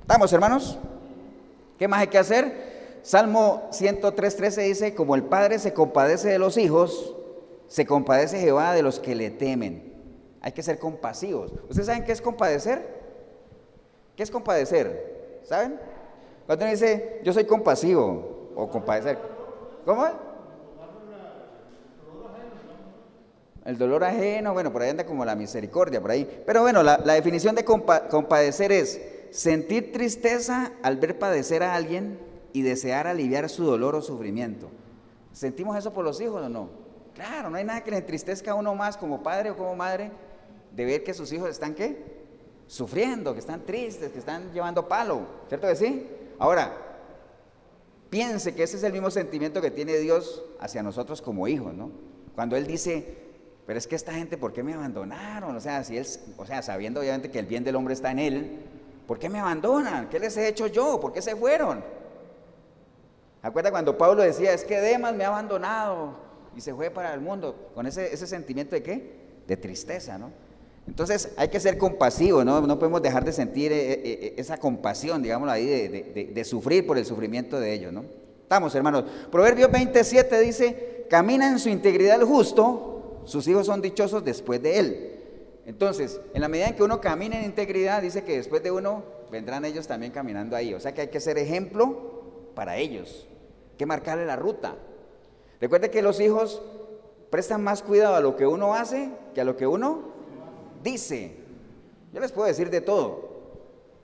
¿Estamos, 0.00 0.32
hermanos? 0.32 0.78
¿Qué 1.78 1.86
más 1.86 2.00
hay 2.00 2.08
que 2.08 2.18
hacer? 2.18 2.98
Salmo 3.02 3.68
103.13 3.72 4.64
dice, 4.64 4.94
como 4.94 5.14
el 5.14 5.24
Padre 5.24 5.58
se 5.58 5.74
compadece 5.74 6.28
de 6.28 6.38
los 6.38 6.56
hijos, 6.56 7.14
se 7.66 7.84
compadece 7.84 8.38
Jehová 8.40 8.74
de 8.74 8.82
los 8.82 9.00
que 9.00 9.14
le 9.14 9.30
temen. 9.30 9.92
Hay 10.40 10.52
que 10.52 10.62
ser 10.62 10.78
compasivos. 10.78 11.52
¿Ustedes 11.68 11.86
saben 11.86 12.04
qué 12.04 12.12
es 12.12 12.20
compadecer? 12.20 13.01
¿Qué 14.22 14.24
es 14.24 14.30
compadecer? 14.30 15.40
¿Saben? 15.42 15.80
Cuando 16.46 16.64
uno 16.64 16.70
dice, 16.70 17.20
yo 17.24 17.32
soy 17.32 17.44
compasivo 17.44 18.52
o 18.54 18.70
compadecer. 18.70 19.18
¿Cómo? 19.84 20.06
El 23.64 23.76
dolor 23.76 24.04
ajeno, 24.04 24.52
bueno, 24.52 24.72
por 24.72 24.82
ahí 24.82 24.90
anda 24.90 25.04
como 25.04 25.24
la 25.24 25.34
misericordia, 25.34 26.00
por 26.00 26.12
ahí. 26.12 26.44
Pero 26.46 26.62
bueno, 26.62 26.84
la, 26.84 26.98
definición 26.98 27.56
de 27.56 27.64
compadecer 27.64 28.70
es 28.70 29.02
sentir 29.32 29.90
tristeza 29.90 30.70
al 30.84 30.98
ver 30.98 31.18
padecer 31.18 31.64
a 31.64 31.74
alguien 31.74 32.20
y 32.52 32.62
desear 32.62 33.08
aliviar 33.08 33.48
su 33.48 33.64
dolor 33.64 33.96
o 33.96 34.02
sufrimiento. 34.02 34.68
¿Sentimos 35.32 35.76
eso 35.76 35.92
por 35.92 36.04
los 36.04 36.20
hijos 36.20 36.42
o 36.42 36.48
no? 36.48 36.68
Claro, 37.16 37.50
no 37.50 37.56
hay 37.56 37.64
nada 37.64 37.82
que 37.82 37.90
le 37.90 37.96
entristezca 37.96 38.52
a 38.52 38.54
uno 38.54 38.72
más 38.76 38.96
como 38.96 39.20
padre 39.20 39.50
o 39.50 39.56
como 39.56 39.74
madre 39.74 40.12
de 40.70 40.84
ver 40.84 41.02
que 41.02 41.12
sus 41.12 41.32
hijos 41.32 41.50
están 41.50 41.74
qué? 41.74 42.11
Sufriendo, 42.72 43.34
que 43.34 43.40
están 43.40 43.66
tristes, 43.66 44.10
que 44.12 44.18
están 44.18 44.50
llevando 44.54 44.88
palo, 44.88 45.26
¿cierto 45.46 45.68
que 45.68 45.76
sí? 45.76 46.08
Ahora, 46.38 46.72
piense 48.08 48.54
que 48.54 48.62
ese 48.62 48.78
es 48.78 48.82
el 48.82 48.94
mismo 48.94 49.10
sentimiento 49.10 49.60
que 49.60 49.70
tiene 49.70 49.98
Dios 49.98 50.42
hacia 50.58 50.82
nosotros 50.82 51.20
como 51.20 51.46
hijos, 51.46 51.74
¿no? 51.74 51.90
Cuando 52.34 52.56
Él 52.56 52.66
dice, 52.66 53.14
pero 53.66 53.78
es 53.78 53.86
que 53.86 53.94
esta 53.94 54.14
gente, 54.14 54.38
¿por 54.38 54.54
qué 54.54 54.62
me 54.62 54.72
abandonaron? 54.72 55.54
O 55.54 55.60
sea, 55.60 55.84
si 55.84 55.98
él, 55.98 56.06
o 56.38 56.46
sea, 56.46 56.62
sabiendo 56.62 57.00
obviamente 57.00 57.30
que 57.30 57.40
el 57.40 57.44
bien 57.44 57.62
del 57.62 57.76
hombre 57.76 57.92
está 57.92 58.10
en 58.10 58.18
Él, 58.18 58.60
¿por 59.06 59.18
qué 59.18 59.28
me 59.28 59.38
abandonan? 59.38 60.08
¿Qué 60.08 60.18
les 60.18 60.34
he 60.38 60.48
hecho 60.48 60.66
yo? 60.66 60.98
¿Por 60.98 61.12
qué 61.12 61.20
se 61.20 61.36
fueron? 61.36 61.84
¿Acuerda 63.42 63.70
cuando 63.70 63.98
Pablo 63.98 64.22
decía, 64.22 64.54
es 64.54 64.64
que 64.64 64.80
Demas 64.80 65.14
me 65.14 65.24
ha 65.24 65.28
abandonado 65.28 66.16
y 66.56 66.62
se 66.62 66.72
fue 66.72 66.88
para 66.88 67.12
el 67.12 67.20
mundo? 67.20 67.70
Con 67.74 67.86
ese, 67.86 68.14
ese 68.14 68.26
sentimiento 68.26 68.74
de 68.74 68.82
qué? 68.82 69.42
De 69.46 69.58
tristeza, 69.58 70.16
¿no? 70.16 70.30
Entonces 70.86 71.30
hay 71.36 71.48
que 71.48 71.60
ser 71.60 71.78
compasivos, 71.78 72.44
¿no? 72.44 72.60
no 72.60 72.78
podemos 72.78 73.00
dejar 73.02 73.24
de 73.24 73.32
sentir 73.32 73.72
eh, 73.72 73.92
eh, 73.92 74.00
eh, 74.04 74.34
esa 74.36 74.58
compasión, 74.58 75.22
digámoslo 75.22 75.52
ahí, 75.52 75.66
de, 75.66 76.44
sufrir 76.44 76.86
por 76.86 76.98
el 76.98 77.06
sufrimiento 77.06 77.60
de 77.60 77.72
ellos, 77.72 77.92
¿no? 77.92 78.04
Estamos, 78.42 78.74
hermanos. 78.74 79.04
Proverbios 79.30 79.70
27 79.70 80.40
dice, 80.40 81.06
camina 81.08 81.48
en 81.48 81.58
su 81.58 81.68
integridad 81.68 82.20
el 82.20 82.26
justo, 82.26 83.22
sus 83.24 83.46
hijos 83.48 83.66
son 83.66 83.80
dichosos 83.80 84.24
después 84.24 84.60
de 84.60 84.78
él. 84.78 85.12
Entonces, 85.64 86.20
en 86.34 86.42
la 86.42 86.48
medida 86.48 86.68
en 86.68 86.74
que 86.74 86.82
uno 86.82 87.00
camina 87.00 87.38
en 87.38 87.44
integridad, 87.44 88.02
dice 88.02 88.24
que 88.24 88.36
después 88.36 88.62
de 88.62 88.72
uno 88.72 89.04
vendrán 89.30 89.64
ellos 89.64 89.86
también 89.86 90.12
caminando 90.12 90.56
ahí. 90.56 90.74
O 90.74 90.80
sea 90.80 90.92
que 90.92 91.02
hay 91.02 91.08
que 91.08 91.20
ser 91.20 91.38
ejemplo 91.38 92.50
para 92.54 92.76
ellos, 92.76 93.26
hay 93.70 93.76
que 93.78 93.86
marcarle 93.86 94.26
la 94.26 94.36
ruta. 94.36 94.74
Recuerde 95.60 95.90
que 95.90 96.02
los 96.02 96.20
hijos 96.20 96.60
prestan 97.30 97.62
más 97.64 97.82
cuidado 97.82 98.16
a 98.16 98.20
lo 98.20 98.36
que 98.36 98.46
uno 98.46 98.74
hace 98.74 99.08
que 99.34 99.40
a 99.40 99.44
lo 99.44 99.56
que 99.56 99.66
uno 99.66 100.11
dice. 100.82 101.36
Yo 102.12 102.20
les 102.20 102.30
puedo 102.30 102.46
decir 102.46 102.68
de 102.68 102.82
todo, 102.82 103.30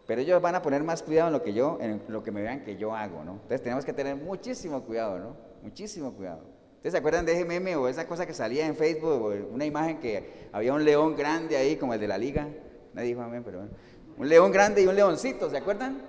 pero 0.07 0.23
ellos 0.23 0.41
van 0.41 0.55
a 0.55 0.63
poner 0.63 0.83
más 0.83 1.03
cuidado 1.03 1.29
en 1.29 1.35
lo 1.35 1.43
que 1.43 1.53
yo, 1.53 1.77
en 1.81 2.03
lo 2.09 2.23
que 2.23 2.31
me 2.31 2.41
vean 2.41 2.65
que 2.65 2.77
yo 2.77 2.95
hago, 2.95 3.23
¿no? 3.23 3.33
Entonces 3.33 3.63
tenemos 3.63 3.85
que 3.85 3.93
tener 3.93 4.17
muchísimo 4.17 4.83
cuidado, 4.83 5.19
¿no? 5.19 5.37
Muchísimo 5.63 6.15
cuidado. 6.15 6.41
¿Ustedes 6.77 6.93
se 6.93 6.99
acuerdan 6.99 7.27
de 7.27 7.33
ese 7.33 7.45
meme 7.45 7.77
o 7.77 7.89
esa 7.89 8.07
cosa 8.07 8.25
que 8.25 8.33
salía 8.33 8.67
en 8.67 8.75
Facebook 8.75 9.23
o 9.23 9.55
una 9.55 9.67
imagen 9.67 9.99
que 9.99 10.49
había 10.53 10.73
un 10.73 10.85
león 10.85 11.17
grande 11.17 11.57
ahí 11.57 11.77
como 11.77 11.93
el 11.93 12.01
de 12.01 12.09
la 12.09 12.17
liga? 12.17 12.49
Nadie 12.95 13.09
dijo 13.09 13.21
amén, 13.21 13.43
pero 13.45 13.59
bueno. 13.59 13.73
Un 14.17 14.29
león 14.29 14.51
grande 14.53 14.83
y 14.83 14.87
un 14.87 14.95
leoncito, 14.95 15.51
¿se 15.51 15.59
acuerdan? 15.59 16.01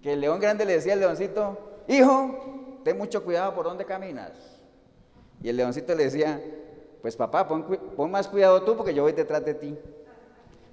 Que 0.00 0.12
el 0.12 0.20
león 0.20 0.38
grande 0.38 0.64
le 0.64 0.74
decía 0.74 0.92
al 0.92 1.00
leoncito, 1.00 1.82
hijo, 1.88 2.78
ten 2.84 2.96
mucho 2.96 3.24
cuidado 3.24 3.54
por 3.54 3.64
dónde 3.64 3.84
caminas. 3.84 4.32
Y 5.42 5.48
el 5.48 5.56
leoncito 5.56 5.94
le 5.94 6.04
decía, 6.04 6.40
pues 7.02 7.16
papá, 7.16 7.48
pon, 7.48 8.10
más 8.10 8.28
cuidado 8.28 8.62
tú 8.62 8.76
porque 8.76 8.94
yo 8.94 9.02
voy 9.02 9.12
detrás 9.12 9.44
de 9.44 9.54
ti. 9.54 9.76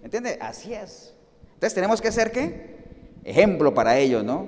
¿Entiendes? 0.03 0.37
Así 0.39 0.73
es. 0.73 1.15
Entonces 1.55 1.73
tenemos 1.73 1.99
que 1.99 2.11
ser 2.11 2.31
qué? 2.31 2.77
Ejemplo 3.23 3.73
para 3.73 3.97
ellos, 3.97 4.23
¿no? 4.23 4.47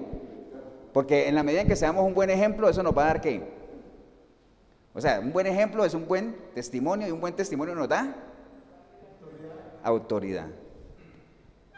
Porque 0.94 1.28
en 1.28 1.34
la 1.34 1.42
medida 1.42 1.62
en 1.62 1.68
que 1.68 1.76
seamos 1.76 2.06
un 2.06 2.14
buen 2.14 2.30
ejemplo, 2.30 2.70
eso 2.70 2.84
nos 2.84 2.96
va 2.96 3.04
a 3.04 3.08
dar 3.08 3.22
qué? 3.22 3.44
O 4.94 5.02
sea, 5.02 5.20
un 5.20 5.34
buen 5.34 5.48
ejemplo 5.48 5.84
es 5.84 5.96
un 5.96 6.08
buen 6.08 6.36
testimonio 6.54 7.08
y 7.08 7.12
un 7.12 7.20
buen 7.20 7.36
testimonio 7.36 7.74
nos 7.74 7.90
da 7.90 8.16
autoridad. 9.84 10.48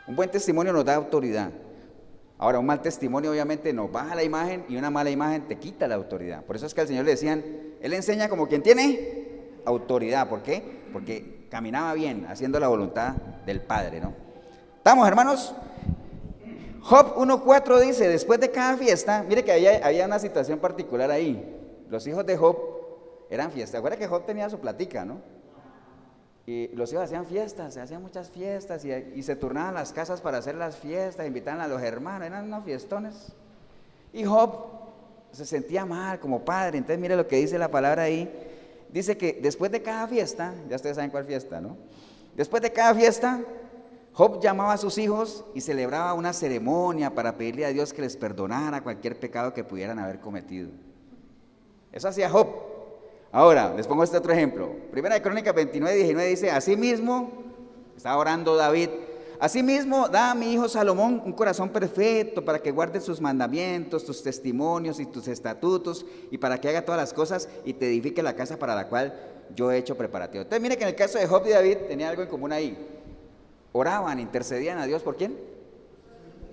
Un 0.06 0.18
buen 0.18 0.30
testimonio 0.30 0.74
nos 0.74 0.84
da 0.84 0.96
autoridad. 0.96 1.50
Ahora, 2.38 2.60
un 2.60 2.66
mal 2.66 2.82
testimonio 2.82 3.32
obviamente 3.32 3.72
nos 3.72 3.90
baja 3.90 4.16
la 4.16 4.24
imagen 4.24 4.66
y 4.68 4.76
una 4.76 4.90
mala 4.90 5.10
imagen 5.10 5.48
te 5.48 5.58
quita 5.58 5.88
la 5.88 5.96
autoridad. 5.96 6.44
Por 6.44 6.58
eso 6.58 6.66
es 6.66 6.74
que 6.74 6.82
al 6.82 6.88
Señor 6.88 7.06
le 7.06 7.12
decían, 7.12 7.42
Él 7.80 7.94
enseña 7.94 8.28
como 8.28 8.50
quien 8.50 8.62
tiene 8.62 9.23
autoridad. 9.66 10.30
¿Por 10.30 10.44
qué? 10.44 10.84
Porque 10.92 11.48
caminaba 11.50 11.94
bien, 11.94 12.26
haciendo 12.30 12.60
la 12.60 12.68
voluntad 12.68 13.14
del 13.46 13.62
Padre, 13.62 14.00
¿no? 14.00 14.14
¿Estamos, 14.78 15.08
hermanos? 15.08 15.56
Job 16.82 17.16
1.4 17.16 17.80
dice, 17.80 18.10
después 18.10 18.40
de 18.40 18.52
cada 18.52 18.76
fiesta, 18.76 19.24
mire 19.28 19.44
que 19.44 19.54
había, 19.54 19.86
había 19.86 20.06
una 20.06 20.20
situación 20.20 20.60
particular 20.60 21.10
ahí. 21.12 21.60
Los 21.90 22.06
hijos 22.08 22.26
de 22.26 22.36
Job 22.36 22.58
eran 23.30 23.52
fiestas. 23.52 23.80
Acuerda 23.80 23.98
que 23.98 24.08
Job 24.08 24.26
tenía 24.26 24.50
su 24.50 24.60
platica, 24.60 25.06
¿no? 25.06 25.22
Y 26.46 26.68
los 26.76 26.92
hijos 26.92 27.06
hacían 27.06 27.26
fiestas, 27.26 27.74
se 27.74 27.80
hacían 27.80 28.02
muchas 28.02 28.30
fiestas 28.30 28.84
y, 28.84 29.24
se 29.24 29.36
turnaban 29.36 29.74
las 29.74 29.94
casas 29.94 30.20
para 30.20 30.40
hacer 30.40 30.56
las 30.56 30.76
fiestas, 30.76 31.26
invitaban 31.26 31.62
a 31.62 31.68
los 31.68 31.82
hermanos, 31.82 32.28
eran 32.28 32.46
unos 32.46 32.66
fiestones. 32.66 33.32
Y 34.12 34.26
Job 34.26 34.52
se 35.32 35.46
sentía 35.46 35.86
mal 35.86 36.20
como 36.20 36.44
padre, 36.44 36.78
entonces 36.78 37.00
mire 37.00 37.16
lo 37.16 37.28
que 37.28 37.38
dice 37.38 37.58
la 37.58 37.72
palabra 37.72 38.04
ahí, 38.04 38.30
dice 38.94 39.18
que 39.18 39.40
después 39.42 39.72
de 39.72 39.82
cada 39.82 40.08
fiesta, 40.08 40.54
ya 40.70 40.76
ustedes 40.76 40.96
saben 40.96 41.12
cuál 41.12 41.26
fiesta, 41.26 41.60
¿no? 41.60 41.78
Después 42.36 42.62
de 42.62 42.72
cada 42.72 42.94
fiesta, 42.94 43.42
Job 44.14 44.40
llamaba 44.42 44.74
a 44.74 44.78
sus 44.78 44.98
hijos 45.00 45.44
y 45.56 45.62
celebraba 45.62 46.14
una 46.14 46.34
ceremonia 46.34 47.14
para 47.14 47.36
pedirle 47.36 47.66
a 47.66 47.70
Dios 47.70 47.94
que 47.94 48.04
les 48.04 48.16
perdonara 48.16 48.84
cualquier 48.84 49.20
pecado 49.20 49.54
que 49.54 49.64
pudieran 49.64 49.98
haber 49.98 50.20
cometido. 50.20 50.70
Eso 51.92 52.08
hacía 52.08 52.30
Job. 52.30 52.48
Ahora, 53.32 53.74
les 53.76 53.88
pongo 53.88 54.04
este 54.04 54.18
otro 54.18 54.32
ejemplo. 54.32 54.72
Primera 54.92 55.16
de 55.16 55.22
Crónicas 55.24 55.56
29, 55.56 55.96
19 55.96 56.30
dice, 56.30 56.52
así 56.52 56.78
mismo, 56.78 57.32
estaba 57.98 58.18
orando 58.18 58.56
David, 58.56 58.90
Asimismo, 59.44 60.08
da 60.08 60.32
a 60.32 60.36
mi 60.36 60.54
hijo 60.54 60.70
Salomón 60.70 61.22
un 61.26 61.34
corazón 61.34 61.68
perfecto 61.68 62.46
para 62.46 62.60
que 62.60 62.72
guarde 62.72 63.02
sus 63.02 63.20
mandamientos, 63.20 64.06
tus 64.06 64.24
testimonios 64.24 65.02
y 65.02 65.06
tus 65.06 65.28
estatutos 65.28 66.06
y 66.32 66.38
para 66.38 66.62
que 66.62 66.70
haga 66.70 66.86
todas 66.86 67.02
las 67.02 67.12
cosas 67.12 67.50
y 67.66 67.74
te 67.74 67.88
edifique 67.88 68.24
la 68.24 68.38
casa 68.38 68.58
para 68.58 68.74
la 68.74 68.88
cual 68.88 69.14
yo 69.54 69.70
he 69.70 69.78
hecho 69.78 69.98
preparativo. 69.98 70.44
Entonces, 70.44 70.62
mire 70.62 70.78
que 70.78 70.84
en 70.84 70.92
el 70.92 70.96
caso 70.96 71.18
de 71.18 71.28
Job 71.28 71.46
y 71.46 71.50
David 71.50 71.78
tenía 71.90 72.08
algo 72.08 72.22
en 72.22 72.30
común 72.30 72.54
ahí. 72.54 72.78
oraban, 73.74 74.18
intercedían 74.22 74.78
a 74.78 74.86
Dios 74.86 75.04
por 75.04 75.18
quién? 75.18 75.38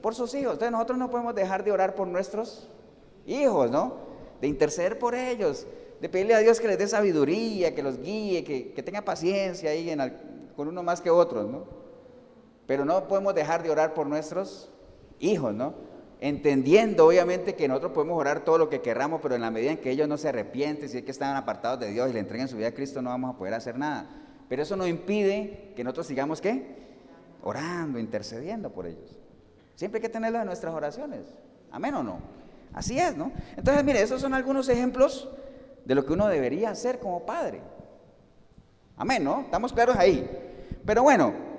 Por 0.03 0.16
sus 0.16 0.34
hijos. 0.34 0.55
Entonces 0.55 0.72
nosotros 0.72 0.99
no 0.99 1.12
podemos 1.12 1.32
dejar 1.36 1.62
de 1.62 1.70
orar 1.70 1.95
por 1.95 2.09
nuestros 2.09 2.66
hijos, 3.24 3.70
¿no? 3.70 3.99
De 4.41 4.49
interceder 4.49 4.99
por 4.99 5.14
ellos, 5.14 5.64
de 6.01 6.09
pedirle 6.09 6.34
a 6.34 6.41
Dios 6.41 6.59
que 6.59 6.66
les 6.66 6.76
dé 6.76 6.88
sabiduría, 6.88 7.72
que 7.72 7.84
los 7.84 8.01
guíe, 8.01 8.43
que, 8.43 8.82
tenga 8.82 9.03
paciencia 9.03 9.70
ahí 9.70 9.97
con 10.57 10.66
uno 10.66 10.82
más 10.82 11.01
que 11.01 11.11
otros, 11.11 11.49
¿no? 11.49 11.80
Pero 12.70 12.84
no 12.84 13.08
podemos 13.08 13.34
dejar 13.34 13.64
de 13.64 13.70
orar 13.70 13.94
por 13.94 14.06
nuestros 14.06 14.70
hijos, 15.18 15.52
¿no? 15.52 15.74
Entendiendo 16.20 17.04
obviamente 17.04 17.56
que 17.56 17.66
nosotros 17.66 17.90
podemos 17.90 18.16
orar 18.16 18.44
todo 18.44 18.58
lo 18.58 18.70
que 18.70 18.80
querramos, 18.80 19.20
pero 19.20 19.34
en 19.34 19.40
la 19.40 19.50
medida 19.50 19.72
en 19.72 19.78
que 19.78 19.90
ellos 19.90 20.06
no 20.06 20.16
se 20.16 20.28
arrepienten, 20.28 20.88
si 20.88 20.98
es 20.98 21.02
que 21.02 21.10
están 21.10 21.34
apartados 21.34 21.80
de 21.80 21.90
Dios 21.90 22.08
y 22.08 22.12
le 22.12 22.20
entreguen 22.20 22.46
su 22.46 22.56
vida 22.56 22.68
a 22.68 22.72
Cristo, 22.72 23.02
no 23.02 23.10
vamos 23.10 23.34
a 23.34 23.36
poder 23.36 23.54
hacer 23.54 23.76
nada. 23.76 24.08
Pero 24.48 24.62
eso 24.62 24.76
no 24.76 24.86
impide 24.86 25.72
que 25.74 25.82
nosotros 25.82 26.06
sigamos 26.06 26.40
qué? 26.40 26.76
Orando, 27.42 27.98
intercediendo 27.98 28.70
por 28.70 28.86
ellos. 28.86 29.18
Siempre 29.74 29.98
hay 29.98 30.02
que 30.02 30.08
tenerlo 30.08 30.38
en 30.38 30.46
nuestras 30.46 30.72
oraciones. 30.72 31.22
Amén 31.72 31.92
o 31.96 32.04
no. 32.04 32.20
Así 32.72 33.00
es, 33.00 33.16
¿no? 33.16 33.32
Entonces, 33.56 33.82
mire, 33.82 34.00
esos 34.00 34.20
son 34.20 34.32
algunos 34.32 34.68
ejemplos 34.68 35.28
de 35.84 35.96
lo 35.96 36.06
que 36.06 36.12
uno 36.12 36.28
debería 36.28 36.70
hacer 36.70 37.00
como 37.00 37.26
padre. 37.26 37.62
Amén, 38.96 39.24
¿no? 39.24 39.40
Estamos 39.40 39.72
claros 39.72 39.96
ahí. 39.96 40.24
Pero 40.86 41.02
bueno, 41.02 41.49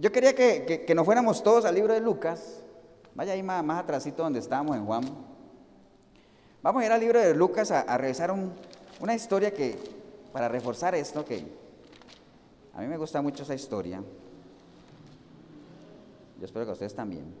yo 0.00 0.10
quería 0.10 0.34
que, 0.34 0.92
nos 0.94 1.04
fuéramos 1.04 1.42
todos 1.42 1.66
al 1.66 1.74
libro 1.74 1.92
de 1.92 2.00
Lucas. 2.00 2.62
Vaya 3.14 3.34
ahí 3.34 3.42
más, 3.42 3.62
más 3.62 3.82
atrásito 3.82 4.22
donde 4.22 4.38
estábamos 4.38 4.74
en 4.76 4.86
Juan. 4.86 5.04
Vamos 6.62 6.82
a 6.82 6.86
ir 6.86 6.92
al 6.92 7.00
libro 7.00 7.20
de 7.20 7.34
Lucas 7.34 7.70
a, 7.70 7.98
revisar 7.98 8.34
una 9.00 9.14
historia 9.14 9.52
que, 9.52 9.76
para 10.32 10.48
reforzar 10.48 10.94
esto, 10.94 11.22
que 11.22 11.44
a 12.72 12.80
mí 12.80 12.86
me 12.86 12.96
gusta 12.96 13.20
mucho 13.20 13.42
esa 13.42 13.54
historia. 13.54 14.02
Yo 16.38 16.46
espero 16.46 16.64
que 16.64 16.70
a 16.70 16.72
ustedes 16.72 16.94
también. 16.94 17.34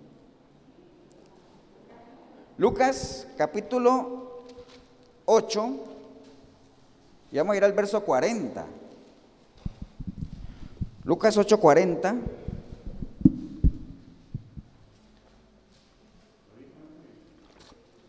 Lucas 2.58 3.26
capítulo 3.38 4.44
8, 5.24 5.70
y 7.32 7.38
vamos 7.38 7.54
a 7.54 7.56
ir 7.56 7.64
al 7.64 7.72
verso 7.72 8.04
40. 8.04 8.66
Lucas 11.04 11.38
8, 11.38 11.58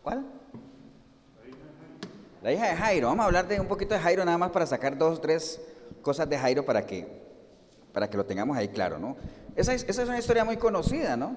¿Cuál? 0.02 0.24
La 2.42 2.52
hija 2.52 2.66
de 2.68 2.76
Jairo. 2.76 3.08
Vamos 3.08 3.22
a 3.22 3.26
hablar 3.26 3.46
de 3.46 3.60
un 3.60 3.68
poquito 3.68 3.94
de 3.94 4.00
Jairo 4.00 4.24
nada 4.24 4.36
más 4.36 4.50
para 4.50 4.66
sacar 4.66 4.98
dos 4.98 5.18
o 5.18 5.20
tres 5.20 5.60
cosas 6.02 6.28
de 6.28 6.36
Jairo 6.36 6.64
para 6.64 6.84
que, 6.84 7.06
para 7.92 8.10
que 8.10 8.16
lo 8.16 8.26
tengamos 8.26 8.56
ahí 8.56 8.68
claro, 8.68 8.98
¿no? 8.98 9.16
Esa 9.54 9.74
es, 9.74 9.84
esa 9.88 10.02
es 10.02 10.08
una 10.08 10.18
historia 10.18 10.44
muy 10.44 10.56
conocida, 10.56 11.16
¿no? 11.16 11.36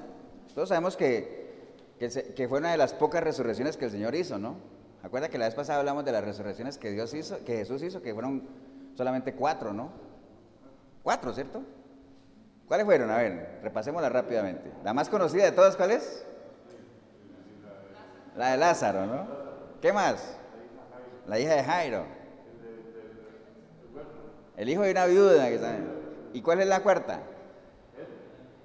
Todos 0.55 0.69
sabemos 0.69 0.97
que, 0.97 1.75
que, 1.99 2.47
fue 2.47 2.59
una 2.59 2.71
de 2.71 2.77
las 2.77 2.93
pocas 2.93 3.23
resurrecciones 3.23 3.77
que 3.77 3.85
el 3.85 3.91
Señor 3.91 4.15
hizo, 4.15 4.39
¿no? 4.39 4.55
Acuerda 5.03 5.29
que 5.29 5.37
la 5.37 5.45
vez 5.45 5.53
pasada 5.53 5.79
hablamos 5.79 6.03
de 6.05 6.11
las 6.11 6.23
resurrecciones 6.23 6.79
que 6.79 6.89
Dios 6.89 7.13
hizo, 7.13 7.43
que 7.43 7.57
Jesús 7.57 7.83
hizo, 7.83 8.01
que 8.01 8.13
fueron 8.13 8.47
solamente 8.95 9.33
cuatro, 9.33 9.73
¿no? 9.73 9.91
Cuatro, 11.03 11.33
¿cierto? 11.33 11.61
¿Cuáles 12.67 12.85
fueron? 12.85 13.11
A 13.11 13.17
ver, 13.17 13.59
repasémosla 13.61 14.09
rápidamente. 14.09 14.71
La 14.83 14.93
más 14.93 15.09
conocida 15.09 15.43
de 15.43 15.51
todas, 15.51 15.75
¿cuál 15.75 15.91
es? 15.91 16.25
La 18.37 18.51
de 18.51 18.57
Lázaro, 18.57 19.05
¿no? 19.05 19.27
¿Qué 19.81 19.93
más? 19.93 20.37
La 21.27 21.39
hija 21.39 21.55
de 21.55 21.63
Jairo. 21.63 22.03
El 24.57 24.69
hijo 24.69 24.83
de 24.83 24.91
una 24.91 25.05
viuda. 25.05 25.49
¿Y 26.33 26.41
cuál 26.41 26.61
es 26.61 26.67
la 26.67 26.81
cuarta? 26.81 27.21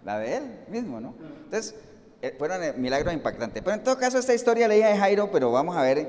La 0.05 0.19
de 0.19 0.37
él 0.37 0.59
mismo, 0.69 1.01
¿no? 1.01 1.15
Entonces, 1.45 1.75
eh, 2.23 2.35
fueron 2.39 2.63
eh, 2.63 2.73
milagros 2.73 3.13
impactantes. 3.15 3.63
Pero 3.63 3.77
en 3.77 3.85
todo 3.85 3.99
caso, 3.99 4.19
esta 4.19 4.35
historia 4.35 4.69
la 4.69 4.77
hija 4.77 4.89
de 4.89 4.99
Jairo, 4.99 5.31
pero 5.31 5.53
vamos 5.53 5.77
a 5.77 5.83
ver 5.83 6.09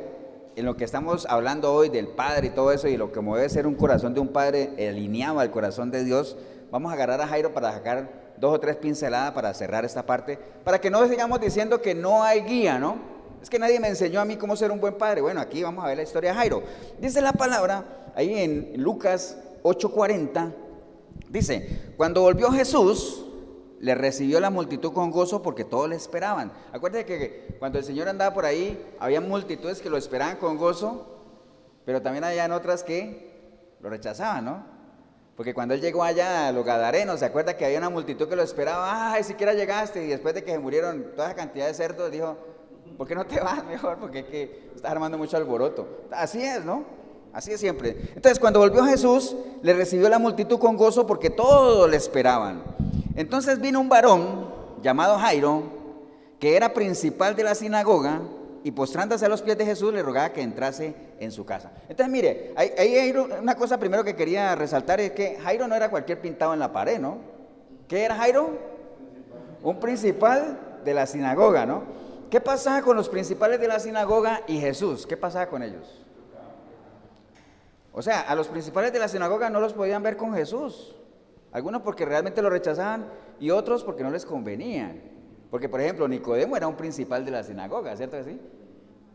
en 0.55 0.65
lo 0.65 0.75
que 0.75 0.83
estamos 0.83 1.25
hablando 1.29 1.73
hoy 1.73 1.89
del 1.89 2.07
Padre 2.07 2.47
y 2.47 2.49
todo 2.49 2.71
eso, 2.71 2.87
y 2.87 2.97
lo 2.97 3.11
que 3.11 3.21
debe 3.21 3.49
ser 3.49 3.67
un 3.67 3.75
corazón 3.75 4.13
de 4.13 4.19
un 4.19 4.29
Padre 4.29 4.73
alineado 4.89 5.39
al 5.39 5.51
corazón 5.51 5.91
de 5.91 6.03
Dios, 6.03 6.37
vamos 6.71 6.91
a 6.91 6.95
agarrar 6.95 7.21
a 7.21 7.27
Jairo 7.27 7.53
para 7.53 7.71
sacar 7.71 8.09
dos 8.37 8.55
o 8.55 8.59
tres 8.59 8.75
pinceladas 8.75 9.31
para 9.31 9.53
cerrar 9.53 9.85
esta 9.85 10.05
parte, 10.05 10.37
para 10.63 10.81
que 10.81 10.89
no 10.89 11.07
sigamos 11.07 11.39
diciendo 11.39 11.81
que 11.81 11.93
no 11.93 12.23
hay 12.23 12.41
guía, 12.41 12.79
¿no? 12.79 13.20
Es 13.41 13.49
que 13.49 13.57
nadie 13.57 13.79
me 13.79 13.87
enseñó 13.87 14.21
a 14.21 14.25
mí 14.25 14.37
cómo 14.37 14.55
ser 14.55 14.71
un 14.71 14.79
buen 14.79 14.95
padre. 14.95 15.21
Bueno, 15.21 15.41
aquí 15.41 15.63
vamos 15.63 15.83
a 15.83 15.87
ver 15.87 15.97
la 15.97 16.03
historia 16.03 16.31
de 16.31 16.37
Jairo. 16.37 16.63
Dice 16.99 17.21
la 17.21 17.33
palabra, 17.33 18.11
ahí 18.15 18.37
en 18.37 18.73
Lucas 18.77 19.37
8:40, 19.63 20.53
dice, 21.29 21.93
cuando 21.97 22.21
volvió 22.21 22.51
Jesús, 22.51 23.25
le 23.79 23.95
recibió 23.95 24.39
la 24.39 24.51
multitud 24.51 24.93
con 24.93 25.09
gozo 25.09 25.41
porque 25.41 25.65
todos 25.65 25.89
le 25.89 25.95
esperaban. 25.95 26.51
Acuérdense 26.71 27.05
que 27.05 27.55
cuando 27.57 27.79
el 27.79 27.83
Señor 27.83 28.07
andaba 28.07 28.31
por 28.31 28.45
ahí, 28.45 28.79
había 28.99 29.21
multitudes 29.21 29.81
que 29.81 29.89
lo 29.89 29.97
esperaban 29.97 30.35
con 30.35 30.57
gozo, 30.57 31.07
pero 31.83 31.99
también 31.99 32.23
había 32.23 32.53
otras 32.55 32.83
que 32.83 33.75
lo 33.79 33.89
rechazaban, 33.89 34.45
¿no? 34.45 34.65
Porque 35.35 35.55
cuando 35.55 35.73
él 35.73 35.81
llegó 35.81 36.03
allá 36.03 36.49
a 36.49 36.51
los 36.51 36.63
Gadarenos, 36.63 37.21
se 37.21 37.25
acuerda 37.25 37.57
que 37.57 37.65
había 37.65 37.79
una 37.79 37.89
multitud 37.89 38.29
que 38.29 38.35
lo 38.35 38.43
esperaba, 38.43 39.13
ay, 39.13 39.23
siquiera 39.23 39.55
llegaste, 39.55 40.03
y 40.05 40.07
después 40.09 40.35
de 40.35 40.43
que 40.43 40.51
se 40.51 40.59
murieron 40.59 41.13
toda 41.15 41.29
esa 41.29 41.35
cantidad 41.35 41.65
de 41.65 41.73
cerdos, 41.73 42.11
dijo, 42.11 42.37
¿por 43.01 43.07
qué 43.07 43.15
no 43.15 43.25
te 43.25 43.39
vas 43.43 43.65
mejor? 43.65 43.97
Porque 43.97 44.19
es 44.19 44.25
que 44.25 44.69
estás 44.75 44.91
armando 44.91 45.17
mucho 45.17 45.35
alboroto. 45.35 46.05
Así 46.11 46.43
es, 46.43 46.63
¿no? 46.63 46.83
Así 47.33 47.51
es 47.51 47.59
siempre. 47.59 47.97
Entonces, 48.15 48.37
cuando 48.37 48.59
volvió 48.59 48.83
Jesús, 48.83 49.35
le 49.63 49.73
recibió 49.73 50.07
la 50.07 50.19
multitud 50.19 50.59
con 50.59 50.77
gozo 50.77 51.07
porque 51.07 51.31
todos 51.31 51.89
le 51.89 51.97
esperaban. 51.97 52.61
Entonces 53.15 53.59
vino 53.59 53.79
un 53.79 53.89
varón 53.89 54.53
llamado 54.83 55.17
Jairo, 55.17 55.63
que 56.39 56.55
era 56.55 56.75
principal 56.75 57.35
de 57.35 57.43
la 57.43 57.55
sinagoga, 57.55 58.21
y 58.63 58.69
postrándose 58.69 59.25
a 59.25 59.29
los 59.29 59.41
pies 59.41 59.57
de 59.57 59.65
Jesús 59.65 59.91
le 59.91 60.03
rogaba 60.03 60.31
que 60.31 60.43
entrase 60.43 60.93
en 61.19 61.31
su 61.31 61.43
casa. 61.43 61.71
Entonces, 61.89 62.11
mire, 62.11 62.53
ahí 62.55 62.69
hay 62.77 63.09
una 63.13 63.55
cosa 63.55 63.79
primero 63.79 64.03
que 64.03 64.15
quería 64.15 64.55
resaltar 64.55 64.99
es 64.99 65.13
que 65.13 65.39
Jairo 65.41 65.67
no 65.67 65.73
era 65.73 65.89
cualquier 65.89 66.21
pintado 66.21 66.53
en 66.53 66.59
la 66.59 66.71
pared, 66.71 66.99
¿no? 66.99 67.17
¿Qué 67.87 68.03
era 68.03 68.15
Jairo? 68.15 68.51
Un 69.63 69.79
principal 69.79 70.59
de 70.85 70.93
la 70.93 71.07
sinagoga, 71.07 71.65
¿no? 71.65 71.99
¿Qué 72.31 72.39
pasaba 72.39 72.81
con 72.81 72.95
los 72.95 73.09
principales 73.09 73.59
de 73.59 73.67
la 73.67 73.77
sinagoga 73.77 74.43
y 74.47 74.57
Jesús? 74.57 75.05
¿Qué 75.05 75.17
pasaba 75.17 75.47
con 75.47 75.63
ellos? 75.63 76.01
O 77.91 78.01
sea, 78.01 78.21
a 78.21 78.35
los 78.35 78.47
principales 78.47 78.93
de 78.93 78.99
la 78.99 79.09
sinagoga 79.09 79.49
no 79.49 79.59
los 79.59 79.73
podían 79.73 80.01
ver 80.01 80.15
con 80.15 80.33
Jesús. 80.33 80.95
Algunos 81.51 81.81
porque 81.81 82.05
realmente 82.05 82.41
lo 82.41 82.49
rechazaban 82.49 83.05
y 83.37 83.49
otros 83.49 83.83
porque 83.83 84.01
no 84.01 84.09
les 84.09 84.25
convenía. 84.25 84.95
Porque, 85.49 85.67
por 85.67 85.81
ejemplo, 85.81 86.07
Nicodemo 86.07 86.55
era 86.55 86.69
un 86.69 86.77
principal 86.77 87.25
de 87.25 87.31
la 87.31 87.43
sinagoga, 87.43 87.97
¿cierto 87.97 88.15
que 88.15 88.23
sí? 88.23 88.39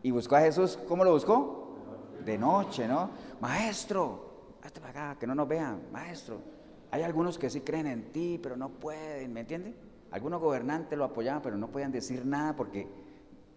Y 0.03 0.11
buscó 0.11 0.37
a 0.37 0.41
Jesús, 0.41 0.79
¿cómo 0.87 1.03
lo 1.03 1.13
buscó? 1.13 1.75
De 2.23 2.37
noche, 2.37 2.87
¿no? 2.87 3.09
Maestro, 3.41 4.59
hazte 4.63 4.79
para 4.79 4.91
acá, 4.91 5.19
que 5.19 5.27
no 5.27 5.35
nos 5.35 5.49
vean, 5.49 5.85
maestro. 5.91 6.37
Hay 6.91 7.03
algunos 7.03 7.39
que 7.39 7.49
sí 7.49 7.63
creen 7.63 7.87
en 7.87 8.13
ti, 8.13 8.39
pero 8.43 8.59
no 8.59 8.69
pueden, 8.69 9.33
¿me 9.33 9.41
entiende? 9.41 9.75
Algunos 10.11 10.39
gobernantes 10.39 10.99
lo 10.99 11.05
apoyaban, 11.05 11.41
pero 11.41 11.57
no 11.57 11.69
podían 11.69 11.93
decir 11.93 12.27
nada 12.27 12.55
porque 12.55 13.06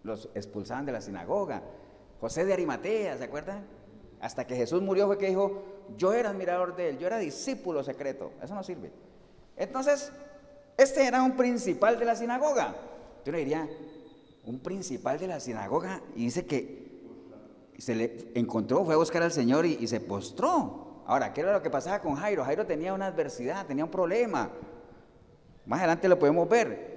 los 0.02 0.28
expulsaban 0.34 0.86
de 0.86 0.92
la 0.92 1.00
sinagoga. 1.00 1.62
José 2.20 2.44
de 2.44 2.52
Arimatea, 2.52 3.16
¿se 3.16 3.24
acuerdan? 3.24 3.66
Hasta 4.20 4.46
que 4.46 4.56
Jesús 4.56 4.82
murió 4.82 5.06
fue 5.06 5.18
que 5.18 5.28
dijo, 5.28 5.62
yo 5.96 6.12
era 6.12 6.30
admirador 6.30 6.76
de 6.76 6.90
él, 6.90 6.98
yo 6.98 7.06
era 7.06 7.18
discípulo 7.18 7.82
secreto. 7.82 8.32
Eso 8.42 8.54
no 8.54 8.62
sirve. 8.62 8.92
Entonces, 9.56 10.12
este 10.76 11.06
era 11.06 11.22
un 11.22 11.36
principal 11.36 11.98
de 11.98 12.04
la 12.04 12.16
sinagoga. 12.16 12.74
Yo 13.24 13.32
le 13.32 13.38
diría, 13.38 13.68
un 14.44 14.60
principal 14.60 15.18
de 15.18 15.26
la 15.26 15.40
sinagoga, 15.40 16.02
y 16.14 16.24
dice 16.24 16.46
que 16.46 16.90
se 17.78 17.94
le 17.94 18.30
encontró, 18.34 18.84
fue 18.84 18.94
a 18.94 18.98
buscar 18.98 19.22
al 19.22 19.32
Señor 19.32 19.64
y, 19.64 19.78
y 19.80 19.86
se 19.86 20.00
postró. 20.00 21.02
Ahora, 21.06 21.32
¿qué 21.32 21.40
era 21.40 21.52
lo 21.52 21.62
que 21.62 21.70
pasaba 21.70 22.00
con 22.00 22.14
Jairo? 22.14 22.44
Jairo 22.44 22.66
tenía 22.66 22.92
una 22.92 23.06
adversidad, 23.06 23.66
tenía 23.66 23.84
un 23.84 23.90
problema. 23.90 24.50
Más 25.66 25.78
adelante 25.80 26.08
lo 26.08 26.18
podemos 26.18 26.48
ver. 26.48 26.89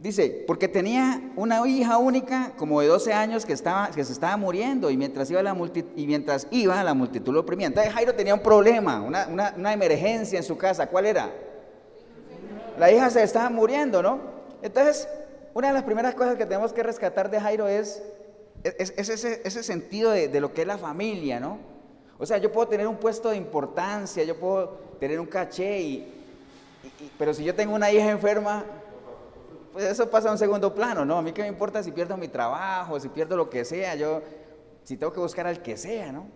Dice, 0.00 0.44
porque 0.46 0.68
tenía 0.68 1.32
una 1.34 1.66
hija 1.66 1.98
única 1.98 2.52
como 2.56 2.80
de 2.80 2.86
12 2.86 3.12
años 3.12 3.44
que, 3.44 3.52
estaba, 3.52 3.90
que 3.90 4.04
se 4.04 4.12
estaba 4.12 4.36
muriendo 4.36 4.90
y 4.90 4.96
mientras 4.96 5.28
iba 5.28 5.42
la, 5.42 5.56
y 5.96 6.06
mientras 6.06 6.46
iba, 6.52 6.84
la 6.84 6.94
multitud 6.94 7.32
lo 7.32 7.40
oprimía. 7.40 7.66
Entonces 7.66 7.92
Jairo 7.92 8.14
tenía 8.14 8.32
un 8.32 8.40
problema, 8.40 9.00
una, 9.00 9.26
una, 9.26 9.72
emergencia 9.72 10.38
en 10.38 10.44
su 10.44 10.56
casa. 10.56 10.86
¿Cuál 10.86 11.06
era? 11.06 11.32
La 12.78 12.92
hija 12.92 13.10
se 13.10 13.24
estaba 13.24 13.50
muriendo, 13.50 14.00
¿no? 14.00 14.20
Entonces, 14.62 15.08
una 15.52 15.68
de 15.68 15.74
las 15.74 15.82
primeras 15.82 16.14
cosas 16.14 16.36
que 16.36 16.46
tenemos 16.46 16.72
que 16.72 16.84
rescatar 16.84 17.28
de 17.28 17.40
Jairo 17.40 17.66
es, 17.66 18.00
es, 18.62 18.92
ese, 18.96 19.42
ese, 19.44 19.64
sentido 19.64 20.12
de, 20.12 20.28
de, 20.28 20.40
lo 20.40 20.54
que 20.54 20.60
es 20.60 20.66
la 20.68 20.78
familia, 20.78 21.40
¿no? 21.40 21.58
O 22.18 22.26
sea, 22.26 22.38
yo 22.38 22.52
puedo 22.52 22.68
tener 22.68 22.86
un 22.86 22.98
puesto 22.98 23.30
de 23.30 23.36
importancia, 23.36 24.22
yo 24.22 24.38
puedo 24.38 24.78
tener 25.00 25.18
un 25.18 25.26
caché, 25.26 25.80
y, 25.80 26.14
pero 27.18 27.34
si 27.34 27.42
yo 27.42 27.52
tengo 27.52 27.74
una 27.74 27.90
hija 27.90 28.10
enferma, 28.10 28.64
pues 29.78 29.90
eso 29.92 30.10
pasa 30.10 30.28
a 30.28 30.32
un 30.32 30.38
segundo 30.38 30.74
plano, 30.74 31.04
¿no? 31.04 31.18
A 31.18 31.22
mí 31.22 31.30
qué 31.30 31.42
me 31.42 31.46
importa 31.46 31.84
si 31.84 31.92
pierdo 31.92 32.16
mi 32.16 32.26
trabajo, 32.26 32.98
si 32.98 33.08
pierdo 33.10 33.36
lo 33.36 33.48
que 33.48 33.64
sea, 33.64 33.94
yo, 33.94 34.22
si 34.82 34.96
tengo 34.96 35.12
que 35.12 35.20
buscar 35.20 35.46
al 35.46 35.62
que 35.62 35.76
sea, 35.76 36.10
¿no? 36.10 36.26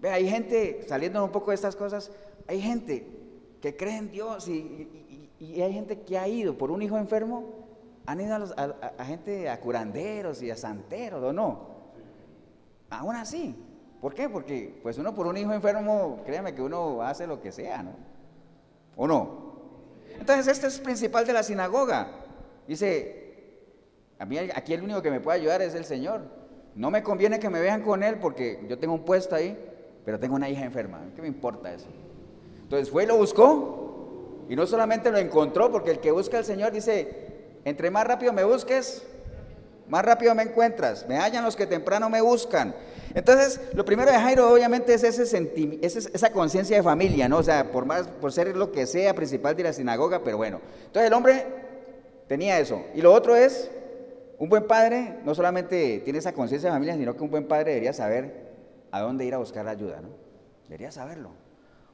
Ve, 0.00 0.10
hay 0.10 0.30
gente, 0.30 0.86
saliendo 0.88 1.24
un 1.24 1.32
poco 1.32 1.50
de 1.50 1.56
estas 1.56 1.74
cosas, 1.74 2.12
hay 2.46 2.60
gente 2.60 3.04
que 3.60 3.76
cree 3.76 3.96
en 3.96 4.12
Dios 4.12 4.46
y, 4.46 5.28
hay 5.60 5.72
gente 5.72 6.02
que 6.02 6.18
ha 6.18 6.28
ido 6.28 6.56
por 6.56 6.70
un 6.70 6.80
hijo 6.80 6.96
enfermo, 6.96 7.66
han 8.06 8.20
ido 8.20 8.36
a, 8.56 9.04
gente, 9.04 9.48
a 9.48 9.58
curanderos 9.58 10.40
y 10.40 10.52
a 10.52 10.54
santeros, 10.54 11.20
¿o 11.20 11.32
no? 11.32 11.66
Aún 12.90 13.16
así. 13.16 13.56
¿Por 14.00 14.14
qué? 14.14 14.28
Porque 14.28 14.78
pues 14.84 14.98
uno 14.98 15.12
por 15.16 15.26
un 15.26 15.36
hijo 15.36 15.52
enfermo, 15.52 16.20
créame 16.24 16.54
que 16.54 16.62
uno 16.62 17.02
hace 17.02 17.26
lo 17.26 17.40
que 17.40 17.50
sea, 17.50 17.82
¿no? 17.82 17.90
¿O 18.94 19.08
no? 19.08 19.48
Entonces 20.16 20.46
este 20.46 20.68
es 20.68 20.78
principal 20.78 21.26
de 21.26 21.32
la 21.32 21.42
sinagoga. 21.42 22.26
Dice, 22.68 23.32
a 24.18 24.26
mí 24.26 24.38
aquí 24.38 24.74
el 24.74 24.82
único 24.82 25.00
que 25.00 25.10
me 25.10 25.20
puede 25.20 25.40
ayudar 25.40 25.62
es 25.62 25.74
el 25.74 25.86
Señor. 25.86 26.20
No 26.74 26.90
me 26.90 27.02
conviene 27.02 27.40
que 27.40 27.48
me 27.48 27.60
vean 27.60 27.82
con 27.82 28.02
él 28.02 28.18
porque 28.20 28.64
yo 28.68 28.78
tengo 28.78 28.94
un 28.94 29.04
puesto 29.04 29.34
ahí, 29.34 29.58
pero 30.04 30.20
tengo 30.20 30.36
una 30.36 30.50
hija 30.50 30.64
enferma. 30.64 31.00
¿Qué 31.16 31.22
me 31.22 31.28
importa 31.28 31.72
eso? 31.72 31.88
Entonces 32.62 32.90
fue 32.90 33.04
y 33.04 33.06
lo 33.06 33.16
buscó 33.16 34.46
y 34.50 34.54
no 34.54 34.66
solamente 34.66 35.10
lo 35.10 35.18
encontró, 35.18 35.72
porque 35.72 35.92
el 35.92 35.98
que 35.98 36.10
busca 36.10 36.38
al 36.38 36.44
Señor 36.44 36.72
dice, 36.72 37.08
entre 37.64 37.90
más 37.90 38.06
rápido 38.06 38.32
me 38.34 38.44
busques, 38.44 39.02
más 39.88 40.04
rápido 40.04 40.34
me 40.34 40.42
encuentras. 40.42 41.06
Me 41.08 41.16
hallan 41.16 41.44
los 41.44 41.56
que 41.56 41.66
temprano 41.66 42.10
me 42.10 42.20
buscan. 42.20 42.74
Entonces, 43.14 43.60
lo 43.72 43.84
primero 43.86 44.12
de 44.12 44.18
Jairo 44.18 44.50
obviamente 44.52 44.92
es 44.92 45.02
ese 45.02 45.22
esa 45.80 46.32
conciencia 46.32 46.76
de 46.76 46.82
familia, 46.82 47.28
¿no? 47.28 47.38
O 47.38 47.42
sea, 47.42 47.72
por 47.72 47.86
más, 47.86 48.06
por 48.06 48.30
ser 48.30 48.54
lo 48.54 48.70
que 48.70 48.86
sea 48.86 49.14
principal 49.14 49.56
de 49.56 49.64
la 49.64 49.72
sinagoga, 49.72 50.22
pero 50.22 50.36
bueno. 50.36 50.60
Entonces 50.86 51.08
el 51.08 51.14
hombre 51.14 51.46
tenía 52.28 52.60
eso. 52.60 52.84
Y 52.94 53.00
lo 53.00 53.12
otro 53.12 53.34
es, 53.34 53.70
un 54.38 54.48
buen 54.48 54.66
padre 54.66 55.16
no 55.24 55.34
solamente 55.34 56.00
tiene 56.04 56.20
esa 56.20 56.32
conciencia 56.32 56.68
de 56.68 56.74
familia, 56.74 56.94
sino 56.96 57.16
que 57.16 57.22
un 57.24 57.30
buen 57.30 57.48
padre 57.48 57.70
debería 57.70 57.92
saber 57.92 58.48
a 58.92 59.00
dónde 59.00 59.24
ir 59.24 59.34
a 59.34 59.38
buscar 59.38 59.64
la 59.64 59.72
ayuda, 59.72 60.00
¿no? 60.00 60.10
Debería 60.68 60.92
saberlo. 60.92 61.30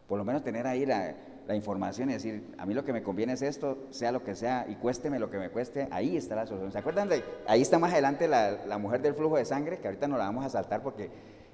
Por 0.07 0.19
lo 0.19 0.25
menos 0.25 0.45
tener 0.45 0.67
ahí 0.67 0.85
la, 0.85 1.15
la 1.47 1.55
información 1.55 2.11
y 2.11 2.15
decir, 2.15 2.55
a 2.59 2.67
mí 2.67 2.75
lo 2.75 2.85
que 2.85 2.93
me 2.93 3.03
conviene 3.03 3.35
es 3.35 3.43
esto, 3.43 3.79
sea 3.91 4.13
lo 4.13 4.25
que 4.25 4.35
sea, 4.35 4.67
y 4.69 4.77
cuésteme 4.77 5.19
lo 5.19 5.31
que 5.31 5.39
me 5.39 5.51
cueste, 5.51 5.89
ahí 5.91 6.17
está 6.17 6.35
la 6.37 6.47
solución. 6.47 6.73
¿Se 6.73 6.79
acuerdan 6.79 7.09
de, 7.09 7.23
ahí 7.47 7.63
está 7.63 7.79
más 7.79 7.93
adelante 7.93 8.29
la, 8.29 8.79
mujer 8.79 9.03
del 9.03 9.15
flujo 9.15 9.37
de 9.37 9.45
sangre, 9.45 9.79
que 9.79 9.89
ahorita 9.89 10.09
no 10.09 10.17
la 10.17 10.25
vamos 10.25 10.45
a 10.45 10.49
saltar 10.49 10.83
porque 10.83 11.11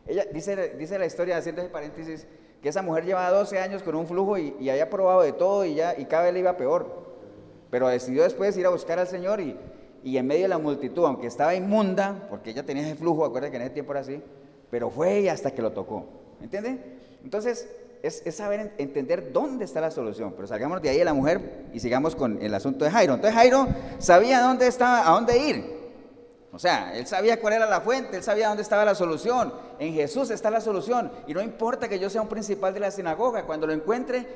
ella 0.07 0.25
dice, 0.33 0.75
dice 0.77 0.99
la 0.99 1.07
historia, 1.07 1.37
haciendo 1.37 1.63
ese 1.63 1.71
paréntesis, 1.71 2.27
que 2.63 2.69
esa 2.69 2.83
mujer 2.83 3.05
llevaba 3.05 3.31
12 3.31 3.59
años 3.59 3.83
con 3.83 3.95
un 3.95 4.07
flujo 4.07 4.39
y, 4.39 4.55
y, 4.61 4.71
había 4.71 4.91
probado 4.91 5.23
de 5.23 5.33
todo 5.33 5.65
y 5.65 5.75
ya, 5.75 5.99
y 5.99 6.05
cada 6.05 6.25
vez 6.25 6.35
le 6.35 6.41
iba 6.41 6.57
peor. 6.57 7.10
Pero 7.71 7.89
decidió 7.89 8.23
después 8.23 8.57
ir 8.57 8.67
a 8.67 8.71
buscar 8.71 8.99
al 8.99 9.07
Señor 9.07 9.41
y, 9.41 9.57
y 10.03 10.17
en 10.17 10.27
medio 10.27 10.43
de 10.43 10.49
la 10.49 10.59
multitud, 10.59 11.05
aunque 11.05 11.27
estaba 11.27 11.55
inmunda, 11.55 12.27
porque 12.29 12.51
ella 12.51 12.65
tenía 12.65 12.83
ese 12.83 12.97
flujo, 12.97 13.25
acuérdense 13.25 13.53
que 13.53 13.57
en 13.57 13.63
ese 13.63 13.75
tiempo 13.75 13.93
era 13.93 14.01
así, 14.01 14.23
pero 14.71 14.91
fue 14.91 15.29
hasta 15.31 15.53
que 15.53 15.63
lo 15.63 15.73
tocó. 15.73 16.05
¿Me 16.39 16.45
entienden? 16.45 16.83
Entonces, 17.23 17.69
es, 18.03 18.23
saber 18.35 18.73
entender 18.79 19.33
dónde 19.33 19.65
está 19.65 19.81
la 19.81 19.91
solución. 19.91 20.33
Pero 20.35 20.49
salgamos 20.49 20.81
de 20.83 20.89
ahí 20.89 21.01
a 21.01 21.05
la 21.05 21.15
mujer 21.15 21.67
y 21.73 21.81
sigamos 21.81 22.15
con 22.15 22.41
el 22.43 22.55
asunto 22.55 22.85
de 22.85 22.91
Jairo. 22.91 23.15
Entonces 23.15 23.35
Jairo 23.35 23.67
sabía 23.99 24.41
dónde 24.41 24.67
estaba, 24.67 25.09
a 25.09 25.13
dónde 25.13 25.39
ir. 25.39 25.81
O 26.53 26.59
sea, 26.59 26.97
él 26.97 27.07
sabía 27.07 27.41
cuál 27.41 27.55
era 27.55 27.67
la 27.67 27.81
fuente, 27.81 28.17
él 28.17 28.23
sabía 28.23 28.49
dónde 28.49 28.63
estaba 28.63 28.85
la 28.85 28.95
solución. 28.95 29.53
En 29.79 29.95
Jesús 29.95 30.31
está 30.31 30.51
la 30.51 30.61
solución. 30.61 31.13
Y 31.27 31.35
no 31.35 31.41
importa 31.41 31.89
que 31.89 31.99
yo 31.99 32.11
sea 32.11 32.23
un 32.23 32.29
principal 32.29 32.75
de 32.75 32.81
la 32.81 32.91
sinagoga, 32.91 33.45
cuando 33.45 33.67
lo 33.67 33.73
encuentre, 33.73 34.27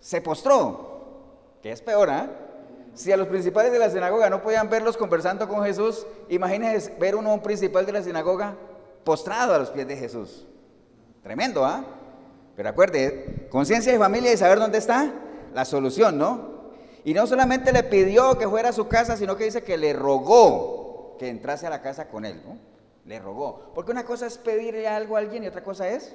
se 0.00 0.20
postró. 0.20 0.90
Que 1.62 1.72
es 1.72 1.82
peor, 1.82 2.10
¿ah? 2.10 2.30
Si 2.94 3.10
a 3.10 3.16
los 3.16 3.28
principales 3.28 3.72
de 3.72 3.78
la 3.78 3.88
sinagoga 3.88 4.28
no 4.28 4.42
podían 4.42 4.68
verlos 4.68 4.96
conversando 4.96 5.48
con 5.48 5.64
Jesús, 5.64 6.06
imagínense 6.28 6.94
ver 6.98 7.16
uno 7.16 7.32
un 7.32 7.42
principal 7.42 7.86
de 7.86 7.92
la 7.92 8.02
sinagoga 8.02 8.54
postrado 9.04 9.54
a 9.54 9.58
los 9.58 9.70
pies 9.70 9.88
de 9.88 9.96
Jesús. 9.96 10.46
Tremendo, 11.22 11.64
¿ah? 11.64 11.84
Pero 12.54 12.68
acuerde, 12.68 13.48
conciencia 13.50 13.92
de 13.92 13.98
familia 13.98 14.32
y 14.32 14.36
saber 14.36 14.58
dónde 14.58 14.78
está 14.78 15.12
la 15.54 15.64
solución, 15.64 16.18
¿no? 16.18 16.52
Y 17.04 17.14
no 17.14 17.26
solamente 17.26 17.72
le 17.72 17.82
pidió 17.82 18.36
que 18.38 18.48
fuera 18.48 18.68
a 18.68 18.72
su 18.72 18.88
casa, 18.88 19.16
sino 19.16 19.36
que 19.36 19.44
dice 19.44 19.62
que 19.62 19.78
le 19.78 19.92
rogó 19.92 21.16
que 21.18 21.28
entrase 21.28 21.66
a 21.66 21.70
la 21.70 21.82
casa 21.82 22.08
con 22.08 22.24
él, 22.24 22.42
¿no? 22.44 22.58
Le 23.06 23.18
rogó. 23.18 23.72
Porque 23.74 23.90
una 23.90 24.04
cosa 24.04 24.26
es 24.26 24.38
pedirle 24.38 24.86
algo 24.86 25.16
a 25.16 25.20
alguien 25.20 25.44
y 25.44 25.48
otra 25.48 25.64
cosa 25.64 25.88
es 25.88 26.14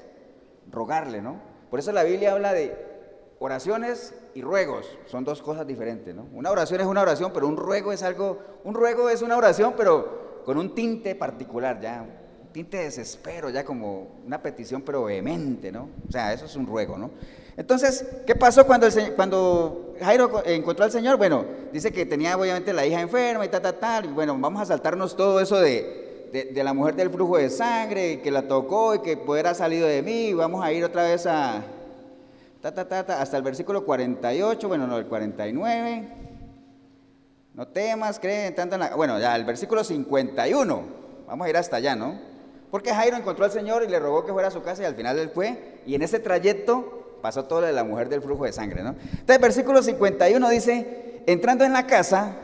rogarle, 0.71 1.21
¿no? 1.21 1.41
Por 1.69 1.79
eso 1.79 1.91
la 1.91 2.03
Biblia 2.03 2.33
habla 2.33 2.53
de 2.53 2.96
oraciones 3.39 4.13
y 4.33 4.41
ruegos. 4.41 4.87
Son 5.05 5.23
dos 5.23 5.41
cosas 5.41 5.65
diferentes, 5.67 6.13
¿no? 6.15 6.27
Una 6.33 6.51
oración 6.51 6.81
es 6.81 6.87
una 6.87 7.01
oración, 7.01 7.31
pero 7.33 7.47
un 7.47 7.57
ruego 7.57 7.91
es 7.91 8.03
algo, 8.03 8.39
un 8.63 8.73
ruego 8.73 9.09
es 9.09 9.21
una 9.21 9.37
oración, 9.37 9.73
pero 9.77 10.41
con 10.45 10.57
un 10.57 10.73
tinte 10.73 11.15
particular, 11.15 11.79
ya, 11.79 12.05
tinte 12.51 12.77
de 12.77 12.83
desespero, 12.85 13.49
ya 13.49 13.63
como 13.63 14.07
una 14.25 14.41
petición 14.41 14.81
pero 14.81 15.03
vehemente, 15.03 15.71
¿no? 15.71 15.89
O 16.07 16.11
sea, 16.11 16.33
eso 16.33 16.45
es 16.45 16.55
un 16.55 16.65
ruego, 16.65 16.97
¿no? 16.97 17.11
Entonces, 17.55 18.05
¿qué 18.25 18.35
pasó 18.35 18.65
cuando, 18.65 18.87
cuando 19.15 19.95
Jairo 19.99 20.43
encontró 20.45 20.85
al 20.85 20.91
Señor? 20.91 21.17
Bueno, 21.17 21.43
dice 21.73 21.91
que 21.91 22.05
tenía 22.05 22.37
obviamente 22.37 22.71
la 22.71 22.85
hija 22.85 23.01
enferma 23.01 23.45
y 23.45 23.49
tal, 23.49 23.61
tal, 23.61 23.79
tal, 23.79 24.05
y 24.05 24.09
bueno, 24.09 24.37
vamos 24.39 24.61
a 24.61 24.65
saltarnos 24.65 25.15
todo 25.15 25.39
eso 25.39 25.59
de, 25.59 26.07
de, 26.31 26.63
la 26.63 26.73
mujer 26.73 26.95
del 26.95 27.09
flujo 27.09 27.37
de 27.37 27.49
sangre, 27.49 28.21
que 28.21 28.29
la 28.29 28.47
tocó 28.47 28.95
y 28.95 28.99
que 28.99 29.17
poder 29.17 29.47
ha 29.47 29.55
salido 29.55 29.87
de 29.87 30.01
mí, 30.03 30.27
y 30.27 30.33
vamos 30.33 30.63
a 30.63 30.71
ir 30.71 30.83
otra 30.83 31.03
vez 31.03 31.25
a, 31.25 31.63
ta, 32.73 32.87
ta, 32.87 33.05
ta, 33.05 33.21
hasta 33.21 33.37
el 33.37 33.43
versículo 33.43 33.85
48, 33.85 34.67
bueno, 34.67 34.87
no, 34.87 34.97
el 34.97 35.05
49, 35.05 36.07
no 37.53 37.67
temas, 37.67 38.19
creen 38.19 38.53
tanto 38.55 38.75
en 38.75 38.81
la, 38.81 38.95
bueno, 38.95 39.19
ya 39.19 39.35
el 39.35 39.45
versículo 39.45 39.83
51, 39.83 40.83
vamos 41.27 41.47
a 41.47 41.49
ir 41.49 41.57
hasta 41.57 41.77
allá, 41.77 41.95
¿no? 41.95 42.19
Porque 42.69 42.93
Jairo 42.93 43.15
encontró 43.17 43.45
al 43.45 43.51
Señor 43.51 43.83
y 43.83 43.87
le 43.87 43.99
rogó 43.99 44.25
que 44.25 44.33
fuera 44.33 44.49
a 44.49 44.51
su 44.51 44.61
casa 44.61 44.83
y 44.83 44.85
al 44.85 44.95
final 44.95 45.17
él 45.17 45.29
fue. 45.29 45.81
Y 45.85 45.95
en 45.95 46.01
ese 46.01 46.19
trayecto 46.19 47.17
pasó 47.21 47.45
todo 47.45 47.61
lo 47.61 47.67
de 47.67 47.73
la 47.73 47.83
mujer 47.83 48.09
del 48.09 48.21
flujo 48.21 48.43
de 48.43 48.51
sangre, 48.51 48.83
¿no? 48.83 48.89
Entonces, 49.11 49.39
versículo 49.39 49.81
51 49.81 50.49
dice, 50.49 51.23
entrando 51.25 51.63
en 51.63 51.73
la 51.73 51.87
casa, 51.87 52.35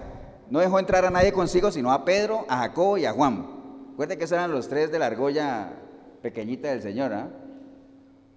no 0.49 0.59
dejó 0.59 0.79
entrar 0.79 1.05
a 1.05 1.09
nadie 1.09 1.33
consigo, 1.33 1.71
sino 1.71 1.91
a 1.91 2.05
Pedro, 2.05 2.45
a 2.47 2.57
Jacobo 2.59 2.97
y 2.97 3.05
a 3.05 3.11
Juan. 3.11 3.45
Recuerden 3.91 4.17
que 4.17 4.23
esos 4.23 4.37
eran 4.37 4.51
los 4.51 4.69
tres 4.69 4.91
de 4.91 4.99
la 4.99 5.07
argolla 5.07 5.73
pequeñita 6.21 6.69
del 6.69 6.81
Señor, 6.81 7.13
¿ah? 7.13 7.27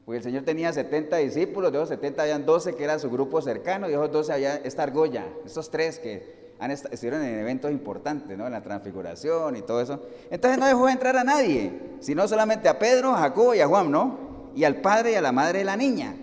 Porque 0.07 0.19
el 0.19 0.23
Señor 0.23 0.45
tenía 0.45 0.73
70 0.73 1.17
discípulos, 1.17 1.73
de 1.73 1.79
esos 1.79 1.89
70 1.89 2.23
habían 2.23 2.47
12 2.47 2.77
que 2.77 2.85
era 2.85 2.97
su 3.01 3.11
grupo 3.11 3.43
cercano, 3.43 3.89
y 3.89 3.91
de 3.91 3.97
esos 3.97 4.13
12 4.13 4.33
había 4.33 4.55
esta 4.59 4.85
argolla, 4.85 5.25
estos 5.45 5.69
tres 5.69 5.99
que 5.99 6.47
estuvieron 6.91 7.23
en 7.23 7.41
eventos 7.41 7.73
importantes, 7.73 8.39
¿no? 8.39 8.47
En 8.47 8.53
la 8.53 8.63
transfiguración 8.63 9.57
y 9.57 9.63
todo 9.63 9.81
eso. 9.81 10.01
Entonces 10.31 10.61
no 10.61 10.67
dejó 10.67 10.89
entrar 10.89 11.17
a 11.17 11.25
nadie, 11.25 11.73
sino 11.99 12.27
solamente 12.29 12.69
a 12.69 12.79
Pedro, 12.79 13.11
a 13.11 13.19
Jacobo 13.19 13.53
y 13.55 13.61
a 13.61 13.67
Juan, 13.67 13.91
¿no? 13.91 14.53
Y 14.55 14.63
al 14.63 14.77
padre 14.77 15.11
y 15.11 15.15
a 15.17 15.21
la 15.21 15.33
madre 15.33 15.59
de 15.59 15.65
la 15.65 15.77
niña. 15.77 16.15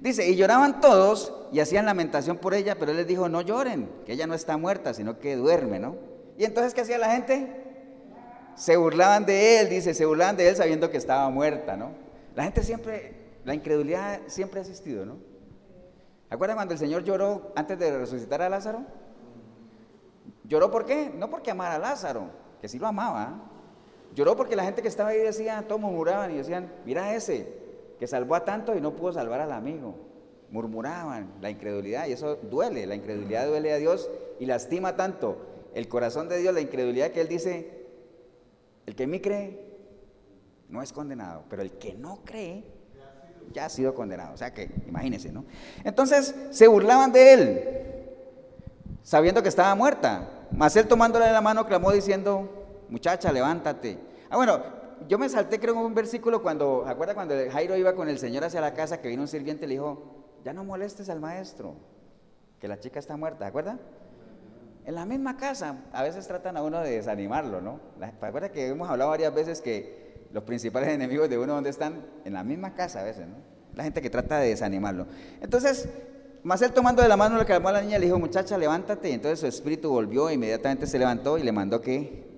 Dice, 0.00 0.28
y 0.28 0.34
lloraban 0.34 0.80
todos 0.80 1.32
y 1.52 1.60
hacían 1.60 1.86
lamentación 1.86 2.36
por 2.36 2.52
ella, 2.52 2.76
pero 2.80 2.90
él 2.90 2.96
les 2.96 3.06
dijo, 3.06 3.28
no 3.28 3.42
lloren, 3.42 3.88
que 4.06 4.14
ella 4.14 4.26
no 4.26 4.34
está 4.34 4.56
muerta, 4.56 4.92
sino 4.92 5.20
que 5.20 5.36
duerme, 5.36 5.78
¿no? 5.78 5.94
Y 6.36 6.44
entonces, 6.44 6.74
¿qué 6.74 6.80
hacía 6.80 6.98
la 6.98 7.12
gente? 7.12 7.46
Se 8.56 8.76
burlaban 8.76 9.24
de 9.24 9.60
él, 9.60 9.68
dice, 9.68 9.94
se 9.94 10.04
burlaban 10.04 10.36
de 10.36 10.48
él 10.48 10.56
sabiendo 10.56 10.90
que 10.90 10.96
estaba 10.96 11.30
muerta, 11.30 11.76
¿no? 11.76 11.90
La 12.34 12.44
gente 12.44 12.62
siempre, 12.62 13.19
la 13.44 13.54
incredulidad 13.54 14.20
siempre 14.26 14.60
ha 14.60 14.62
existido, 14.62 15.04
¿no? 15.06 15.16
¿Acuerdan 16.28 16.56
cuando 16.56 16.74
el 16.74 16.78
Señor 16.78 17.02
lloró 17.02 17.52
antes 17.56 17.78
de 17.78 17.98
resucitar 17.98 18.40
a 18.42 18.48
Lázaro? 18.48 18.84
Lloró 20.44 20.70
por 20.70 20.84
qué? 20.84 21.10
No 21.14 21.28
porque 21.28 21.50
amara 21.50 21.74
a 21.76 21.78
Lázaro, 21.78 22.30
que 22.60 22.68
sí 22.68 22.78
lo 22.78 22.86
amaba. 22.86 23.50
Lloró 24.14 24.36
porque 24.36 24.56
la 24.56 24.64
gente 24.64 24.82
que 24.82 24.88
estaba 24.88 25.10
ahí 25.10 25.18
decía, 25.18 25.64
todos 25.66 25.80
murmuraban 25.80 26.30
y 26.32 26.36
decían, 26.36 26.72
mira 26.84 27.14
ese, 27.14 27.52
que 27.98 28.06
salvó 28.06 28.34
a 28.34 28.44
tanto 28.44 28.76
y 28.76 28.80
no 28.80 28.94
pudo 28.94 29.12
salvar 29.12 29.40
al 29.40 29.52
amigo. 29.52 29.94
Murmuraban 30.50 31.32
la 31.40 31.50
incredulidad 31.50 32.06
y 32.06 32.12
eso 32.12 32.36
duele, 32.36 32.86
la 32.86 32.94
incredulidad 32.94 33.46
duele 33.46 33.72
a 33.72 33.76
Dios 33.76 34.10
y 34.38 34.46
lastima 34.46 34.96
tanto 34.96 35.36
el 35.74 35.88
corazón 35.88 36.28
de 36.28 36.38
Dios, 36.38 36.52
la 36.52 36.60
incredulidad 36.60 37.10
que 37.10 37.20
Él 37.20 37.28
dice, 37.28 37.86
el 38.86 38.96
que 38.96 39.04
en 39.04 39.10
mí 39.10 39.20
cree 39.20 39.70
no 40.68 40.82
es 40.82 40.92
condenado, 40.92 41.44
pero 41.48 41.62
el 41.62 41.72
que 41.72 41.94
no 41.94 42.20
cree 42.24 42.64
ya 43.52 43.66
ha 43.66 43.68
sido 43.68 43.94
condenado. 43.94 44.34
O 44.34 44.36
sea 44.36 44.52
que, 44.52 44.70
imagínense, 44.86 45.32
¿no? 45.32 45.44
Entonces 45.84 46.34
se 46.50 46.68
burlaban 46.68 47.12
de 47.12 47.32
Él, 47.32 47.80
sabiendo 49.02 49.42
que 49.42 49.48
estaba 49.48 49.74
muerta. 49.74 50.28
Mas 50.52 50.74
él 50.76 50.86
tomándole 50.88 51.30
la 51.30 51.40
mano 51.40 51.66
clamó 51.66 51.92
diciendo, 51.92 52.48
muchacha, 52.88 53.32
levántate. 53.32 53.98
Ah, 54.28 54.36
bueno, 54.36 54.60
yo 55.08 55.18
me 55.18 55.28
salté 55.28 55.60
creo 55.60 55.74
un 55.78 55.94
versículo 55.94 56.42
cuando, 56.42 56.84
¿acuerda 56.86 57.14
cuando 57.14 57.34
Jairo 57.50 57.76
iba 57.76 57.94
con 57.94 58.08
el 58.08 58.18
Señor 58.18 58.44
hacia 58.44 58.60
la 58.60 58.74
casa 58.74 59.00
que 59.00 59.08
vino 59.08 59.22
un 59.22 59.28
sirviente 59.28 59.64
y 59.64 59.68
le 59.68 59.74
dijo, 59.74 60.02
ya 60.44 60.52
no 60.52 60.64
molestes 60.64 61.08
al 61.08 61.20
maestro, 61.20 61.74
que 62.60 62.68
la 62.68 62.78
chica 62.78 62.98
está 62.98 63.16
muerta, 63.16 63.46
¿acuerda? 63.46 63.78
En 64.84 64.94
la 64.94 65.06
misma 65.06 65.36
casa, 65.36 65.84
a 65.92 66.02
veces 66.02 66.26
tratan 66.26 66.56
a 66.56 66.62
uno 66.62 66.80
de 66.80 66.90
desanimarlo, 66.90 67.60
¿no? 67.60 67.80
¿Acuerda 68.20 68.50
que 68.50 68.68
hemos 68.68 68.88
hablado 68.90 69.10
varias 69.10 69.32
veces 69.32 69.60
que 69.60 70.09
los 70.32 70.44
principales 70.44 70.88
enemigos 70.90 71.28
de 71.28 71.38
uno, 71.38 71.54
¿dónde 71.54 71.70
están? 71.70 72.06
En 72.24 72.32
la 72.32 72.44
misma 72.44 72.74
casa 72.74 73.00
a 73.00 73.04
veces, 73.04 73.26
¿no? 73.26 73.36
La 73.74 73.84
gente 73.84 74.02
que 74.02 74.10
trata 74.10 74.38
de 74.38 74.48
desanimarlo. 74.48 75.06
Entonces, 75.40 75.88
mas 76.42 76.62
él 76.62 76.72
tomando 76.72 77.02
de 77.02 77.08
la 77.08 77.16
mano 77.16 77.38
le 77.38 77.44
calmó 77.44 77.68
a 77.68 77.72
la 77.72 77.82
niña 77.82 77.98
le 77.98 78.06
dijo, 78.06 78.18
muchacha, 78.18 78.56
levántate. 78.56 79.10
Y 79.10 79.12
entonces 79.12 79.40
su 79.40 79.46
espíritu 79.46 79.90
volvió 79.90 80.28
e 80.28 80.34
inmediatamente 80.34 80.86
se 80.86 80.98
levantó 80.98 81.38
y 81.38 81.42
le 81.42 81.52
mandó 81.52 81.80
que 81.80 82.28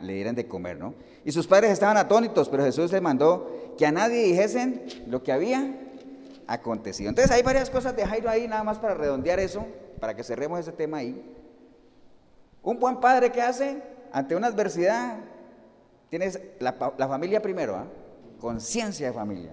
le 0.00 0.12
dieran 0.12 0.34
de 0.34 0.46
comer, 0.46 0.78
¿no? 0.78 0.94
Y 1.24 1.32
sus 1.32 1.46
padres 1.46 1.70
estaban 1.70 1.96
atónitos, 1.96 2.48
pero 2.48 2.64
Jesús 2.64 2.92
les 2.92 3.00
mandó 3.00 3.74
que 3.78 3.86
a 3.86 3.92
nadie 3.92 4.24
dijesen 4.24 4.82
lo 5.06 5.22
que 5.22 5.32
había 5.32 5.76
acontecido. 6.46 7.08
Entonces 7.08 7.30
hay 7.30 7.42
varias 7.42 7.70
cosas 7.70 7.96
de 7.96 8.06
Jairo 8.06 8.28
ahí, 8.28 8.48
nada 8.48 8.64
más 8.64 8.78
para 8.78 8.94
redondear 8.94 9.40
eso, 9.40 9.64
para 10.00 10.14
que 10.14 10.24
cerremos 10.24 10.60
ese 10.60 10.72
tema 10.72 10.98
ahí. 10.98 11.24
Un 12.62 12.78
buen 12.78 13.00
padre 13.00 13.30
que 13.32 13.40
hace 13.40 13.82
ante 14.12 14.36
una 14.36 14.48
adversidad, 14.48 15.16
tienes 16.12 16.38
la, 16.58 16.74
familia 16.74 17.40
primero, 17.40 17.74
¿ah? 17.74 17.86
conciencia 18.38 19.06
de 19.06 19.14
familia. 19.14 19.52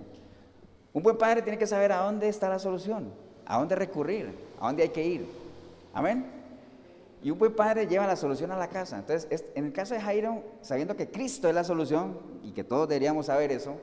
Un 0.92 1.02
buen 1.02 1.18
padre 1.18 1.42
tiene 1.42 1.58
que 1.58 1.66
saber 1.66 1.94
a 1.94 2.02
dónde 2.02 2.28
está 2.28 2.50
la 2.50 2.60
solución, 2.60 3.14
a 3.46 3.60
dónde 3.60 3.78
recurrir, 3.78 4.38
a 4.60 4.68
dónde 4.68 4.84
hay 4.84 4.90
que 4.90 5.02
ir. 5.02 5.26
Amén. 5.94 6.26
Y 7.24 7.32
un 7.32 7.40
buen 7.40 7.56
padre 7.56 7.88
lleva 7.88 8.06
la 8.06 8.18
solución 8.18 8.52
a 8.52 8.58
la 8.58 8.68
casa. 8.68 9.00
Entonces, 9.00 9.46
en 9.56 9.68
el 9.68 9.72
caso 9.72 9.94
de 9.94 10.02
Jairo, 10.02 10.44
sabiendo 10.62 10.98
que 10.98 11.10
Cristo 11.10 11.48
es 11.48 11.56
la 11.56 11.64
solución 11.64 12.20
y 12.44 12.52
que 12.52 12.66
todos 12.66 12.90
deberíamos 12.90 13.28
saber 13.28 13.54
eso, 13.54 13.76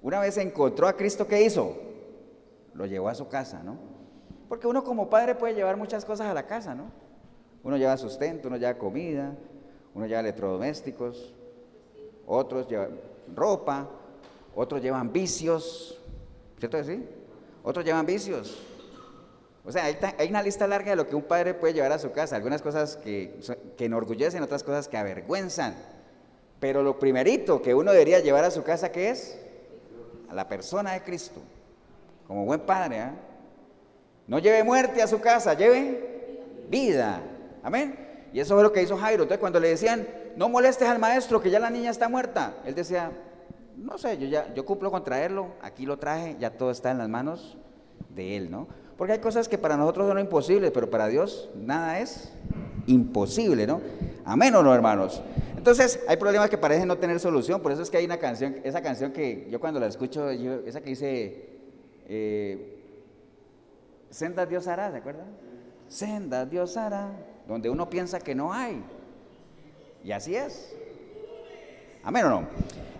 una 0.00 0.20
vez 0.20 0.38
encontró 0.38 0.86
a 0.86 0.92
Cristo, 0.92 1.26
¿qué 1.26 1.42
hizo? 1.42 1.76
Lo 2.74 2.86
llevó 2.86 3.08
a 3.08 3.16
su 3.16 3.26
casa, 3.26 3.64
¿no? 3.64 3.78
Porque 4.48 4.68
uno 4.68 4.84
como 4.84 5.10
padre 5.10 5.34
puede 5.34 5.54
llevar 5.54 5.76
muchas 5.76 6.04
cosas 6.04 6.28
a 6.28 6.34
la 6.34 6.46
casa, 6.46 6.72
¿no? 6.72 6.84
Uno 7.64 7.76
lleva 7.76 7.96
sustento, 7.96 8.46
uno 8.46 8.58
lleva 8.58 8.78
comida, 8.78 9.34
uno 9.92 10.06
lleva 10.06 10.20
electrodomésticos, 10.20 11.34
otros 12.32 12.66
llevan 12.68 12.98
ropa, 13.34 13.88
otros 14.54 14.82
llevan 14.82 15.12
vicios, 15.12 16.00
¿cierto 16.58 16.82
sí? 16.82 17.04
Otros 17.62 17.84
llevan 17.84 18.06
vicios. 18.06 18.62
O 19.64 19.70
sea, 19.70 19.84
hay, 19.84 20.28
una 20.28 20.42
lista 20.42 20.66
larga 20.66 20.90
de 20.90 20.96
lo 20.96 21.06
que 21.06 21.14
un 21.14 21.22
padre 21.22 21.54
puede 21.54 21.74
llevar 21.74 21.92
a 21.92 21.98
su 21.98 22.10
casa, 22.10 22.34
algunas 22.34 22.62
cosas 22.62 22.96
que, 22.96 23.38
que 23.76 23.84
enorgullecen, 23.84 24.42
otras 24.42 24.64
cosas 24.64 24.88
que 24.88 24.96
avergüenzan. 24.96 25.76
Pero 26.58 26.82
lo 26.82 26.98
primerito 26.98 27.62
que 27.62 27.74
uno 27.74 27.92
debería 27.92 28.20
llevar 28.20 28.44
a 28.44 28.50
su 28.50 28.64
casa, 28.64 28.90
¿qué 28.90 29.10
es? 29.10 29.38
A 30.28 30.34
la 30.34 30.48
persona 30.48 30.92
de 30.92 31.02
Cristo, 31.02 31.40
como 32.26 32.44
buen 32.44 32.60
padre. 32.60 32.98
¿eh? 32.98 33.10
No 34.26 34.38
lleve 34.38 34.64
muerte 34.64 35.02
a 35.02 35.06
su 35.06 35.20
casa, 35.20 35.54
lleve 35.54 36.40
vida. 36.68 37.20
Amén. 37.62 38.28
Y 38.32 38.40
eso 38.40 38.56
es 38.56 38.62
lo 38.62 38.72
que 38.72 38.82
hizo 38.82 38.96
Jairo. 38.96 39.22
Entonces 39.22 39.40
cuando 39.40 39.60
le 39.60 39.68
decían, 39.68 40.06
no 40.36 40.48
molestes 40.48 40.88
al 40.88 40.98
maestro, 40.98 41.40
que 41.40 41.50
ya 41.50 41.58
la 41.58 41.70
niña 41.70 41.90
está 41.90 42.08
muerta, 42.08 42.54
él 42.64 42.74
decía, 42.74 43.12
no 43.76 43.98
sé, 43.98 44.18
yo 44.18 44.26
ya 44.26 44.52
yo 44.54 44.64
cumplo 44.64 44.90
con 44.90 45.04
traerlo, 45.04 45.48
aquí 45.60 45.86
lo 45.86 45.98
traje, 45.98 46.36
ya 46.38 46.50
todo 46.50 46.70
está 46.70 46.90
en 46.90 46.98
las 46.98 47.08
manos 47.08 47.56
de 48.14 48.36
él, 48.36 48.50
¿no? 48.50 48.68
Porque 48.96 49.14
hay 49.14 49.18
cosas 49.18 49.48
que 49.48 49.58
para 49.58 49.76
nosotros 49.76 50.06
son 50.08 50.18
imposibles, 50.18 50.70
pero 50.70 50.90
para 50.90 51.08
Dios 51.08 51.50
nada 51.56 51.98
es 51.98 52.32
imposible, 52.86 53.66
¿no? 53.66 53.80
Amén 54.24 54.54
o 54.54 54.62
no, 54.62 54.74
hermanos. 54.74 55.22
Entonces, 55.56 56.00
hay 56.08 56.16
problemas 56.16 56.50
que 56.50 56.58
parecen 56.58 56.88
no 56.88 56.98
tener 56.98 57.18
solución, 57.20 57.60
por 57.60 57.72
eso 57.72 57.82
es 57.82 57.90
que 57.90 57.96
hay 57.96 58.04
una 58.04 58.18
canción, 58.18 58.56
esa 58.64 58.82
canción 58.82 59.12
que 59.12 59.48
yo 59.50 59.60
cuando 59.60 59.80
la 59.80 59.86
escucho, 59.86 60.28
esa 60.30 60.80
que 60.80 60.90
dice, 60.90 61.48
eh, 62.08 62.78
Dios 64.48 64.66
hará, 64.66 64.90
¿se 64.90 64.96
acuerdan? 64.96 65.26
Senda 65.88 66.46
Dios 66.46 66.76
hará, 66.76 67.10
donde 67.46 67.70
uno 67.70 67.88
piensa 67.88 68.18
que 68.18 68.34
no 68.34 68.52
hay. 68.52 68.82
Y 70.04 70.12
así 70.12 70.34
es. 70.34 70.74
Amén 72.02 72.24
o 72.26 72.30
no. 72.30 72.48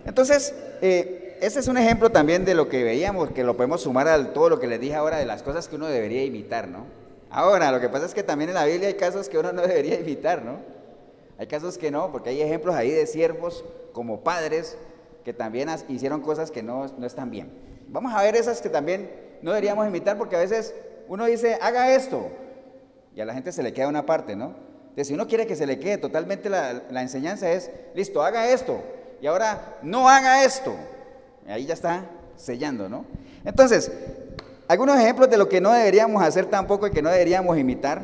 Entonces, 0.05 0.55
eh, 0.81 1.39
este 1.41 1.59
es 1.59 1.69
un 1.69 1.77
ejemplo 1.77 2.11
también 2.11 2.45
de 2.45 2.55
lo 2.55 2.69
que 2.69 2.85
veíamos, 2.85 3.31
que 3.31 3.43
lo 3.43 3.57
podemos 3.57 3.83
sumar 3.83 4.07
a 4.07 4.33
todo 4.33 4.49
lo 4.49 4.61
que 4.61 4.69
les 4.69 4.81
dije 4.81 4.95
ahora 4.95 5.19
de 5.19 5.27
las 5.27 5.43
cosas 5.43 5.67
que 5.67 5.77
uno 5.77 5.87
debería 5.87 6.25
imitar, 6.25 6.69
¿no? 6.69 6.87
Ahora, 7.31 7.73
lo 7.73 7.81
que 7.81 7.89
pasa 7.89 8.07
es 8.07 8.15
que 8.15 8.23
también 8.23 8.51
en 8.51 8.55
la 8.55 8.65
Biblia 8.65 8.89
hay 8.89 8.95
casos 8.95 9.29
que 9.29 9.39
uno 9.39 9.53
no 9.53 9.63
debería 9.67 9.99
imitar, 9.99 10.45
¿no? 10.45 10.59
Hay 11.39 11.49
casos 11.49 11.79
que 11.79 11.91
no, 11.91 12.13
porque 12.13 12.31
hay 12.31 12.41
ejemplos 12.41 12.75
ahí 12.77 12.91
de 12.91 13.07
siervos 13.07 13.65
como 13.93 14.21
padres 14.21 14.77
que 15.25 15.33
también 15.33 15.69
hicieron 15.89 16.21
cosas 16.21 16.51
que 16.51 16.63
no, 16.63 16.87
no 16.99 17.07
están 17.07 17.31
bien. 17.31 17.51
Vamos 17.89 18.13
a 18.15 18.23
ver 18.23 18.37
esas 18.37 18.61
que 18.61 18.69
también 18.69 19.11
no 19.43 19.51
deberíamos 19.51 19.87
imitar, 19.87 20.17
porque 20.19 20.37
a 20.37 20.41
veces 20.41 20.75
uno 21.09 21.27
dice, 21.27 21.59
haga 21.61 21.93
esto, 21.95 22.29
y 23.17 23.21
a 23.21 23.25
la 23.25 23.35
gente 23.35 23.51
se 23.51 23.63
le 23.63 23.73
queda 23.73 23.89
una 23.89 24.07
parte, 24.07 24.37
¿no? 24.37 24.55
Entonces, 24.93 25.09
si 25.09 25.15
uno 25.15 25.27
quiere 25.27 25.47
que 25.47 25.57
se 25.57 25.67
le 25.67 25.79
quede 25.79 25.97
totalmente 25.97 26.51
la, 26.51 27.01
enseñanza 27.01 27.51
es, 27.51 27.71
listo, 27.95 28.23
haga 28.23 28.51
esto, 28.51 28.79
y 29.23 29.27
ahora 29.27 29.79
no 29.81 30.07
haga 30.07 30.45
esto. 30.45 30.75
Ahí 31.49 31.65
ya 31.65 31.73
está 31.73 32.05
sellando, 32.37 32.91
¿no? 32.91 33.07
Entonces, 33.43 33.91
algunos 34.69 35.01
ejemplos 35.01 35.31
de 35.31 35.39
lo 35.39 35.49
que 35.49 35.63
no 35.63 35.73
deberíamos 35.73 36.23
hacer 36.23 36.45
tampoco 36.45 36.87
y 36.87 36.91
que 36.91 37.01
no 37.01 37.09
deberíamos 37.09 37.57
imitar. 37.57 38.03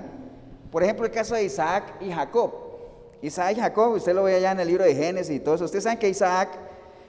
Por 0.72 0.82
ejemplo, 0.82 1.04
el 1.04 1.12
caso 1.12 1.34
de 1.34 1.44
Isaac 1.44 1.92
y 2.00 2.10
Jacob. 2.10 2.54
Isaac 3.20 3.58
y 3.58 3.60
Jacob, 3.60 3.92
usted 3.92 4.14
lo 4.14 4.22
ve 4.22 4.36
allá 4.36 4.52
en 4.52 4.60
el 4.60 4.68
libro 4.68 4.84
de 4.84 4.94
Génesis 4.94 5.36
y 5.36 5.40
todo 5.40 5.56
eso. 5.56 5.66
Ustedes 5.66 5.84
saben 5.84 5.98
que 5.98 6.08
Isaac 6.08 6.48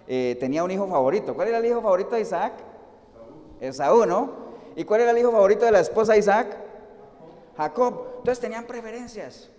eh, 0.10 0.36
tenía 0.42 0.62
un 0.62 0.72
hijo 0.72 0.90
favorito. 0.90 1.34
¿Cuál 1.34 1.48
era 1.48 1.60
el 1.60 1.66
hijo 1.66 1.82
favorito 1.82 2.16
de 2.16 2.22
Isaac? 2.22 2.52
Esaú, 3.62 4.06
¿no? 4.06 4.50
¿Y 4.76 4.84
cuál 4.84 5.00
era 5.00 5.12
el 5.12 5.18
hijo 5.20 5.32
favorito 5.32 5.64
de 5.64 5.72
la 5.72 5.80
esposa 5.80 6.12
de 6.12 6.20
Isaac? 6.20 6.48
Jacob. 7.56 8.08
Entonces 8.18 8.42
tenían 8.42 8.66
preferencias 8.66 9.50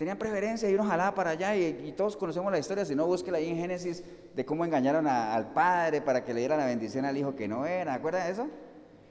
tenían 0.00 0.16
preferencia 0.16 0.70
y 0.70 0.72
uno 0.72 0.84
jalaba 0.84 1.14
para 1.14 1.32
allá 1.32 1.54
y, 1.54 1.92
todos 1.94 2.16
conocemos 2.16 2.50
la 2.50 2.58
historia, 2.58 2.86
si 2.86 2.94
no 2.94 3.04
búsquela 3.04 3.36
ahí 3.36 3.50
en 3.50 3.58
Génesis 3.58 4.02
de 4.34 4.46
cómo 4.46 4.64
engañaron 4.64 5.06
al 5.06 5.52
padre 5.52 6.00
para 6.00 6.24
que 6.24 6.32
le 6.32 6.40
diera 6.40 6.56
la 6.56 6.64
bendición 6.64 7.04
al 7.04 7.18
hijo 7.18 7.36
que 7.36 7.46
no 7.46 7.66
era, 7.66 7.92
¿acuerdan 7.92 8.30
eso? 8.30 8.48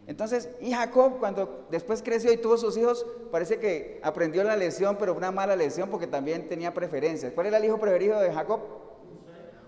Entonces, 0.07 0.49
y 0.59 0.71
Jacob 0.71 1.19
cuando 1.19 1.67
después 1.69 2.01
creció 2.01 2.33
y 2.33 2.37
tuvo 2.37 2.57
sus 2.57 2.75
hijos, 2.75 3.05
parece 3.31 3.59
que 3.59 3.99
aprendió 4.01 4.43
la 4.43 4.55
lección, 4.55 4.97
pero 4.97 5.13
una 5.13 5.29
mala 5.29 5.55
lección 5.55 5.91
porque 5.91 6.07
también 6.07 6.49
tenía 6.49 6.73
preferencias. 6.73 7.33
¿Cuál 7.33 7.45
era 7.45 7.57
el 7.59 7.65
hijo 7.65 7.77
preferido 7.77 8.19
de 8.19 8.33
Jacob? 8.33 8.59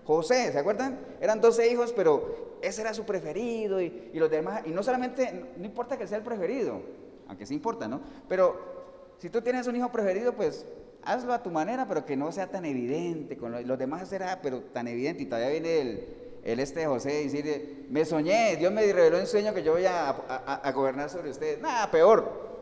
José, 0.04 0.50
¿se 0.50 0.58
acuerdan? 0.58 0.98
Eran 1.20 1.40
12 1.40 1.70
hijos, 1.70 1.92
pero 1.92 2.56
ese 2.62 2.80
era 2.80 2.94
su 2.94 3.04
preferido 3.04 3.80
y, 3.80 4.10
y 4.12 4.18
los 4.18 4.28
demás, 4.28 4.62
y 4.66 4.70
no 4.70 4.82
solamente, 4.82 5.52
no 5.56 5.64
importa 5.64 5.96
que 5.96 6.08
sea 6.08 6.18
el 6.18 6.24
preferido, 6.24 6.82
aunque 7.28 7.46
sí 7.46 7.54
importa, 7.54 7.86
¿no? 7.86 8.00
Pero 8.28 8.72
si 9.18 9.30
tú 9.30 9.40
tienes 9.40 9.68
un 9.68 9.76
hijo 9.76 9.92
preferido, 9.92 10.32
pues 10.32 10.66
hazlo 11.04 11.32
a 11.32 11.42
tu 11.42 11.50
manera, 11.50 11.86
pero 11.86 12.04
que 12.04 12.16
no 12.16 12.32
sea 12.32 12.46
tan 12.48 12.64
evidente. 12.64 13.36
Con 13.36 13.66
los 13.66 13.78
demás 13.78 14.08
será, 14.08 14.40
pero 14.42 14.60
tan 14.60 14.88
evidente. 14.88 15.22
Y 15.22 15.26
todavía 15.26 15.50
viene 15.50 15.80
el, 16.42 16.60
este 16.60 16.86
José 16.86 17.22
y 17.22 17.28
decir, 17.28 17.86
me 17.90 18.04
soñé, 18.04 18.56
Dios 18.56 18.72
me 18.72 18.90
reveló 18.92 19.18
en 19.18 19.26
sueño 19.26 19.54
que 19.54 19.62
yo 19.62 19.72
voy 19.72 19.86
a, 19.86 20.10
a, 20.10 20.72
gobernar 20.72 21.10
sobre 21.10 21.30
ustedes. 21.30 21.60
Nada, 21.60 21.90
peor. 21.90 22.52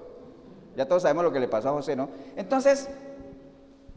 Ya 0.77 0.87
todos 0.87 1.03
sabemos 1.03 1.25
lo 1.25 1.33
que 1.33 1.41
le 1.41 1.49
pasó 1.49 1.71
a 1.71 1.73
José, 1.73 1.97
¿no? 1.97 2.09
Entonces, 2.37 2.89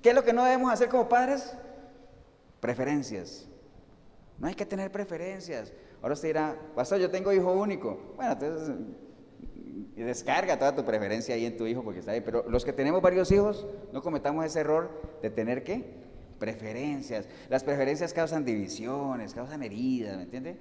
¿qué 0.01 0.09
es 0.09 0.15
lo 0.15 0.23
que 0.23 0.33
no 0.33 0.43
debemos 0.43 0.71
hacer 0.71 0.89
como 0.89 1.07
padres? 1.07 1.53
Preferencias. 2.59 3.47
No 4.39 4.47
hay 4.47 4.55
que 4.55 4.65
tener 4.65 4.91
preferencias. 4.91 5.71
Ahora 6.01 6.13
usted 6.13 6.29
dirá, 6.29 6.57
pastor, 6.75 6.99
yo 6.99 7.09
tengo 7.09 7.31
hijo 7.31 7.51
único. 7.53 8.13
Bueno, 8.17 8.33
entonces 8.33 8.75
y 9.95 10.01
descarga 10.01 10.57
toda 10.57 10.75
tu 10.75 10.83
preferencia 10.83 11.35
ahí 11.35 11.45
en 11.45 11.57
tu 11.57 11.67
hijo 11.67 11.83
porque 11.83 11.99
está 11.99 12.11
ahí. 12.11 12.21
Pero 12.21 12.45
los 12.49 12.65
que 12.65 12.73
tenemos 12.73 13.01
varios 13.01 13.31
hijos, 13.31 13.67
no 13.91 14.01
cometamos 14.01 14.45
ese 14.45 14.59
error 14.61 14.89
de 15.21 15.29
tener 15.29 15.63
qué? 15.63 15.83
Preferencias. 16.39 17.27
Las 17.49 17.63
preferencias 17.63 18.13
causan 18.13 18.43
divisiones, 18.43 19.33
causan 19.33 19.63
heridas, 19.63 20.17
¿me 20.17 20.23
entiende? 20.23 20.57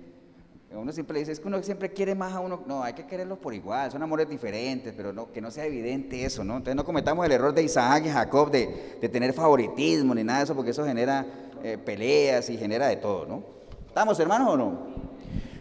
Uno 0.74 0.91
siempre 0.91 1.18
dice, 1.18 1.33
es 1.33 1.41
que 1.41 1.49
uno 1.49 1.62
siempre 1.62 1.93
quiere 1.93 2.14
más 2.14 2.33
a 2.33 2.41
uno. 2.41 2.62
No, 2.66 2.83
hay 2.83 2.95
que 2.95 3.07
quererlos 3.07 3.39
por 3.39 3.53
igual, 3.53 3.91
son 3.91 4.03
amores 4.03 4.28
diferentes, 4.28 4.95
pero 4.97 5.12
no, 5.12 5.30
que 5.30 5.41
no 5.41 5.51
sea 5.51 5.66
evidente 5.66 6.24
eso, 6.24 6.45
¿no? 6.45 6.57
Entonces 6.57 6.76
no 6.76 6.85
cometamos 6.85 7.26
el 7.26 7.33
error 7.33 7.53
de 7.53 7.62
Isaac 7.62 8.05
y 8.07 8.09
Jacob 8.09 8.51
de, 8.51 8.97
de 9.01 9.09
tener 9.09 9.35
favoritismo 9.35 10.14
ni 10.14 10.24
nada 10.24 10.39
de 10.39 10.45
eso, 10.45 10.55
porque 10.55 10.70
eso 10.70 10.85
genera 10.87 11.26
eh, 11.62 11.76
peleas 11.76 12.49
y 12.49 12.57
genera 12.57 12.89
de 12.89 12.97
todo, 12.97 13.26
¿no? 13.26 13.45
¿Estamos 13.87 14.18
hermanos 14.18 14.49
o 14.49 14.57
no? 14.57 14.78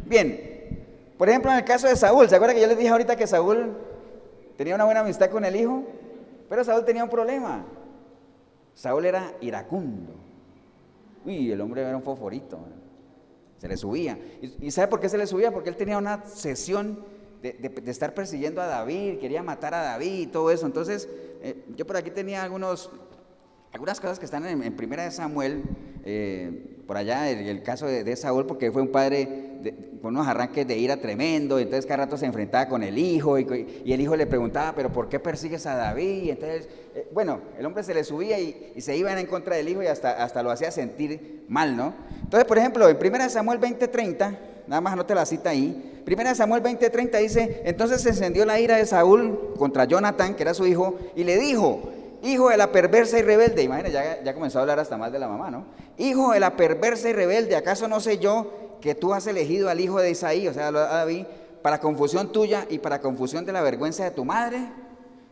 Bien, 0.06 0.51
por 1.22 1.30
ejemplo, 1.30 1.52
en 1.52 1.58
el 1.58 1.66
caso 1.66 1.88
de 1.88 1.96
Saúl, 1.96 2.28
¿se 2.28 2.36
acuerdan 2.36 2.56
que 2.56 2.64
yo 2.64 2.68
les 2.68 2.80
dije 2.80 2.90
ahorita 2.90 3.16
que 3.16 3.28
Saúl 3.28 3.78
tenía 4.58 4.74
una 4.74 4.86
buena 4.86 5.02
amistad 5.02 5.30
con 5.30 5.46
el 5.46 5.56
hijo? 5.56 5.84
Pero 6.50 6.64
Saúl 6.64 6.84
tenía 6.84 7.04
un 7.04 7.12
problema. 7.12 7.64
Saúl 8.74 9.06
era 9.06 9.32
iracundo. 9.40 10.16
Uy, 11.24 11.52
el 11.52 11.62
hombre 11.62 11.84
era 11.84 11.96
un 11.96 12.02
fosforito. 12.02 12.58
Se 13.60 13.68
le 13.68 13.78
subía. 13.78 14.18
¿Y, 14.42 14.72
sabe 14.72 14.88
por 14.88 15.00
qué 15.00 15.10
se 15.10 15.18
le 15.20 15.28
subía? 15.28 15.52
Porque 15.52 15.70
él 15.70 15.76
tenía 15.76 16.00
una 16.00 16.26
sesión 16.26 17.06
de, 17.44 17.72
estar 17.86 18.16
persiguiendo 18.16 18.60
a 18.60 18.66
David, 18.66 19.20
quería 19.20 19.44
matar 19.44 19.76
a 19.76 19.84
David 19.84 20.22
y 20.22 20.26
todo 20.26 20.50
eso. 20.50 20.66
Entonces, 20.66 21.08
eh, 21.44 21.66
yo 21.78 21.86
por 21.86 21.98
aquí 21.98 22.10
tenía 22.10 22.42
algunos, 22.42 22.90
algunas 23.74 24.02
cosas 24.02 24.18
que 24.18 24.26
están 24.26 24.48
en, 24.48 24.76
Primera 24.76 25.04
de 25.04 25.12
Samuel, 25.12 25.66
eh, 26.04 26.81
por 26.92 26.98
allá, 26.98 27.30
el, 27.30 27.64
caso 27.64 27.88
de, 27.88 28.16
Saúl, 28.18 28.46
porque 28.46 28.70
fue 28.70 28.82
un 28.82 28.90
padre 28.90 29.30
con 30.02 30.14
unos 30.14 30.28
arranques 30.28 30.68
de 30.68 30.78
ira 30.78 30.98
tremendo, 30.98 31.58
entonces 31.58 31.86
cada 31.86 32.04
rato 32.04 32.18
se 32.18 32.26
enfrentaba 32.26 32.68
con 32.68 32.84
el 32.84 32.98
hijo, 32.98 33.40
y, 33.40 33.84
el 33.86 34.02
hijo 34.02 34.18
le 34.18 34.28
preguntaba, 34.28 34.76
pero 34.76 34.92
¿por 34.92 35.08
qué 35.08 35.18
persigues 35.18 35.66
a 35.68 35.78
David? 35.78 36.32
Entonces, 36.32 36.68
eh, 36.94 37.08
bueno, 37.14 37.40
el 37.58 37.66
hombre 37.66 37.86
se 37.86 37.94
le 37.94 38.04
subía 38.04 38.42
y, 38.42 38.74
se 38.82 38.98
iban 38.98 39.18
en 39.18 39.26
contra 39.26 39.56
del 39.56 39.70
hijo 39.70 39.82
y 39.82 39.88
hasta, 39.88 40.22
hasta 40.22 40.44
lo 40.44 40.52
hacía 40.52 40.70
sentir 40.70 41.46
mal, 41.48 41.78
¿no? 41.78 41.94
Entonces, 42.24 42.46
por 42.46 42.58
ejemplo, 42.58 42.90
en 42.90 42.98
1 42.98 43.30
Samuel 43.30 43.62
20:30, 43.62 44.38
nada 44.68 44.82
más 44.82 44.92
anote 44.92 45.16
la 45.16 45.26
cita 45.26 45.52
ahí, 45.52 46.04
1 46.06 46.36
Samuel 46.36 46.62
20:30 46.62 47.20
dice, 47.20 47.62
entonces 47.64 48.02
se 48.02 48.10
encendió 48.10 48.44
la 48.44 48.60
ira 48.60 48.76
de 48.76 48.86
Saúl 48.86 49.54
contra 49.58 49.86
Jonathan, 49.86 50.36
que 50.36 50.44
era 50.44 50.54
su 50.54 50.68
hijo, 50.68 51.00
y 51.16 51.24
le 51.24 51.38
dijo, 51.38 51.90
hijo 52.22 52.50
de 52.50 52.58
la 52.58 52.72
perversa 52.72 53.20
y 53.20 53.22
rebelde, 53.22 53.64
imagínate, 53.64 53.94
ya, 53.94 54.24
ya 54.24 54.34
comenzó 54.34 54.60
a 54.60 54.62
hablar 54.62 54.80
hasta 54.80 54.98
mal 54.98 55.12
de 55.12 55.20
la 55.20 55.28
mamá, 55.28 55.50
¿no? 55.50 55.66
Hijo 55.98 56.32
de 56.32 56.40
la 56.40 56.56
perversa 56.56 57.10
y 57.10 57.14
rebelde, 57.14 57.56
¿acaso 57.56 57.88
no 57.88 58.00
sé 58.00 58.18
yo 58.18 58.78
que 58.82 58.96
tú 58.96 59.14
has 59.14 59.28
elegido 59.28 59.70
al 59.70 59.80
hijo 59.80 60.00
de 60.00 60.12
Isaí, 60.12 60.48
o 60.48 60.54
sea, 60.54 60.68
a 60.68 60.72
David, 60.72 61.26
para 61.62 61.80
confusión 61.80 62.32
tuya 62.32 62.66
y 62.70 62.80
para 62.80 63.00
confusión 63.00 63.46
de 63.46 63.54
la 63.54 63.62
vergüenza 63.62 64.04
de 64.04 64.12
tu 64.12 64.26
madre. 64.26 64.60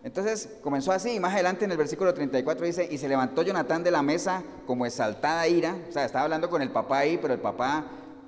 Entonces 0.03 0.49
comenzó 0.61 0.93
así, 0.93 1.11
y 1.11 1.19
más 1.19 1.33
adelante 1.33 1.65
en 1.65 1.71
el 1.71 1.77
versículo 1.77 2.13
34 2.13 2.65
dice, 2.65 2.87
y 2.89 2.97
se 2.97 3.09
levantó 3.09 3.41
Jonatán 3.41 3.83
de 3.83 3.91
la 3.91 4.01
mesa 4.01 4.43
como 4.65 4.85
exaltada 4.85 5.45
ira, 5.47 5.75
o 5.89 5.91
sea, 5.91 6.05
estaba 6.05 6.23
hablando 6.23 6.49
con 6.49 6.61
el 6.61 6.69
papá 6.69 6.99
ahí, 6.99 7.19
pero 7.21 7.33
el 7.33 7.41
papá 7.41 7.83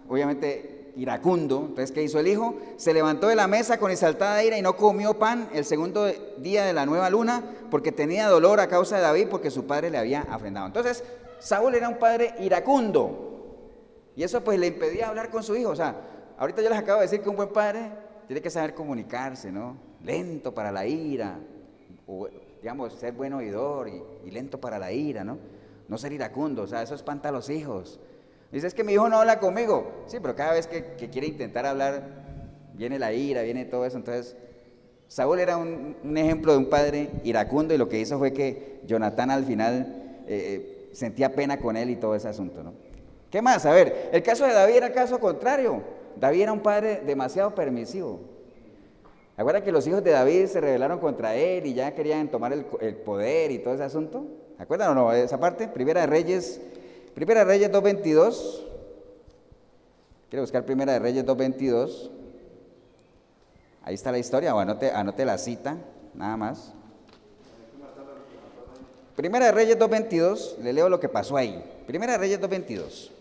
obviamente 0.09 0.80
iracundo, 0.95 1.65
entonces 1.69 1.91
¿qué 1.91 2.03
hizo 2.03 2.19
el 2.19 2.27
hijo? 2.27 2.55
Se 2.77 2.93
levantó 2.93 3.27
de 3.27 3.35
la 3.35 3.47
mesa 3.47 3.77
con 3.77 3.91
exaltada 3.91 4.43
ira 4.43 4.57
y 4.57 4.61
no 4.61 4.75
comió 4.75 5.17
pan 5.17 5.49
el 5.53 5.65
segundo 5.65 6.07
día 6.37 6.65
de 6.65 6.73
la 6.73 6.85
nueva 6.85 7.09
luna, 7.09 7.43
porque 7.69 7.91
tenía 7.91 8.27
dolor 8.27 8.59
a 8.59 8.67
causa 8.67 8.97
de 8.97 9.03
David, 9.03 9.27
porque 9.29 9.51
su 9.51 9.65
padre 9.65 9.89
le 9.89 9.97
había 9.97 10.21
afrendado. 10.21 10.67
Entonces, 10.67 11.03
Saúl 11.39 11.75
era 11.75 11.89
un 11.89 11.97
padre 11.97 12.35
iracundo, 12.39 13.31
y 14.15 14.23
eso 14.23 14.43
pues 14.43 14.59
le 14.59 14.67
impedía 14.67 15.09
hablar 15.09 15.29
con 15.29 15.43
su 15.43 15.55
hijo, 15.55 15.69
o 15.69 15.75
sea, 15.75 15.95
ahorita 16.37 16.61
yo 16.61 16.69
les 16.69 16.77
acabo 16.77 16.99
de 16.99 17.05
decir 17.05 17.21
que 17.21 17.29
un 17.29 17.35
buen 17.35 17.49
padre 17.49 17.91
tiene 18.27 18.41
que 18.41 18.49
saber 18.49 18.73
comunicarse, 18.73 19.51
¿no? 19.51 19.77
Lento 20.03 20.53
para 20.53 20.71
la 20.71 20.85
ira, 20.85 21.39
o 22.07 22.27
digamos, 22.61 22.93
ser 22.93 23.13
buen 23.13 23.33
oidor 23.33 23.89
y, 23.89 24.31
lento 24.31 24.59
para 24.59 24.77
la 24.77 24.91
ira, 24.91 25.23
¿no? 25.23 25.37
No 25.87 25.97
ser 25.97 26.13
iracundo, 26.13 26.63
o 26.63 26.67
sea, 26.67 26.81
eso 26.83 26.95
espanta 26.95 27.29
a 27.29 27.31
los 27.31 27.49
hijos. 27.49 27.99
Dice, 28.51 28.67
es 28.67 28.73
que 28.73 28.83
mi 28.83 28.93
hijo 28.93 29.07
no 29.07 29.17
habla 29.17 29.39
conmigo. 29.39 30.03
Sí, 30.07 30.17
pero 30.21 30.35
cada 30.35 30.53
vez 30.53 30.67
que, 30.67 30.83
quiere 31.09 31.27
intentar 31.27 31.65
hablar, 31.65 32.03
viene 32.73 32.99
la 32.99 33.13
ira, 33.13 33.43
viene 33.43 33.65
todo 33.65 33.85
eso. 33.85 33.97
Entonces, 33.97 34.35
Saúl 35.07 35.39
era 35.39 35.57
un, 35.57 35.95
ejemplo 36.17 36.53
de 36.53 36.57
un 36.57 36.69
padre 36.69 37.09
iracundo 37.23 37.73
y 37.73 37.77
lo 37.77 37.87
que 37.87 37.99
hizo 37.99 38.17
fue 38.17 38.33
que 38.33 38.81
Jonatán 38.85 39.31
al 39.31 39.45
final 39.45 40.23
eh, 40.27 40.89
sentía 40.91 41.33
pena 41.33 41.59
con 41.59 41.77
él 41.77 41.89
y 41.89 41.95
todo 41.95 42.15
ese 42.15 42.27
asunto, 42.27 42.63
¿no? 42.63 42.73
¿Qué 43.29 43.41
más? 43.41 43.65
A 43.65 43.71
ver, 43.71 44.09
el 44.11 44.21
caso 44.23 44.45
de 44.45 44.53
David 44.53 44.75
era 44.75 44.87
el 44.87 44.93
caso 44.93 45.19
contrario. 45.19 45.81
David 46.19 46.41
era 46.41 46.51
un 46.51 46.59
padre 46.59 47.01
demasiado 47.05 47.55
permisivo. 47.55 48.19
¿Acuerdan 49.37 49.63
que 49.63 49.71
los 49.71 49.87
hijos 49.87 50.03
de 50.03 50.11
David 50.11 50.47
se 50.47 50.59
rebelaron 50.59 50.99
contra 50.99 51.33
él 51.35 51.65
y 51.65 51.73
ya 51.73 51.95
querían 51.95 52.27
tomar 52.27 52.51
el, 52.51 52.65
poder 52.97 53.51
y 53.51 53.59
todo 53.59 53.73
ese 53.73 53.83
asunto? 53.83 54.25
¿Se 54.57 54.63
acuerdan 54.63 54.91
o 54.91 54.93
no? 54.95 55.13
Esa 55.13 55.39
parte, 55.39 55.69
Primera 55.69 56.01
de 56.01 56.07
Reyes, 56.07 56.59
Primera 57.13 57.41
de 57.41 57.45
Reyes 57.45 57.71
2.22. 57.71 58.61
Quiero 60.29 60.43
buscar 60.43 60.65
Primera 60.65 60.93
de 60.93 60.99
Reyes 60.99 61.25
2.22. 61.25 62.09
Ahí 63.83 63.95
está 63.95 64.11
la 64.11 64.19
historia, 64.19 64.55
o 64.55 64.59
anote, 64.59 64.91
anote 64.91 65.25
la 65.25 65.37
cita, 65.37 65.77
nada 66.13 66.37
más. 66.37 66.73
Primera 69.15 69.47
de 69.47 69.51
Reyes 69.51 69.77
2.22, 69.77 70.57
le 70.59 70.73
leo 70.73 70.87
lo 70.87 70.99
que 70.99 71.09
pasó 71.09 71.35
ahí. 71.35 71.63
Primera 71.85 72.13
de 72.13 72.17
Reyes 72.17 72.39
2.22. 72.39 73.11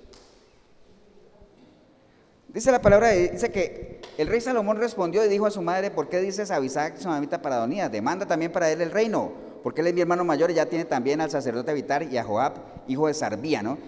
Dice 2.48 2.72
la 2.72 2.80
palabra, 2.80 3.10
dice 3.10 3.50
que 3.52 4.00
el 4.18 4.26
rey 4.26 4.40
Salomón 4.40 4.76
respondió 4.76 5.24
y 5.24 5.28
dijo 5.28 5.46
a 5.46 5.50
su 5.50 5.62
madre, 5.62 5.90
¿por 5.90 6.08
qué 6.08 6.20
dices 6.20 6.50
a 6.50 6.56
Abisac, 6.56 6.96
su 6.96 7.08
mamita 7.08 7.40
para? 7.40 7.66
Demanda 7.88 8.26
también 8.26 8.50
para 8.50 8.70
él 8.70 8.80
el 8.80 8.90
reino, 8.90 9.32
porque 9.62 9.80
él 9.80 9.88
es 9.88 9.94
mi 9.94 10.00
hermano 10.00 10.24
mayor 10.24 10.50
y 10.50 10.54
ya 10.54 10.66
tiene 10.66 10.84
también 10.84 11.20
al 11.20 11.30
sacerdote 11.30 11.70
Abitar 11.70 12.02
y 12.02 12.16
a 12.16 12.24
Joab, 12.24 12.54
hijo 12.88 13.06
de 13.06 13.14
Sarbía, 13.14 13.62
¿no? 13.62 13.78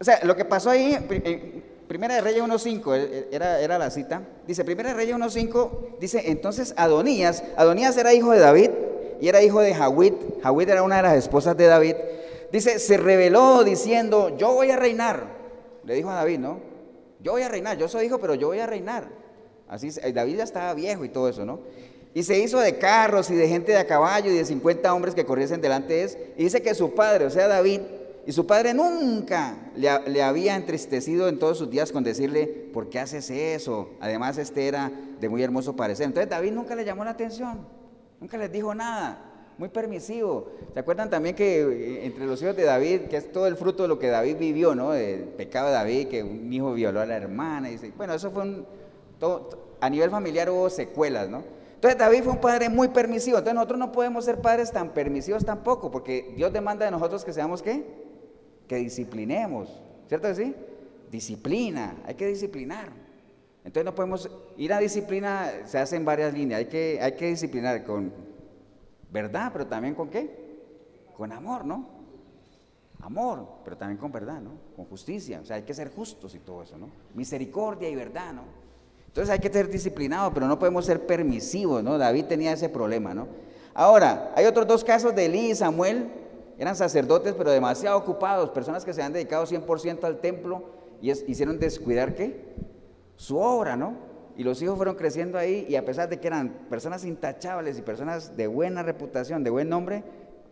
O 0.00 0.04
sea, 0.04 0.20
lo 0.24 0.34
que 0.36 0.44
pasó 0.44 0.70
ahí, 0.70 0.96
Primera 1.86 2.14
de 2.14 2.20
Reyes 2.20 2.42
1.5, 2.42 3.28
era, 3.30 3.60
era 3.60 3.78
la 3.78 3.90
cita, 3.90 4.22
dice, 4.46 4.64
Primera 4.64 4.90
de 4.90 4.96
Reyes 4.96 5.16
1.5, 5.16 5.98
dice, 6.00 6.30
entonces 6.30 6.74
Adonías, 6.76 7.44
Adonías 7.56 7.96
era 7.96 8.12
hijo 8.12 8.32
de 8.32 8.38
David 8.38 8.70
y 9.20 9.28
era 9.28 9.42
hijo 9.42 9.60
de 9.60 9.74
Jawit, 9.74 10.14
Jawit 10.42 10.68
era 10.68 10.82
una 10.82 10.96
de 10.96 11.02
las 11.02 11.16
esposas 11.16 11.56
de 11.56 11.66
David, 11.66 11.94
dice, 12.50 12.78
se 12.78 12.96
reveló 12.96 13.62
diciendo, 13.62 14.36
yo 14.36 14.52
voy 14.52 14.70
a 14.70 14.76
reinar, 14.76 15.24
le 15.84 15.94
dijo 15.94 16.10
a 16.10 16.14
David, 16.14 16.38
¿no? 16.38 16.72
Yo 17.20 17.32
voy 17.32 17.42
a 17.42 17.48
reinar, 17.48 17.78
yo 17.78 17.88
soy 17.88 18.06
hijo, 18.06 18.18
pero 18.18 18.34
yo 18.34 18.48
voy 18.48 18.58
a 18.58 18.66
reinar. 18.66 19.06
Así, 19.68 19.90
eh, 20.02 20.12
David 20.12 20.38
ya 20.38 20.44
estaba 20.44 20.74
viejo 20.74 21.04
y 21.04 21.08
todo 21.08 21.28
eso, 21.28 21.46
¿no? 21.46 21.60
Y 22.14 22.22
se 22.24 22.38
hizo 22.38 22.58
de 22.60 22.78
carros 22.78 23.30
y 23.30 23.34
de 23.34 23.48
gente 23.48 23.72
de 23.72 23.78
a 23.78 23.86
caballo 23.86 24.30
y 24.30 24.36
de 24.36 24.44
50 24.44 24.92
hombres 24.92 25.14
que 25.14 25.24
corriesen 25.24 25.60
delante 25.60 25.94
de 25.94 26.02
él. 26.04 26.10
Y 26.36 26.44
dice 26.44 26.62
que 26.62 26.74
su 26.74 26.94
padre, 26.94 27.24
o 27.24 27.30
sea, 27.30 27.48
David, 27.48 27.80
y 28.26 28.32
su 28.32 28.46
padre 28.46 28.72
nunca 28.74 29.56
le, 29.74 30.22
había 30.22 30.54
entristecido 30.54 31.28
en 31.28 31.38
todos 31.38 31.58
sus 31.58 31.70
días 31.70 31.90
con 31.90 32.04
decirle, 32.04 32.46
¿por 32.46 32.88
qué 32.88 33.00
haces 33.00 33.30
eso? 33.30 33.90
Además, 34.00 34.38
este 34.38 34.68
era 34.68 34.92
de 35.20 35.28
muy 35.28 35.42
hermoso 35.42 35.74
parecer. 35.74 36.06
Entonces 36.06 36.30
David 36.30 36.52
nunca 36.52 36.74
le 36.74 36.84
llamó 36.84 37.04
la 37.04 37.10
atención, 37.12 37.66
nunca 38.20 38.36
les 38.36 38.52
dijo 38.52 38.74
nada 38.74 39.32
muy 39.58 39.68
permisivo. 39.68 40.50
¿Se 40.72 40.80
acuerdan 40.80 41.10
también 41.10 41.34
que 41.34 41.60
eh, 41.60 42.06
entre 42.06 42.26
los 42.26 42.40
hijos 42.42 42.56
de 42.56 42.64
David, 42.64 43.02
que 43.02 43.16
es 43.16 43.32
todo 43.32 43.46
el 43.46 43.56
fruto 43.56 43.82
de 43.82 43.88
lo 43.88 43.98
que 43.98 44.08
David 44.08 44.36
vivió, 44.38 44.74
¿no? 44.74 44.94
El 44.94 45.20
pecado 45.24 45.68
de 45.68 45.74
David, 45.74 46.08
que 46.08 46.22
un 46.22 46.52
hijo 46.52 46.72
violó 46.74 47.00
a 47.00 47.06
la 47.06 47.16
hermana. 47.16 47.70
Y 47.70 47.76
bueno, 47.96 48.14
eso 48.14 48.30
fue 48.30 48.42
un. 48.42 48.66
a 49.80 49.90
nivel 49.90 50.10
familiar 50.10 50.48
hubo 50.50 50.70
secuelas, 50.70 51.28
¿no? 51.28 51.42
Entonces 51.82 51.98
David 51.98 52.22
fue 52.22 52.32
un 52.34 52.40
padre 52.40 52.68
muy 52.68 52.86
permisivo. 52.86 53.38
Entonces 53.38 53.56
nosotros 53.56 53.80
no 53.80 53.90
podemos 53.90 54.24
ser 54.24 54.40
padres 54.40 54.70
tan 54.70 54.90
permisivos 54.90 55.44
tampoco, 55.44 55.90
porque 55.90 56.32
Dios 56.36 56.52
demanda 56.52 56.84
de 56.84 56.92
nosotros 56.92 57.24
que 57.24 57.32
seamos 57.32 57.60
qué? 57.60 57.84
Que 58.68 58.76
disciplinemos. 58.76 59.82
¿Cierto 60.06 60.28
que 60.28 60.34
sí? 60.36 60.54
Disciplina, 61.10 61.96
hay 62.06 62.14
que 62.14 62.28
disciplinar. 62.28 62.88
Entonces 63.64 63.84
no 63.84 63.96
podemos 63.96 64.30
ir 64.56 64.72
a 64.72 64.78
disciplina, 64.78 65.50
se 65.64 65.76
hace 65.76 65.96
en 65.96 66.04
varias 66.04 66.32
líneas. 66.32 66.60
Hay 66.60 66.66
que, 66.66 67.00
hay 67.02 67.16
que 67.16 67.26
disciplinar 67.26 67.82
con 67.82 68.12
verdad, 69.10 69.50
pero 69.52 69.66
también 69.66 69.96
con 69.96 70.08
qué? 70.08 70.30
Con 71.16 71.32
amor, 71.32 71.64
¿no? 71.64 71.88
Amor, 73.00 73.44
pero 73.64 73.76
también 73.76 73.98
con 73.98 74.12
verdad, 74.12 74.40
¿no? 74.40 74.52
Con 74.76 74.84
justicia, 74.84 75.40
o 75.40 75.44
sea, 75.44 75.56
hay 75.56 75.62
que 75.62 75.74
ser 75.74 75.90
justos 75.90 76.32
y 76.36 76.38
todo 76.38 76.62
eso, 76.62 76.78
¿no? 76.78 76.90
Misericordia 77.12 77.88
y 77.88 77.96
verdad, 77.96 78.32
¿no? 78.34 78.61
Entonces 79.12 79.30
hay 79.30 79.40
que 79.40 79.52
ser 79.52 79.68
disciplinados, 79.68 80.32
pero 80.32 80.48
no 80.48 80.58
podemos 80.58 80.86
ser 80.86 81.04
permisivos, 81.06 81.84
¿no? 81.84 81.98
David 81.98 82.24
tenía 82.24 82.50
ese 82.54 82.70
problema, 82.70 83.12
¿no? 83.12 83.28
Ahora, 83.74 84.32
hay 84.34 84.46
otros 84.46 84.66
dos 84.66 84.82
casos 84.82 85.14
de 85.14 85.26
Elí 85.26 85.50
y 85.50 85.54
Samuel, 85.54 86.08
eran 86.58 86.74
sacerdotes, 86.74 87.34
pero 87.36 87.50
demasiado 87.50 87.98
ocupados, 87.98 88.48
personas 88.48 88.86
que 88.86 88.94
se 88.94 89.02
han 89.02 89.12
dedicado 89.12 89.44
100% 89.44 90.04
al 90.04 90.22
templo 90.22 90.64
y 91.02 91.10
hicieron 91.10 91.58
descuidar, 91.58 92.14
¿qué? 92.14 92.54
Su 93.16 93.36
obra, 93.36 93.76
¿no? 93.76 93.96
Y 94.34 94.44
los 94.44 94.62
hijos 94.62 94.78
fueron 94.78 94.94
creciendo 94.94 95.36
ahí 95.36 95.66
y 95.68 95.76
a 95.76 95.84
pesar 95.84 96.08
de 96.08 96.18
que 96.18 96.28
eran 96.28 96.48
personas 96.70 97.04
intachables 97.04 97.78
y 97.78 97.82
personas 97.82 98.34
de 98.34 98.46
buena 98.46 98.82
reputación, 98.82 99.44
de 99.44 99.50
buen 99.50 99.68
nombre, 99.68 100.04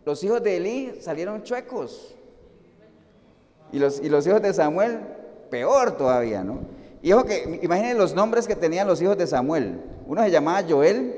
los 0.05 0.23
hijos 0.23 0.43
de 0.43 0.57
Elí 0.57 1.01
salieron 1.01 1.41
chuecos. 1.41 2.15
Y 3.71 3.79
los, 3.79 3.99
y 4.01 4.09
los 4.09 4.27
hijos 4.27 4.43
de 4.43 4.53
Samuel, 4.53 4.99
peor 5.49 5.97
todavía, 5.97 6.43
¿no? 6.43 6.59
Y 7.01 7.11
que, 7.23 7.59
imaginen 7.63 7.97
los 7.97 8.13
nombres 8.13 8.47
que 8.47 8.55
tenían 8.55 8.87
los 8.87 9.01
hijos 9.01 9.17
de 9.17 9.25
Samuel. 9.25 9.81
Uno 10.05 10.23
se 10.23 10.29
llamaba 10.29 10.63
Joel, 10.67 11.15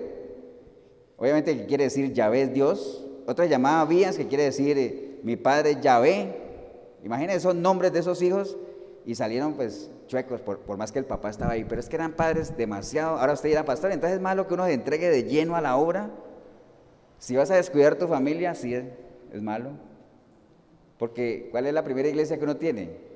obviamente 1.18 1.58
que 1.58 1.66
quiere 1.66 1.86
decir 1.86 2.14
Yahvé 2.14 2.44
es 2.44 2.54
Dios. 2.54 3.06
Otro 3.28 3.44
se 3.44 3.50
llamaba 3.50 3.82
Abías, 3.82 4.18
que 4.18 4.28
quiere 4.28 4.44
decir 4.44 4.78
eh, 4.78 5.20
mi 5.24 5.36
padre 5.36 5.78
Yahvé. 5.82 6.36
Imaginen 7.04 7.36
esos 7.36 7.56
nombres 7.56 7.92
de 7.92 8.00
esos 8.00 8.22
hijos 8.22 8.58
y 9.06 9.16
salieron 9.16 9.54
pues 9.54 9.90
chuecos, 10.08 10.42
por, 10.42 10.78
más 10.78 10.92
que 10.92 11.00
el 11.00 11.06
papá 11.06 11.30
estaba 11.30 11.52
ahí, 11.52 11.66
pero 11.66 11.82
es 11.82 11.90
que 11.90 11.96
eran 11.96 12.14
padres 12.14 12.56
demasiado, 12.56 13.18
ahora 13.18 13.34
usted 13.34 13.50
era 13.50 13.66
pastor, 13.66 13.92
entonces 13.92 14.18
es 14.18 14.22
malo 14.22 14.48
que 14.48 14.54
uno 14.54 14.66
se 14.66 14.74
entregue 14.74 15.10
de 15.10 15.24
lleno 15.24 15.56
a 15.56 15.62
la 15.62 15.76
obra. 15.76 16.12
Si 17.18 17.36
vas 17.36 17.52
a 17.52 17.56
descuidar 17.56 17.96
tu 17.96 18.08
familia, 18.08 18.56
sí 18.56 18.74
es, 18.74 18.86
es 19.34 19.42
malo. 19.42 19.72
Porque 20.98 21.50
¿cuál 21.52 21.66
es 21.66 21.74
la 21.74 21.84
primera 21.84 22.08
iglesia 22.08 22.38
que 22.38 22.44
uno 22.44 22.58
tiene? 22.58 23.13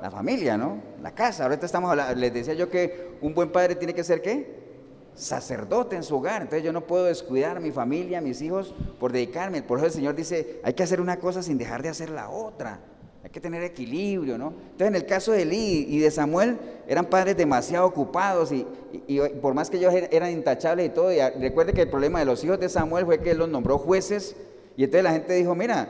La 0.00 0.10
familia, 0.10 0.56
¿no? 0.56 0.80
La 1.02 1.12
casa. 1.12 1.44
Ahorita 1.44 1.66
estamos 1.66 1.90
hablando, 1.90 2.14
les 2.14 2.32
decía 2.32 2.54
yo 2.54 2.70
que 2.70 3.18
un 3.20 3.34
buen 3.34 3.50
padre 3.50 3.74
tiene 3.74 3.94
que 3.94 4.04
ser 4.04 4.22
qué? 4.22 4.68
Sacerdote 5.14 5.96
en 5.96 6.02
su 6.02 6.16
hogar. 6.16 6.42
Entonces 6.42 6.62
yo 6.62 6.72
no 6.72 6.86
puedo 6.86 7.04
descuidar 7.04 7.56
a 7.56 7.60
mi 7.60 7.72
familia, 7.72 8.18
a 8.18 8.20
mis 8.20 8.40
hijos, 8.40 8.74
por 9.00 9.12
dedicarme. 9.12 9.62
Por 9.62 9.78
eso 9.78 9.86
el 9.86 9.92
Señor 9.92 10.14
dice, 10.14 10.60
hay 10.62 10.74
que 10.74 10.82
hacer 10.82 11.00
una 11.00 11.18
cosa 11.18 11.42
sin 11.42 11.58
dejar 11.58 11.82
de 11.82 11.88
hacer 11.88 12.10
la 12.10 12.30
otra. 12.30 12.80
Hay 13.24 13.30
que 13.30 13.40
tener 13.40 13.64
equilibrio, 13.64 14.38
¿no? 14.38 14.50
Entonces, 14.50 14.86
en 14.86 14.94
el 14.94 15.04
caso 15.04 15.32
de 15.32 15.42
Eli 15.42 15.86
y 15.88 15.98
de 15.98 16.10
Samuel, 16.10 16.56
eran 16.86 17.06
padres 17.06 17.36
demasiado 17.36 17.84
ocupados 17.84 18.52
y, 18.52 18.64
por 19.42 19.54
más 19.54 19.68
que 19.68 19.78
ellos 19.78 19.92
er-, 19.92 20.08
eran 20.12 20.30
intachables 20.30 20.86
y 20.86 20.90
todo, 20.90 21.12
y 21.12 21.18
recuerde 21.40 21.72
que 21.72 21.82
el 21.82 21.90
problema 21.90 22.20
de 22.20 22.24
los 22.24 22.44
hijos 22.44 22.60
de 22.60 22.68
Samuel 22.68 23.04
fue 23.04 23.20
que 23.20 23.32
él 23.32 23.38
los 23.38 23.48
nombró 23.48 23.76
jueces 23.76 24.36
y 24.76 24.84
entonces 24.84 25.02
la 25.02 25.10
gente 25.10 25.32
dijo, 25.32 25.56
mira, 25.56 25.88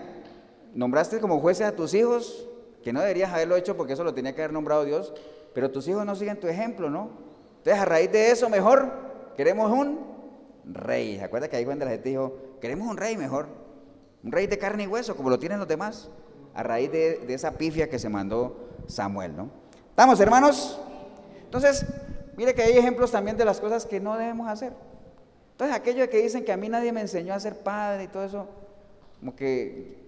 nombraste 0.74 1.20
como 1.20 1.38
jueces 1.40 1.66
a 1.66 1.72
tus 1.72 1.92
hijos, 1.92 2.47
que 2.82 2.92
no 2.92 3.00
deberías 3.00 3.32
haberlo 3.32 3.56
hecho 3.56 3.76
porque 3.76 3.92
eso 3.92 4.04
lo 4.04 4.14
tenía 4.14 4.34
que 4.34 4.42
haber 4.42 4.52
nombrado 4.52 4.84
Dios, 4.84 5.12
pero 5.54 5.70
tus 5.70 5.86
hijos 5.88 6.04
no 6.06 6.14
siguen 6.14 6.38
tu 6.38 6.46
ejemplo, 6.46 6.90
¿no? 6.90 7.10
Entonces, 7.58 7.82
a 7.82 7.84
raíz 7.84 8.12
de 8.12 8.30
eso, 8.30 8.48
mejor, 8.48 8.90
queremos 9.36 9.70
un 9.70 9.98
rey. 10.64 11.18
¿Se 11.18 11.24
acuerda 11.24 11.48
que 11.48 11.56
ahí 11.56 11.64
cuando 11.64 11.84
la 11.84 11.92
gente 11.92 12.08
dijo, 12.08 12.36
queremos 12.60 12.88
un 12.88 12.96
rey 12.96 13.16
mejor? 13.16 13.46
Un 14.22 14.32
rey 14.32 14.46
de 14.46 14.58
carne 14.58 14.84
y 14.84 14.86
hueso, 14.86 15.16
como 15.16 15.30
lo 15.30 15.38
tienen 15.38 15.58
los 15.58 15.68
demás 15.68 16.10
a 16.54 16.62
raíz 16.64 16.90
de, 16.90 17.24
esa 17.28 17.52
pifia 17.52 17.88
que 17.88 18.00
se 18.00 18.08
mandó 18.08 18.68
Samuel, 18.88 19.36
¿no? 19.36 19.48
¿Estamos, 19.90 20.18
hermanos? 20.18 20.80
Entonces, 21.44 21.86
mire 22.36 22.52
que 22.52 22.62
hay 22.62 22.76
ejemplos 22.76 23.12
también 23.12 23.36
de 23.36 23.44
las 23.44 23.60
cosas 23.60 23.86
que 23.86 24.00
no 24.00 24.16
debemos 24.16 24.48
hacer. 24.48 24.72
Entonces, 25.52 25.76
aquello 25.76 26.00
de 26.00 26.08
que 26.08 26.22
dicen 26.22 26.44
que 26.44 26.52
a 26.52 26.56
mí 26.56 26.68
nadie 26.68 26.92
me 26.92 27.00
enseñó 27.00 27.32
a 27.32 27.40
ser 27.40 27.58
padre 27.58 28.04
y 28.04 28.08
todo 28.08 28.24
eso, 28.24 28.48
como 29.20 29.36
que 29.36 30.07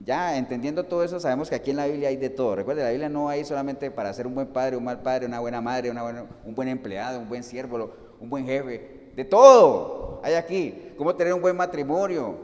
ya 0.00 0.36
entendiendo 0.36 0.84
todo 0.84 1.02
eso, 1.02 1.18
sabemos 1.18 1.48
que 1.48 1.56
aquí 1.56 1.70
en 1.70 1.76
la 1.76 1.86
Biblia 1.86 2.08
hay 2.08 2.16
de 2.16 2.30
todo. 2.30 2.56
Recuerde, 2.56 2.82
la 2.82 2.90
Biblia 2.90 3.08
no 3.08 3.28
hay 3.28 3.44
solamente 3.44 3.90
para 3.90 4.12
ser 4.12 4.26
un 4.26 4.34
buen 4.34 4.48
padre, 4.48 4.76
un 4.76 4.84
mal 4.84 5.00
padre, 5.02 5.26
una 5.26 5.40
buena 5.40 5.60
madre, 5.60 5.90
un 5.90 6.54
buen 6.54 6.68
empleado, 6.68 7.18
un 7.18 7.28
buen 7.28 7.42
siervo, 7.42 7.90
un 8.20 8.30
buen 8.30 8.46
jefe. 8.46 9.12
De 9.16 9.24
todo 9.24 10.20
hay 10.22 10.34
aquí. 10.34 10.92
Cómo 10.96 11.14
tener 11.14 11.34
un 11.34 11.42
buen 11.42 11.56
matrimonio, 11.56 12.36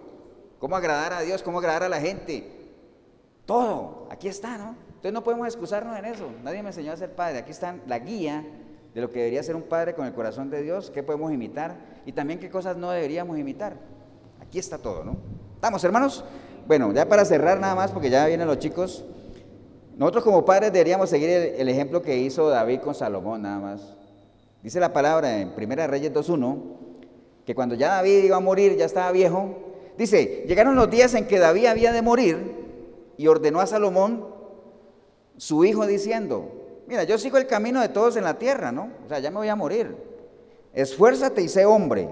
cómo 0.59 0.77
agradar 0.77 1.13
a 1.13 1.21
Dios, 1.21 1.43
cómo 1.43 1.59
agradar 1.59 1.85
a 1.85 1.89
la 1.89 2.01
gente. 2.01 2.51
Todo, 3.47 4.09
aquí 4.11 4.29
está, 4.29 4.59
¿no? 4.59 4.75
Entonces 4.89 5.13
no 5.13 5.23
podemos 5.23 5.47
excusarnos 5.47 5.97
en 5.99 6.07
eso. 6.07 6.29
Nadie 6.43 6.63
me 6.63 6.71
enseñó 6.71 6.93
a 6.93 6.97
ser 6.97 7.15
padre. 7.15 7.39
Aquí 7.39 7.51
está 7.51 7.77
la 7.87 7.99
guía 7.99 8.45
de 8.95 9.01
lo 9.01 9.11
que 9.11 9.19
debería 9.19 9.43
ser 9.43 9.57
un 9.57 9.63
padre 9.63 9.95
con 9.95 10.07
el 10.07 10.15
corazón 10.15 10.51
de 10.51 10.63
Dios, 10.63 10.91
qué 10.91 11.03
podemos 11.03 11.33
imitar 11.33 11.77
y 12.07 12.13
también 12.13 12.39
qué 12.39 12.49
cosas 12.49 12.77
no 12.77 12.91
deberíamos 12.91 13.39
imitar. 13.39 13.77
Aquí 14.41 14.59
está 14.59 14.79
todo, 14.79 15.05
¿no? 15.05 15.17
¿Estamos, 15.57 15.83
hermanos? 15.83 16.25
Bueno, 16.67 16.93
ya 16.93 17.07
para 17.07 17.25
cerrar 17.27 17.61
nada 17.61 17.75
más, 17.75 17.91
porque 17.91 18.09
ya 18.09 18.27
vienen 18.27 18.47
los 18.47 18.59
chicos, 18.59 19.05
nosotros 19.99 20.25
como 20.25 20.45
padres 20.45 20.73
deberíamos 20.73 21.11
seguir 21.11 21.29
el, 21.29 21.69
ejemplo 21.69 22.01
que 22.01 22.17
hizo 22.17 22.49
David 22.49 22.81
con 22.81 22.95
Salomón, 22.95 23.43
nada 23.43 23.59
más. 23.59 23.95
Dice 24.63 24.81
la 24.81 24.93
palabra 24.93 25.41
en 25.41 25.53
1 25.57 25.87
Reyes 25.87 26.13
2.1, 26.13 26.59
que 27.45 27.55
cuando 27.55 27.75
ya 27.75 27.97
David 27.97 28.25
iba 28.25 28.37
a 28.37 28.41
morir, 28.41 28.77
ya 28.77 28.87
estaba 28.87 29.13
viejo, 29.13 29.55
dice, 29.99 30.45
llegaron 30.49 30.75
los 30.75 30.91
días 30.91 31.13
en 31.15 31.27
que 31.27 31.39
David 31.39 31.67
había 31.67 31.93
de 31.93 32.01
morir 32.01 32.39
y 33.19 33.27
ordenó 33.27 33.61
a 33.61 33.67
Salomón, 33.67 34.27
su 35.37 35.67
hijo, 35.67 35.87
diciendo, 35.87 36.51
mira, 36.87 37.05
yo 37.05 37.19
sigo 37.19 37.37
el 37.37 37.47
camino 37.47 37.83
de 37.83 37.91
todos 37.91 38.17
en 38.17 38.25
la 38.25 38.39
tierra, 38.39 38.73
¿no? 38.73 38.89
O 39.05 39.09
sea, 39.09 39.19
ya 39.19 39.31
me 39.31 39.37
voy 39.37 39.49
a 39.49 39.57
morir. 39.57 39.95
Esfuérzate 40.73 41.43
y 41.43 41.49
sé 41.49 41.67
hombre. 41.67 42.09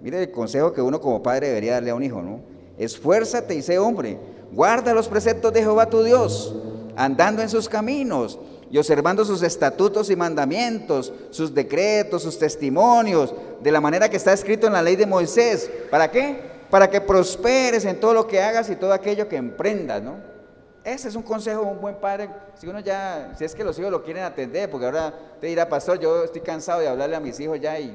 Mire 0.00 0.22
el 0.22 0.30
consejo 0.30 0.72
que 0.72 0.80
uno 0.80 1.00
como 1.00 1.20
padre 1.20 1.48
debería 1.48 1.72
darle 1.74 1.90
a 1.90 1.94
un 1.96 2.04
hijo, 2.04 2.22
¿no? 2.22 2.57
Esfuérzate 2.78 3.54
y 3.54 3.62
sé 3.62 3.78
hombre. 3.78 4.18
Guarda 4.52 4.94
los 4.94 5.08
preceptos 5.08 5.52
de 5.52 5.62
Jehová 5.62 5.90
tu 5.90 6.02
Dios, 6.02 6.54
andando 6.96 7.42
en 7.42 7.48
sus 7.48 7.68
caminos 7.68 8.38
y 8.70 8.78
observando 8.78 9.24
sus 9.24 9.42
estatutos 9.42 10.10
y 10.10 10.16
mandamientos, 10.16 11.12
sus 11.30 11.54
decretos, 11.54 12.22
sus 12.22 12.38
testimonios, 12.38 13.34
de 13.60 13.72
la 13.72 13.80
manera 13.80 14.08
que 14.08 14.16
está 14.16 14.32
escrito 14.32 14.66
en 14.66 14.72
la 14.74 14.82
ley 14.82 14.96
de 14.96 15.06
Moisés. 15.06 15.70
¿Para 15.90 16.10
qué? 16.10 16.40
Para 16.70 16.88
que 16.88 17.00
prosperes 17.00 17.84
en 17.84 17.98
todo 17.98 18.14
lo 18.14 18.26
que 18.26 18.42
hagas 18.42 18.68
y 18.70 18.76
todo 18.76 18.92
aquello 18.92 19.28
que 19.28 19.36
emprendas, 19.36 20.02
¿no? 20.02 20.16
Ese 20.84 21.08
es 21.08 21.14
un 21.14 21.22
consejo 21.22 21.62
de 21.62 21.66
un 21.66 21.80
buen 21.80 21.96
padre. 21.96 22.30
Si 22.54 22.66
uno 22.66 22.80
ya, 22.80 23.34
si 23.36 23.44
es 23.44 23.54
que 23.54 23.64
los 23.64 23.78
hijos 23.78 23.90
lo 23.90 24.02
quieren 24.02 24.22
atender, 24.22 24.70
porque 24.70 24.86
ahora 24.86 25.12
te 25.40 25.46
dirá, 25.46 25.68
pastor, 25.68 25.98
yo 25.98 26.24
estoy 26.24 26.40
cansado 26.40 26.80
de 26.80 26.88
hablarle 26.88 27.16
a 27.16 27.20
mis 27.20 27.38
hijos 27.40 27.60
ya 27.60 27.78
y 27.78 27.94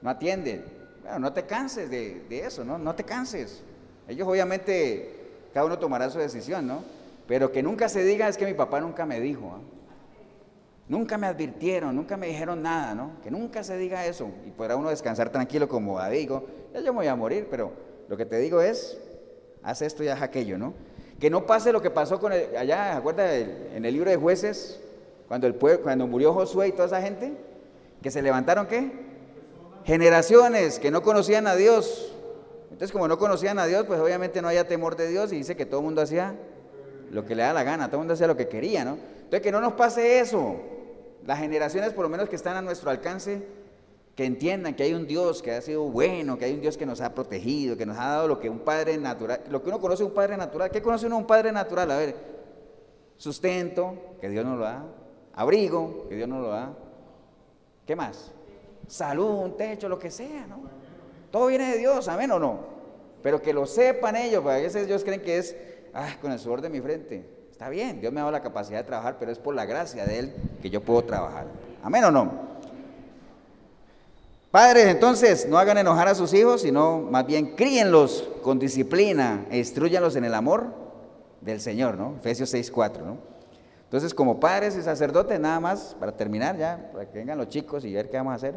no 0.00 0.10
atienden. 0.10 0.64
Bueno, 1.02 1.18
no 1.18 1.32
te 1.32 1.44
canses 1.44 1.90
de, 1.90 2.24
eso, 2.30 2.64
¿no? 2.64 2.78
No 2.78 2.94
te 2.94 3.04
canses. 3.04 3.62
Ellos 4.08 4.26
obviamente, 4.28 5.14
cada 5.52 5.66
uno 5.66 5.78
tomará 5.78 6.10
su 6.10 6.18
decisión, 6.18 6.66
¿no? 6.66 6.82
Pero 7.26 7.52
que 7.52 7.62
nunca 7.62 7.88
se 7.88 8.04
diga 8.04 8.28
es 8.28 8.36
que 8.36 8.46
mi 8.46 8.54
papá 8.54 8.80
nunca 8.80 9.06
me 9.06 9.20
dijo, 9.20 9.54
¿ah? 9.54 9.60
nunca 10.88 11.16
me 11.16 11.26
advirtieron, 11.26 11.94
nunca 11.94 12.16
me 12.16 12.26
dijeron 12.26 12.62
nada, 12.62 12.94
¿no? 12.94 13.12
Que 13.22 13.30
nunca 13.30 13.64
se 13.64 13.76
diga 13.76 14.04
eso 14.06 14.28
y 14.46 14.50
podrá 14.50 14.76
uno 14.76 14.90
descansar 14.90 15.30
tranquilo 15.30 15.68
como 15.68 16.02
digo, 16.10 16.46
yo 16.74 16.82
me 16.82 16.90
voy 16.90 17.06
a 17.06 17.16
morir, 17.16 17.46
pero 17.50 17.72
lo 18.08 18.16
que 18.16 18.26
te 18.26 18.38
digo 18.38 18.60
es, 18.60 18.98
haz 19.62 19.82
esto 19.82 20.04
y 20.04 20.08
haz 20.08 20.20
aquello, 20.20 20.58
¿no? 20.58 20.74
Que 21.18 21.30
no 21.30 21.46
pase 21.46 21.72
lo 21.72 21.80
que 21.80 21.90
pasó 21.90 22.18
con 22.20 22.32
el, 22.32 22.56
allá, 22.56 22.96
¿acuerdas 22.96 23.30
en 23.74 23.84
el 23.84 23.94
libro 23.94 24.10
de 24.10 24.16
jueces, 24.16 24.80
cuando, 25.28 25.46
el 25.46 25.54
pueblo, 25.54 25.82
cuando 25.82 26.06
murió 26.06 26.34
Josué 26.34 26.68
y 26.68 26.72
toda 26.72 26.86
esa 26.86 27.00
gente? 27.00 27.32
Que 28.02 28.10
se 28.10 28.20
levantaron, 28.20 28.66
¿qué? 28.66 28.90
Generaciones 29.84 30.78
que 30.78 30.90
no 30.90 31.02
conocían 31.02 31.46
a 31.46 31.54
Dios, 31.54 32.11
entonces, 32.72 32.90
como 32.90 33.06
no 33.06 33.18
conocían 33.18 33.58
a 33.58 33.66
Dios, 33.66 33.84
pues 33.86 34.00
obviamente 34.00 34.40
no 34.40 34.48
había 34.48 34.66
temor 34.66 34.96
de 34.96 35.08
Dios 35.08 35.32
y 35.32 35.36
dice 35.36 35.54
que 35.54 35.66
todo 35.66 35.80
el 35.80 35.84
mundo 35.84 36.00
hacía 36.00 36.34
lo 37.10 37.24
que 37.24 37.34
le 37.34 37.42
da 37.42 37.52
la 37.52 37.62
gana, 37.62 37.88
todo 37.88 37.96
el 37.96 38.00
mundo 38.00 38.14
hacía 38.14 38.26
lo 38.26 38.36
que 38.36 38.48
quería, 38.48 38.84
¿no? 38.84 38.92
Entonces, 38.94 39.42
que 39.42 39.52
no 39.52 39.60
nos 39.60 39.74
pase 39.74 40.20
eso. 40.20 40.56
Las 41.26 41.38
generaciones, 41.38 41.92
por 41.92 42.02
lo 42.02 42.08
menos 42.08 42.28
que 42.28 42.36
están 42.36 42.56
a 42.56 42.62
nuestro 42.62 42.90
alcance, 42.90 43.42
que 44.16 44.24
entiendan 44.24 44.74
que 44.74 44.82
hay 44.82 44.94
un 44.94 45.06
Dios 45.06 45.42
que 45.42 45.52
ha 45.52 45.60
sido 45.60 45.84
bueno, 45.84 46.38
que 46.38 46.46
hay 46.46 46.54
un 46.54 46.60
Dios 46.60 46.76
que 46.76 46.86
nos 46.86 47.00
ha 47.02 47.14
protegido, 47.14 47.76
que 47.76 47.86
nos 47.86 47.98
ha 47.98 48.08
dado 48.08 48.28
lo 48.28 48.40
que 48.40 48.48
un 48.48 48.60
padre 48.60 48.96
natural, 48.96 49.42
lo 49.50 49.62
que 49.62 49.68
uno 49.68 49.80
conoce 49.80 50.02
un 50.02 50.12
padre 50.12 50.36
natural. 50.36 50.70
¿Qué 50.70 50.80
conoce 50.80 51.06
uno 51.06 51.18
un 51.18 51.26
padre 51.26 51.52
natural? 51.52 51.90
A 51.90 51.98
ver, 51.98 52.16
sustento, 53.18 54.16
que 54.20 54.28
Dios 54.28 54.44
nos 54.44 54.58
lo 54.58 54.64
da, 54.64 54.84
abrigo, 55.34 56.06
que 56.08 56.16
Dios 56.16 56.28
nos 56.28 56.42
lo 56.42 56.48
da. 56.48 56.72
¿Qué 57.86 57.94
más? 57.94 58.32
Salud, 58.86 59.44
un 59.44 59.56
techo, 59.56 59.88
lo 59.88 59.98
que 59.98 60.10
sea, 60.10 60.46
¿no? 60.46 60.81
Todo 61.32 61.46
viene 61.46 61.72
de 61.72 61.78
Dios, 61.78 62.06
amén 62.08 62.30
o 62.30 62.38
no. 62.38 62.60
Pero 63.22 63.40
que 63.40 63.52
lo 63.52 63.66
sepan 63.66 64.14
ellos, 64.16 64.42
porque 64.42 64.58
a 64.58 64.62
veces 64.62 64.86
ellos 64.86 65.02
creen 65.02 65.22
que 65.22 65.38
es, 65.38 65.56
ah, 65.94 66.10
con 66.20 66.30
el 66.30 66.38
sudor 66.38 66.60
de 66.60 66.68
mi 66.68 66.80
frente. 66.80 67.26
Está 67.50 67.70
bien, 67.70 68.00
Dios 68.00 68.12
me 68.12 68.20
ha 68.20 68.24
dado 68.24 68.32
la 68.32 68.42
capacidad 68.42 68.78
de 68.78 68.84
trabajar, 68.84 69.16
pero 69.18 69.32
es 69.32 69.38
por 69.38 69.54
la 69.54 69.64
gracia 69.64 70.04
de 70.04 70.18
Él 70.18 70.34
que 70.60 70.68
yo 70.68 70.82
puedo 70.82 71.02
trabajar. 71.02 71.46
Amén 71.82 72.04
o 72.04 72.10
no. 72.10 72.52
Padres, 74.50 74.88
entonces, 74.88 75.48
no 75.48 75.56
hagan 75.56 75.78
enojar 75.78 76.08
a 76.08 76.14
sus 76.14 76.34
hijos, 76.34 76.60
sino 76.60 76.98
más 76.98 77.26
bien 77.26 77.56
críenlos 77.56 78.28
con 78.42 78.58
disciplina 78.58 79.46
e 79.50 79.56
instruyanlos 79.56 80.14
en 80.16 80.26
el 80.26 80.34
amor 80.34 80.66
del 81.40 81.62
Señor, 81.62 81.96
¿no? 81.96 82.16
Efesios 82.18 82.52
6.4, 82.52 82.98
¿no? 82.98 83.16
Entonces, 83.84 84.12
como 84.12 84.38
padres 84.38 84.76
y 84.76 84.82
sacerdotes, 84.82 85.40
nada 85.40 85.60
más, 85.60 85.96
para 85.98 86.12
terminar 86.12 86.58
ya, 86.58 86.90
para 86.92 87.08
que 87.08 87.16
vengan 87.16 87.38
los 87.38 87.48
chicos 87.48 87.86
y 87.86 87.94
ver 87.94 88.10
qué 88.10 88.18
vamos 88.18 88.32
a 88.32 88.36
hacer. 88.36 88.54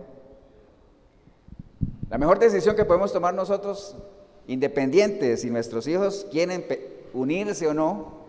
La 2.10 2.18
mejor 2.18 2.38
decisión 2.38 2.76
que 2.76 2.86
podemos 2.86 3.12
tomar 3.12 3.34
nosotros, 3.34 3.96
independientes 4.48 5.42
si 5.42 5.50
nuestros 5.50 5.88
hijos 5.88 6.28
quieren 6.32 6.66
unirse 7.14 7.68
o 7.68 7.74
no, 7.74 8.26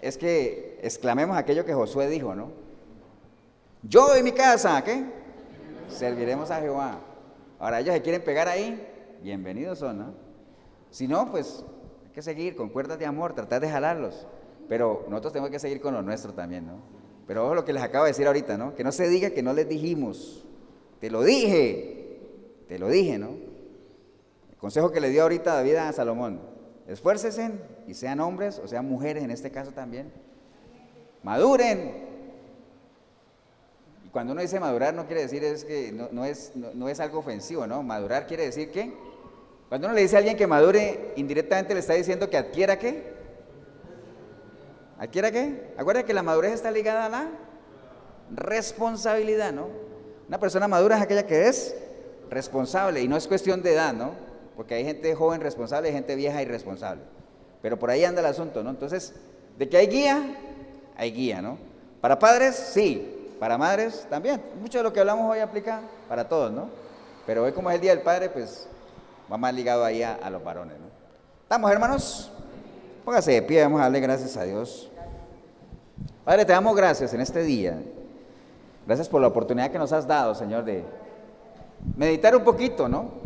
es 0.00 0.16
que 0.16 0.78
exclamemos 0.82 1.36
aquello 1.36 1.64
que 1.64 1.74
Josué 1.74 2.08
dijo, 2.08 2.34
¿no? 2.34 2.50
Yo 3.82 4.16
y 4.16 4.22
mi 4.22 4.32
casa, 4.32 4.82
¿qué? 4.82 5.04
Serviremos 5.88 6.50
a 6.50 6.60
Jehová. 6.60 7.00
Ahora 7.58 7.80
ellos 7.80 7.94
se 7.94 8.02
quieren 8.02 8.22
pegar 8.22 8.48
ahí, 8.48 8.86
bienvenidos 9.22 9.78
son, 9.78 9.98
¿no? 9.98 10.14
Si 10.90 11.06
no, 11.06 11.30
pues 11.30 11.64
hay 12.04 12.10
que 12.12 12.22
seguir 12.22 12.56
con 12.56 12.70
cuerdas 12.70 12.98
de 12.98 13.06
amor, 13.06 13.34
tratar 13.34 13.60
de 13.60 13.68
jalarlos. 13.68 14.26
Pero 14.68 15.04
nosotros 15.08 15.34
tenemos 15.34 15.50
que 15.50 15.58
seguir 15.58 15.80
con 15.80 15.92
lo 15.92 16.00
nuestro 16.00 16.32
también, 16.32 16.66
¿no? 16.66 16.78
Pero 17.26 17.44
ojo 17.44 17.54
lo 17.54 17.64
que 17.64 17.72
les 17.74 17.82
acabo 17.82 18.04
de 18.04 18.10
decir 18.10 18.26
ahorita, 18.26 18.56
¿no? 18.56 18.74
Que 18.74 18.84
no 18.84 18.92
se 18.92 19.08
diga 19.08 19.30
que 19.30 19.42
no 19.42 19.52
les 19.52 19.68
dijimos. 19.68 20.44
Te 21.00 21.10
lo 21.10 21.22
dije, 21.22 22.03
te 22.68 22.78
lo 22.78 22.88
dije, 22.88 23.18
¿no? 23.18 23.28
El 24.50 24.56
consejo 24.58 24.90
que 24.90 25.00
le 25.00 25.10
dio 25.10 25.22
ahorita 25.22 25.54
David 25.54 25.76
a 25.76 25.92
Salomón. 25.92 26.40
Esfuércesen 26.86 27.60
y 27.86 27.94
sean 27.94 28.20
hombres 28.20 28.60
o 28.62 28.68
sean 28.68 28.86
mujeres 28.86 29.22
en 29.24 29.30
este 29.30 29.50
caso 29.50 29.72
también. 29.72 30.12
Maduren. 31.22 32.04
Y 34.04 34.08
cuando 34.10 34.32
uno 34.32 34.42
dice 34.42 34.60
madurar 34.60 34.92
no 34.94 35.06
quiere 35.06 35.22
decir 35.22 35.42
es 35.44 35.64
que 35.64 35.92
no, 35.92 36.24
es, 36.24 36.52
no, 36.54 36.88
es 36.88 37.00
algo 37.00 37.18
ofensivo, 37.18 37.66
¿no? 37.66 37.82
Madurar 37.82 38.26
quiere 38.26 38.44
decir 38.44 38.70
que 38.70 38.92
cuando 39.68 39.86
uno 39.86 39.94
le 39.94 40.02
dice 40.02 40.16
a 40.16 40.18
alguien 40.18 40.36
que 40.36 40.46
madure, 40.46 41.12
indirectamente 41.16 41.74
le 41.74 41.80
está 41.80 41.94
diciendo 41.94 42.28
que 42.28 42.36
adquiera 42.36 42.78
qué. 42.78 43.14
¿Adquiera 44.98 45.32
qué? 45.32 45.72
Acuérdate 45.76 46.06
que 46.06 46.14
la 46.14 46.22
madurez 46.22 46.52
está 46.52 46.70
ligada 46.70 47.06
a 47.06 47.08
la 47.08 47.28
responsabilidad, 48.30 49.52
¿no? 49.52 49.68
Una 50.28 50.38
persona 50.38 50.68
madura 50.68 50.96
es 50.96 51.02
aquella 51.02 51.26
que 51.26 51.48
es 51.48 51.74
responsable, 52.30 53.02
y 53.02 53.08
no 53.08 53.16
es 53.16 53.26
cuestión 53.26 53.62
de 53.62 53.72
edad, 53.72 53.92
¿no? 53.92 54.12
Porque 54.56 54.74
hay 54.74 54.84
gente 54.84 55.14
joven 55.14 55.40
responsable 55.40 55.90
y 55.90 55.92
gente 55.92 56.14
vieja 56.14 56.42
irresponsable. 56.42 57.02
Pero 57.62 57.78
por 57.78 57.90
ahí 57.90 58.04
anda 58.04 58.20
el 58.20 58.26
asunto, 58.26 58.62
¿no? 58.62 58.70
Entonces, 58.70 59.14
de 59.58 59.68
que 59.68 59.76
hay 59.76 59.86
guía, 59.86 60.22
hay 60.96 61.12
guía, 61.12 61.40
¿no? 61.42 61.58
Para 62.00 62.18
padres, 62.18 62.54
sí. 62.54 63.10
Para 63.40 63.58
madres, 63.58 64.06
también. 64.08 64.40
Mucho 64.60 64.78
de 64.78 64.84
lo 64.84 64.92
que 64.92 65.00
hablamos 65.00 65.30
hoy 65.30 65.40
aplica 65.40 65.80
para 66.08 66.28
todos, 66.28 66.52
¿no? 66.52 66.68
Pero 67.26 67.44
hoy 67.44 67.52
como 67.52 67.70
es 67.70 67.76
el 67.76 67.80
Día 67.80 67.94
del 67.94 68.02
Padre, 68.02 68.28
pues 68.28 68.68
va 69.30 69.36
más 69.36 69.54
ligado 69.54 69.84
ahí 69.84 70.02
a, 70.02 70.28
los 70.30 70.42
varones, 70.42 70.78
¿no? 70.78 70.86
¿Estamos, 71.42 71.70
hermanos? 71.70 72.30
Póngase 73.04 73.32
de 73.32 73.42
pie, 73.42 73.62
vamos 73.62 73.80
a 73.80 73.84
darle 73.84 74.00
gracias 74.00 74.36
a 74.36 74.44
Dios. 74.44 74.90
Padre, 76.24 76.44
te 76.44 76.52
damos 76.52 76.74
gracias 76.76 77.12
en 77.12 77.20
este 77.20 77.42
día. 77.42 77.82
Gracias 78.86 79.08
por 79.08 79.20
la 79.20 79.28
oportunidad 79.28 79.70
que 79.70 79.78
nos 79.78 79.92
has 79.92 80.06
dado, 80.06 80.34
Señor, 80.34 80.64
de 80.64 80.84
meditar 81.96 82.36
un 82.36 82.44
poquito, 82.44 82.88
¿no? 82.88 83.24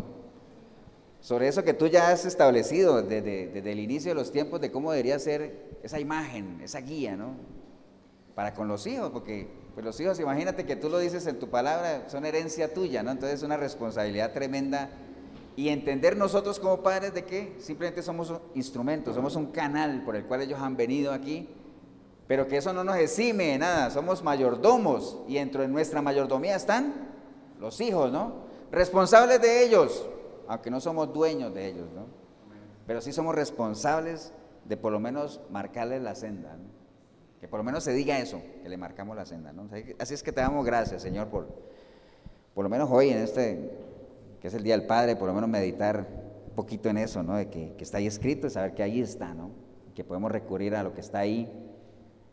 Sobre 1.21 1.47
eso 1.47 1.63
que 1.63 1.73
tú 1.73 1.87
ya 1.87 2.11
has 2.11 2.25
establecido 2.25 3.01
desde, 3.01 3.71
el 3.71 3.79
inicio 3.79 4.11
de 4.11 4.15
los 4.15 4.31
tiempos 4.31 4.61
de 4.61 4.71
cómo 4.71 4.91
debería 4.91 5.19
ser 5.19 5.77
esa 5.83 5.99
imagen, 5.99 6.61
esa 6.63 6.79
guía, 6.79 7.17
¿no? 7.17 7.33
Para 8.35 8.53
con 8.53 8.67
los 8.67 8.87
hijos, 8.87 9.09
porque 9.11 9.47
pues 9.73 9.85
los 9.85 9.99
hijos, 9.99 10.19
imagínate 10.19 10.65
que 10.65 10.77
tú 10.77 10.89
lo 10.89 10.97
dices 10.97 11.27
en 11.27 11.37
tu 11.37 11.49
palabra, 11.49 12.05
son 12.07 12.25
herencia 12.25 12.73
tuya, 12.73 13.03
¿no? 13.03 13.11
Entonces 13.11 13.39
es 13.39 13.43
una 13.43 13.57
responsabilidad 13.57 14.33
tremenda. 14.33 14.89
Y 15.57 15.67
entender 15.67 16.15
nosotros 16.15 16.57
como 16.57 16.81
padres 16.81 17.13
de 17.13 17.25
que 17.25 17.57
simplemente 17.59 18.01
somos 18.01 18.33
instrumentos, 18.55 19.13
somos 19.13 19.35
un 19.35 19.47
canal 19.47 20.03
por 20.05 20.15
el 20.15 20.23
cual 20.23 20.41
ellos 20.41 20.61
han 20.61 20.77
venido 20.77 21.11
aquí, 21.11 21.49
pero 22.27 22.47
que 22.47 22.57
eso 22.57 22.71
no 22.71 22.85
nos 22.85 22.95
exime 22.95 23.47
de 23.47 23.57
nada, 23.57 23.89
somos 23.89 24.23
mayordomos 24.23 25.17
y 25.27 25.33
dentro 25.33 25.63
de 25.63 25.67
nuestra 25.67 26.01
mayordomía 26.01 26.55
están 26.55 27.08
los 27.59 27.79
hijos, 27.81 28.11
¿no? 28.11 28.49
responsables 28.71 29.41
de 29.41 29.65
ellos, 29.65 30.07
aunque 30.47 30.69
no 30.69 30.79
somos 30.79 31.13
dueños 31.13 31.53
de 31.53 31.67
ellos, 31.67 31.87
¿no? 31.93 32.05
Pero 32.85 33.01
sí 33.01 33.11
somos 33.11 33.35
responsables 33.35 34.33
de 34.65 34.77
por 34.77 34.91
lo 34.91 34.99
menos 34.99 35.41
marcarle 35.49 35.99
la 35.99 36.15
senda, 36.15 36.57
que 37.39 37.47
por 37.47 37.59
lo 37.59 37.63
menos 37.63 37.83
se 37.83 37.93
diga 37.93 38.19
eso, 38.19 38.41
que 38.63 38.69
le 38.69 38.77
marcamos 38.77 39.15
la 39.15 39.25
senda. 39.25 39.53
¿no? 39.53 39.69
Así 39.99 40.13
es 40.13 40.23
que 40.23 40.31
te 40.31 40.41
damos 40.41 40.65
gracias, 40.65 41.01
Señor, 41.01 41.27
por, 41.27 41.47
por 42.53 42.63
lo 42.63 42.69
menos 42.69 42.89
hoy 42.91 43.09
en 43.09 43.19
este, 43.19 43.77
que 44.41 44.47
es 44.47 44.53
el 44.55 44.63
Día 44.63 44.75
del 44.75 44.87
Padre, 44.87 45.15
por 45.15 45.27
lo 45.27 45.33
menos 45.33 45.49
meditar 45.49 46.07
un 46.49 46.55
poquito 46.55 46.89
en 46.89 46.97
eso, 46.97 47.21
¿no? 47.21 47.35
de 47.35 47.49
que, 47.49 47.75
que 47.77 47.83
está 47.83 47.99
ahí 47.99 48.07
escrito 48.07 48.47
y 48.47 48.49
saber 48.49 48.73
que 48.73 48.81
ahí 48.81 49.01
está, 49.01 49.35
¿no? 49.35 49.51
que 49.93 50.03
podemos 50.03 50.31
recurrir 50.31 50.75
a 50.75 50.83
lo 50.83 50.93
que 50.93 51.01
está 51.01 51.19
ahí 51.19 51.68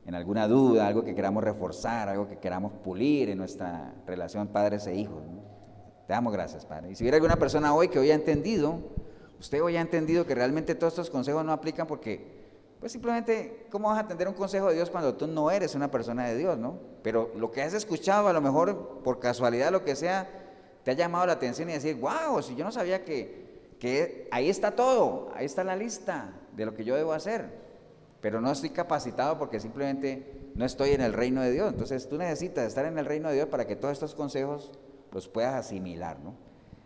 en 0.07 0.15
alguna 0.15 0.47
duda, 0.47 0.87
algo 0.87 1.03
que 1.03 1.17
queramos 1.17 1.43
reforzar, 1.43 2.09
algo 2.09 2.29
que 2.29 2.39
queramos 2.39 2.73
pulir 2.85 3.29
en 3.29 3.39
nuestra 3.39 3.93
relación 4.07 4.47
padres 4.47 4.87
e 4.87 4.95
hijos. 4.95 5.21
Te 6.07 6.13
damos 6.13 6.33
gracias, 6.33 6.65
Padre. 6.65 6.93
Y 6.93 6.95
si 6.95 7.03
hubiera 7.03 7.17
alguna 7.17 7.35
persona 7.37 7.75
hoy 7.75 7.89
que 7.89 7.99
hoy 7.99 8.13
ha 8.13 8.15
entendido, 8.15 8.79
usted 9.41 9.61
hoy 9.61 9.77
ha 9.77 9.81
entendido 9.81 10.25
que 10.25 10.37
realmente 10.37 10.77
todos 10.77 10.93
estos 10.93 11.11
consejos 11.11 11.45
no 11.45 11.51
aplican 11.51 11.89
porque, 11.89 12.25
pues 12.79 12.93
simplemente, 12.93 13.67
¿cómo 13.69 13.89
vas 13.89 13.99
a 13.99 14.03
atender 14.03 14.29
un 14.29 14.35
consejo 14.35 14.69
de 14.69 14.75
Dios 14.77 14.91
cuando 14.91 15.17
tú 15.17 15.27
no 15.27 15.51
eres 15.51 15.75
una 15.75 15.91
persona 15.91 16.29
de 16.29 16.37
Dios, 16.37 16.57
no? 16.57 16.79
Pero 17.03 17.33
lo 17.35 17.51
que 17.51 17.63
has 17.63 17.75
escuchado, 17.75 18.29
a 18.29 18.33
lo 18.33 18.41
mejor 18.41 19.01
por 19.03 19.19
casualidad, 19.19 19.73
lo 19.73 19.85
que 19.85 19.97
sea, 19.97 20.29
te 20.85 20.93
ha 20.93 20.95
llamado 20.95 21.27
la 21.27 21.33
atención 21.33 21.69
y 21.69 21.73
decir, 21.73 21.97
wow, 21.97 22.41
si 22.43 22.55
yo 22.55 22.65
no 22.65 22.71
sabía 22.71 23.05
que, 23.05 23.75
que 23.81 24.29
ahí 24.31 24.49
está 24.49 24.71
todo, 24.71 25.33
ahí 25.35 25.47
está 25.47 25.65
la 25.65 25.75
lista 25.75 26.33
de 26.53 26.65
lo 26.65 26.75
que 26.75 26.85
yo 26.85 26.95
debo 26.95 27.13
hacer 27.13 27.66
pero 28.27 28.41
no 28.41 28.51
estoy 28.51 28.71
capacitado 28.71 29.39
porque 29.39 29.61
simplemente 29.61 30.51
no 30.57 30.65
estoy 30.65 30.91
en 30.91 31.01
el 31.01 31.13
reino 31.13 31.43
de 31.43 31.53
Dios. 31.53 31.71
Entonces 31.73 32.09
tú 32.09 32.19
necesitas 32.19 32.67
estar 32.67 32.85
en 32.85 32.99
el 32.99 33.07
reino 33.07 33.29
de 33.29 33.37
Dios 33.37 33.47
para 33.47 33.69
que 33.69 33.77
todos 33.77 33.93
estos 33.93 34.17
consejos 34.17 34.73
los 35.13 35.29
puedas 35.29 35.55
asimilar, 35.55 36.19
¿no? 36.19 36.35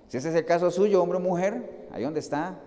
Si 0.09 0.19
ese 0.19 0.29
es 0.29 0.35
el 0.35 0.45
caso 0.45 0.71
suyo, 0.71 1.03
hombre 1.03 1.17
o 1.17 1.21
mujer, 1.23 1.89
ahí 1.93 2.03
donde 2.03 2.21
está, 2.21 2.61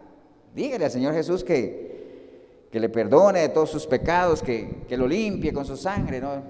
dígale 0.56 0.86
al 0.86 0.90
Señor 0.90 1.14
Jesús 1.14 1.44
que, 1.44 2.66
que 2.72 2.80
le 2.80 2.90
perdone 2.90 3.42
de 3.42 3.50
todos 3.50 3.70
sus 3.70 3.86
pecados, 3.86 4.42
que, 4.42 4.84
que 4.90 4.98
lo 4.98 5.06
limpie 5.08 5.54
con 5.54 5.66
su 5.66 5.78
sangre, 5.78 6.20
¿no? 6.20 6.42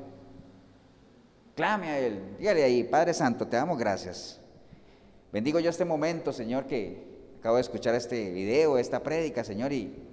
Clame 1.56 1.88
a 1.90 2.00
Él, 2.00 2.38
dígale 2.40 2.64
ahí, 2.64 2.86
Padre 2.86 3.14
Santo, 3.14 3.46
te 3.50 3.58
damos 3.58 3.78
gracias. 3.78 4.40
Bendigo 5.34 5.60
yo 5.60 5.70
este 5.70 5.84
momento, 5.84 6.32
Señor, 6.32 6.68
que 6.68 7.04
acabo 7.40 7.58
de 7.58 7.64
escuchar 7.64 7.96
este 7.96 8.32
video, 8.32 8.78
esta 8.78 9.04
prédica, 9.04 9.44
Señor, 9.44 9.74
y 9.74 10.13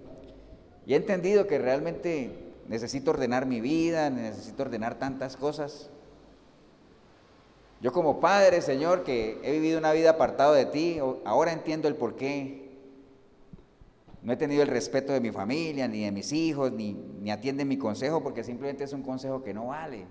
y 0.90 0.94
he 0.94 0.96
entendido 0.96 1.46
que 1.46 1.56
realmente 1.56 2.32
necesito 2.66 3.12
ordenar 3.12 3.46
mi 3.46 3.60
vida, 3.60 4.10
necesito 4.10 4.64
ordenar 4.64 4.98
tantas 4.98 5.36
cosas. 5.36 5.88
Yo 7.80 7.92
como 7.92 8.18
padre, 8.18 8.60
Señor, 8.60 9.04
que 9.04 9.38
he 9.44 9.52
vivido 9.52 9.78
una 9.78 9.92
vida 9.92 10.10
apartado 10.10 10.52
de 10.52 10.66
ti, 10.66 10.98
ahora 11.24 11.52
entiendo 11.52 11.86
el 11.86 11.94
por 11.94 12.16
qué. 12.16 12.72
No 14.22 14.32
he 14.32 14.36
tenido 14.36 14.62
el 14.64 14.68
respeto 14.68 15.12
de 15.12 15.20
mi 15.20 15.30
familia, 15.30 15.86
ni 15.86 16.02
de 16.02 16.10
mis 16.10 16.32
hijos, 16.32 16.72
ni, 16.72 16.94
ni 17.20 17.30
atienden 17.30 17.68
mi 17.68 17.78
consejo, 17.78 18.20
porque 18.20 18.42
simplemente 18.42 18.82
es 18.82 18.92
un 18.92 19.02
consejo 19.02 19.44
que 19.44 19.54
no 19.54 19.68
vale. 19.68 20.06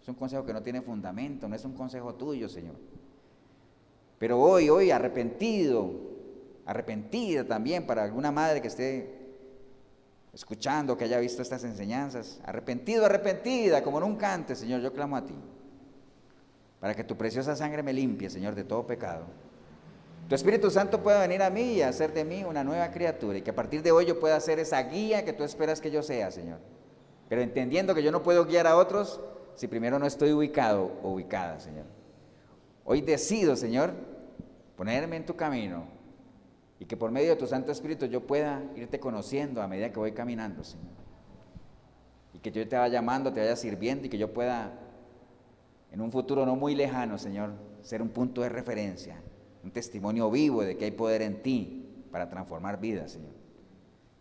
Es 0.00 0.08
un 0.08 0.14
consejo 0.14 0.46
que 0.46 0.54
no 0.54 0.62
tiene 0.62 0.80
fundamento, 0.80 1.50
no 1.50 1.54
es 1.54 1.66
un 1.66 1.74
consejo 1.74 2.14
tuyo, 2.14 2.48
Señor. 2.48 2.76
Pero 4.18 4.40
hoy, 4.40 4.70
hoy, 4.70 4.90
arrepentido, 4.90 5.92
arrepentida 6.64 7.44
también 7.44 7.86
para 7.86 8.04
alguna 8.04 8.32
madre 8.32 8.62
que 8.62 8.68
esté 8.68 9.13
escuchando, 10.34 10.96
que 10.96 11.04
haya 11.04 11.18
visto 11.18 11.42
estas 11.42 11.62
enseñanzas, 11.64 12.40
arrepentido, 12.44 13.06
arrepentida, 13.06 13.82
como 13.82 14.00
nunca 14.00 14.32
antes, 14.32 14.58
Señor, 14.58 14.80
yo 14.80 14.92
clamo 14.92 15.16
a 15.16 15.24
ti, 15.24 15.34
para 16.80 16.94
que 16.94 17.04
tu 17.04 17.16
preciosa 17.16 17.54
sangre 17.54 17.82
me 17.82 17.92
limpie, 17.92 18.28
Señor, 18.28 18.54
de 18.54 18.64
todo 18.64 18.86
pecado. 18.86 19.26
Tu 20.28 20.34
Espíritu 20.34 20.70
Santo 20.70 21.02
pueda 21.02 21.20
venir 21.20 21.42
a 21.42 21.50
mí 21.50 21.74
y 21.74 21.82
hacer 21.82 22.12
de 22.12 22.24
mí 22.24 22.44
una 22.44 22.64
nueva 22.64 22.90
criatura 22.90 23.38
y 23.38 23.42
que 23.42 23.50
a 23.50 23.54
partir 23.54 23.82
de 23.82 23.92
hoy 23.92 24.06
yo 24.06 24.18
pueda 24.18 24.40
ser 24.40 24.58
esa 24.58 24.82
guía 24.82 25.24
que 25.24 25.34
tú 25.34 25.44
esperas 25.44 25.80
que 25.80 25.90
yo 25.90 26.02
sea, 26.02 26.30
Señor. 26.30 26.58
Pero 27.28 27.42
entendiendo 27.42 27.94
que 27.94 28.02
yo 28.02 28.10
no 28.10 28.22
puedo 28.22 28.46
guiar 28.46 28.66
a 28.66 28.76
otros 28.76 29.20
si 29.54 29.68
primero 29.68 29.98
no 29.98 30.06
estoy 30.06 30.32
ubicado 30.32 30.92
o 31.02 31.10
ubicada, 31.10 31.60
Señor. 31.60 31.84
Hoy 32.84 33.02
decido, 33.02 33.54
Señor, 33.54 33.92
ponerme 34.76 35.16
en 35.16 35.26
tu 35.26 35.36
camino, 35.36 35.84
y 36.78 36.86
que 36.86 36.96
por 36.96 37.10
medio 37.10 37.30
de 37.30 37.36
tu 37.36 37.46
Santo 37.46 37.72
Espíritu 37.72 38.06
yo 38.06 38.26
pueda 38.26 38.62
irte 38.76 38.98
conociendo 38.98 39.62
a 39.62 39.68
medida 39.68 39.90
que 39.90 39.98
voy 39.98 40.12
caminando, 40.12 40.64
Señor. 40.64 40.92
Y 42.32 42.38
que 42.40 42.50
yo 42.50 42.66
te 42.68 42.76
vaya 42.76 42.94
llamando, 42.94 43.32
te 43.32 43.40
vaya 43.40 43.56
sirviendo 43.56 44.06
y 44.06 44.10
que 44.10 44.18
yo 44.18 44.32
pueda, 44.32 44.72
en 45.92 46.00
un 46.00 46.10
futuro 46.10 46.44
no 46.44 46.56
muy 46.56 46.74
lejano, 46.74 47.16
Señor, 47.16 47.52
ser 47.82 48.02
un 48.02 48.08
punto 48.08 48.40
de 48.40 48.48
referencia, 48.48 49.20
un 49.62 49.70
testimonio 49.70 50.30
vivo 50.30 50.62
de 50.62 50.76
que 50.76 50.86
hay 50.86 50.90
poder 50.90 51.22
en 51.22 51.42
ti 51.42 52.06
para 52.10 52.28
transformar 52.28 52.80
vidas, 52.80 53.12
Señor. 53.12 53.32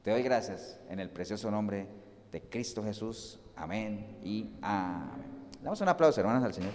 Te 0.04 0.12
doy 0.12 0.22
gracias 0.22 0.80
en 0.90 1.00
el 1.00 1.10
precioso 1.10 1.50
nombre 1.50 1.88
de 2.32 2.42
Cristo 2.42 2.84
Jesús. 2.84 3.40
Amén 3.56 4.18
y 4.24 4.52
amén. 4.62 5.34
Damos 5.62 5.80
un 5.82 5.88
aplauso, 5.88 6.20
hermanos, 6.20 6.44
al 6.44 6.54
Señor. 6.54 6.74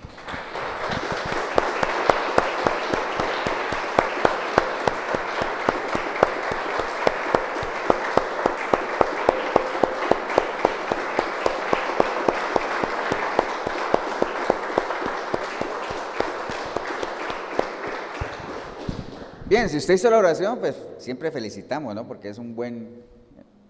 Bien, 19.59 19.69
si 19.69 19.77
usted 19.79 19.95
hizo 19.95 20.09
la 20.09 20.19
oración, 20.19 20.61
pues 20.61 20.77
siempre 20.99 21.33
felicitamos, 21.33 21.93
¿no? 21.93 22.07
Porque 22.07 22.29
es 22.29 22.39
un 22.39 22.55
buen, 22.55 23.03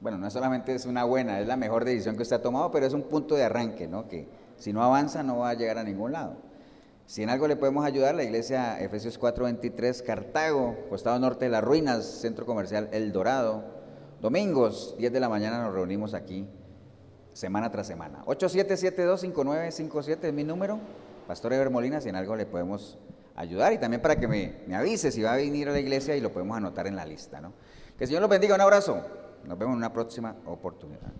bueno, 0.02 0.18
no 0.18 0.30
solamente 0.30 0.74
es 0.74 0.84
una 0.84 1.04
buena, 1.04 1.40
es 1.40 1.46
la 1.46 1.56
mejor 1.56 1.86
decisión 1.86 2.14
que 2.14 2.24
usted 2.24 2.36
ha 2.36 2.42
tomado, 2.42 2.70
pero 2.70 2.84
es 2.84 2.92
un 2.92 3.04
punto 3.04 3.36
de 3.36 3.44
arranque, 3.44 3.88
¿no? 3.88 4.06
Que 4.06 4.28
si 4.58 4.74
no 4.74 4.82
avanza 4.82 5.22
no 5.22 5.38
va 5.38 5.48
a 5.48 5.54
llegar 5.54 5.78
a 5.78 5.84
ningún 5.84 6.12
lado. 6.12 6.36
Si 7.06 7.22
en 7.22 7.30
algo 7.30 7.48
le 7.48 7.56
podemos 7.56 7.86
ayudar, 7.86 8.14
la 8.14 8.22
iglesia 8.22 8.78
Efesios 8.78 9.18
4:23, 9.18 10.02
Cartago, 10.02 10.76
costado 10.90 11.18
norte 11.18 11.46
de 11.46 11.52
las 11.52 11.64
ruinas, 11.64 12.04
centro 12.04 12.44
comercial 12.44 12.90
El 12.92 13.10
Dorado. 13.10 13.64
Domingos, 14.20 14.94
10 14.98 15.10
de 15.10 15.20
la 15.20 15.30
mañana 15.30 15.62
nos 15.62 15.72
reunimos 15.72 16.12
aquí, 16.12 16.46
semana 17.32 17.70
tras 17.70 17.86
semana. 17.86 18.22
87725957 18.26 20.18
es 20.24 20.34
mi 20.34 20.44
número. 20.44 20.80
Pastor 21.26 21.54
Eber 21.54 21.70
Molina, 21.70 22.02
si 22.02 22.10
en 22.10 22.16
algo 22.16 22.36
le 22.36 22.44
podemos 22.44 22.98
ayudar 23.38 23.72
y 23.72 23.78
también 23.78 24.02
para 24.02 24.16
que 24.16 24.26
me, 24.26 24.74
avise 24.74 25.12
si 25.12 25.22
va 25.22 25.34
a 25.34 25.36
venir 25.36 25.68
a 25.68 25.72
la 25.72 25.78
iglesia 25.78 26.16
y 26.16 26.20
lo 26.20 26.32
podemos 26.32 26.56
anotar 26.56 26.88
en 26.88 26.96
la 26.96 27.06
lista. 27.06 27.40
¿no? 27.40 27.52
Que 27.96 28.04
el 28.04 28.08
Señor 28.08 28.20
los 28.22 28.30
bendiga, 28.30 28.54
un 28.54 28.60
abrazo. 28.60 29.00
Nos 29.44 29.56
vemos 29.56 29.74
en 29.74 29.78
una 29.78 29.92
próxima 29.92 30.34
oportunidad. 30.44 31.12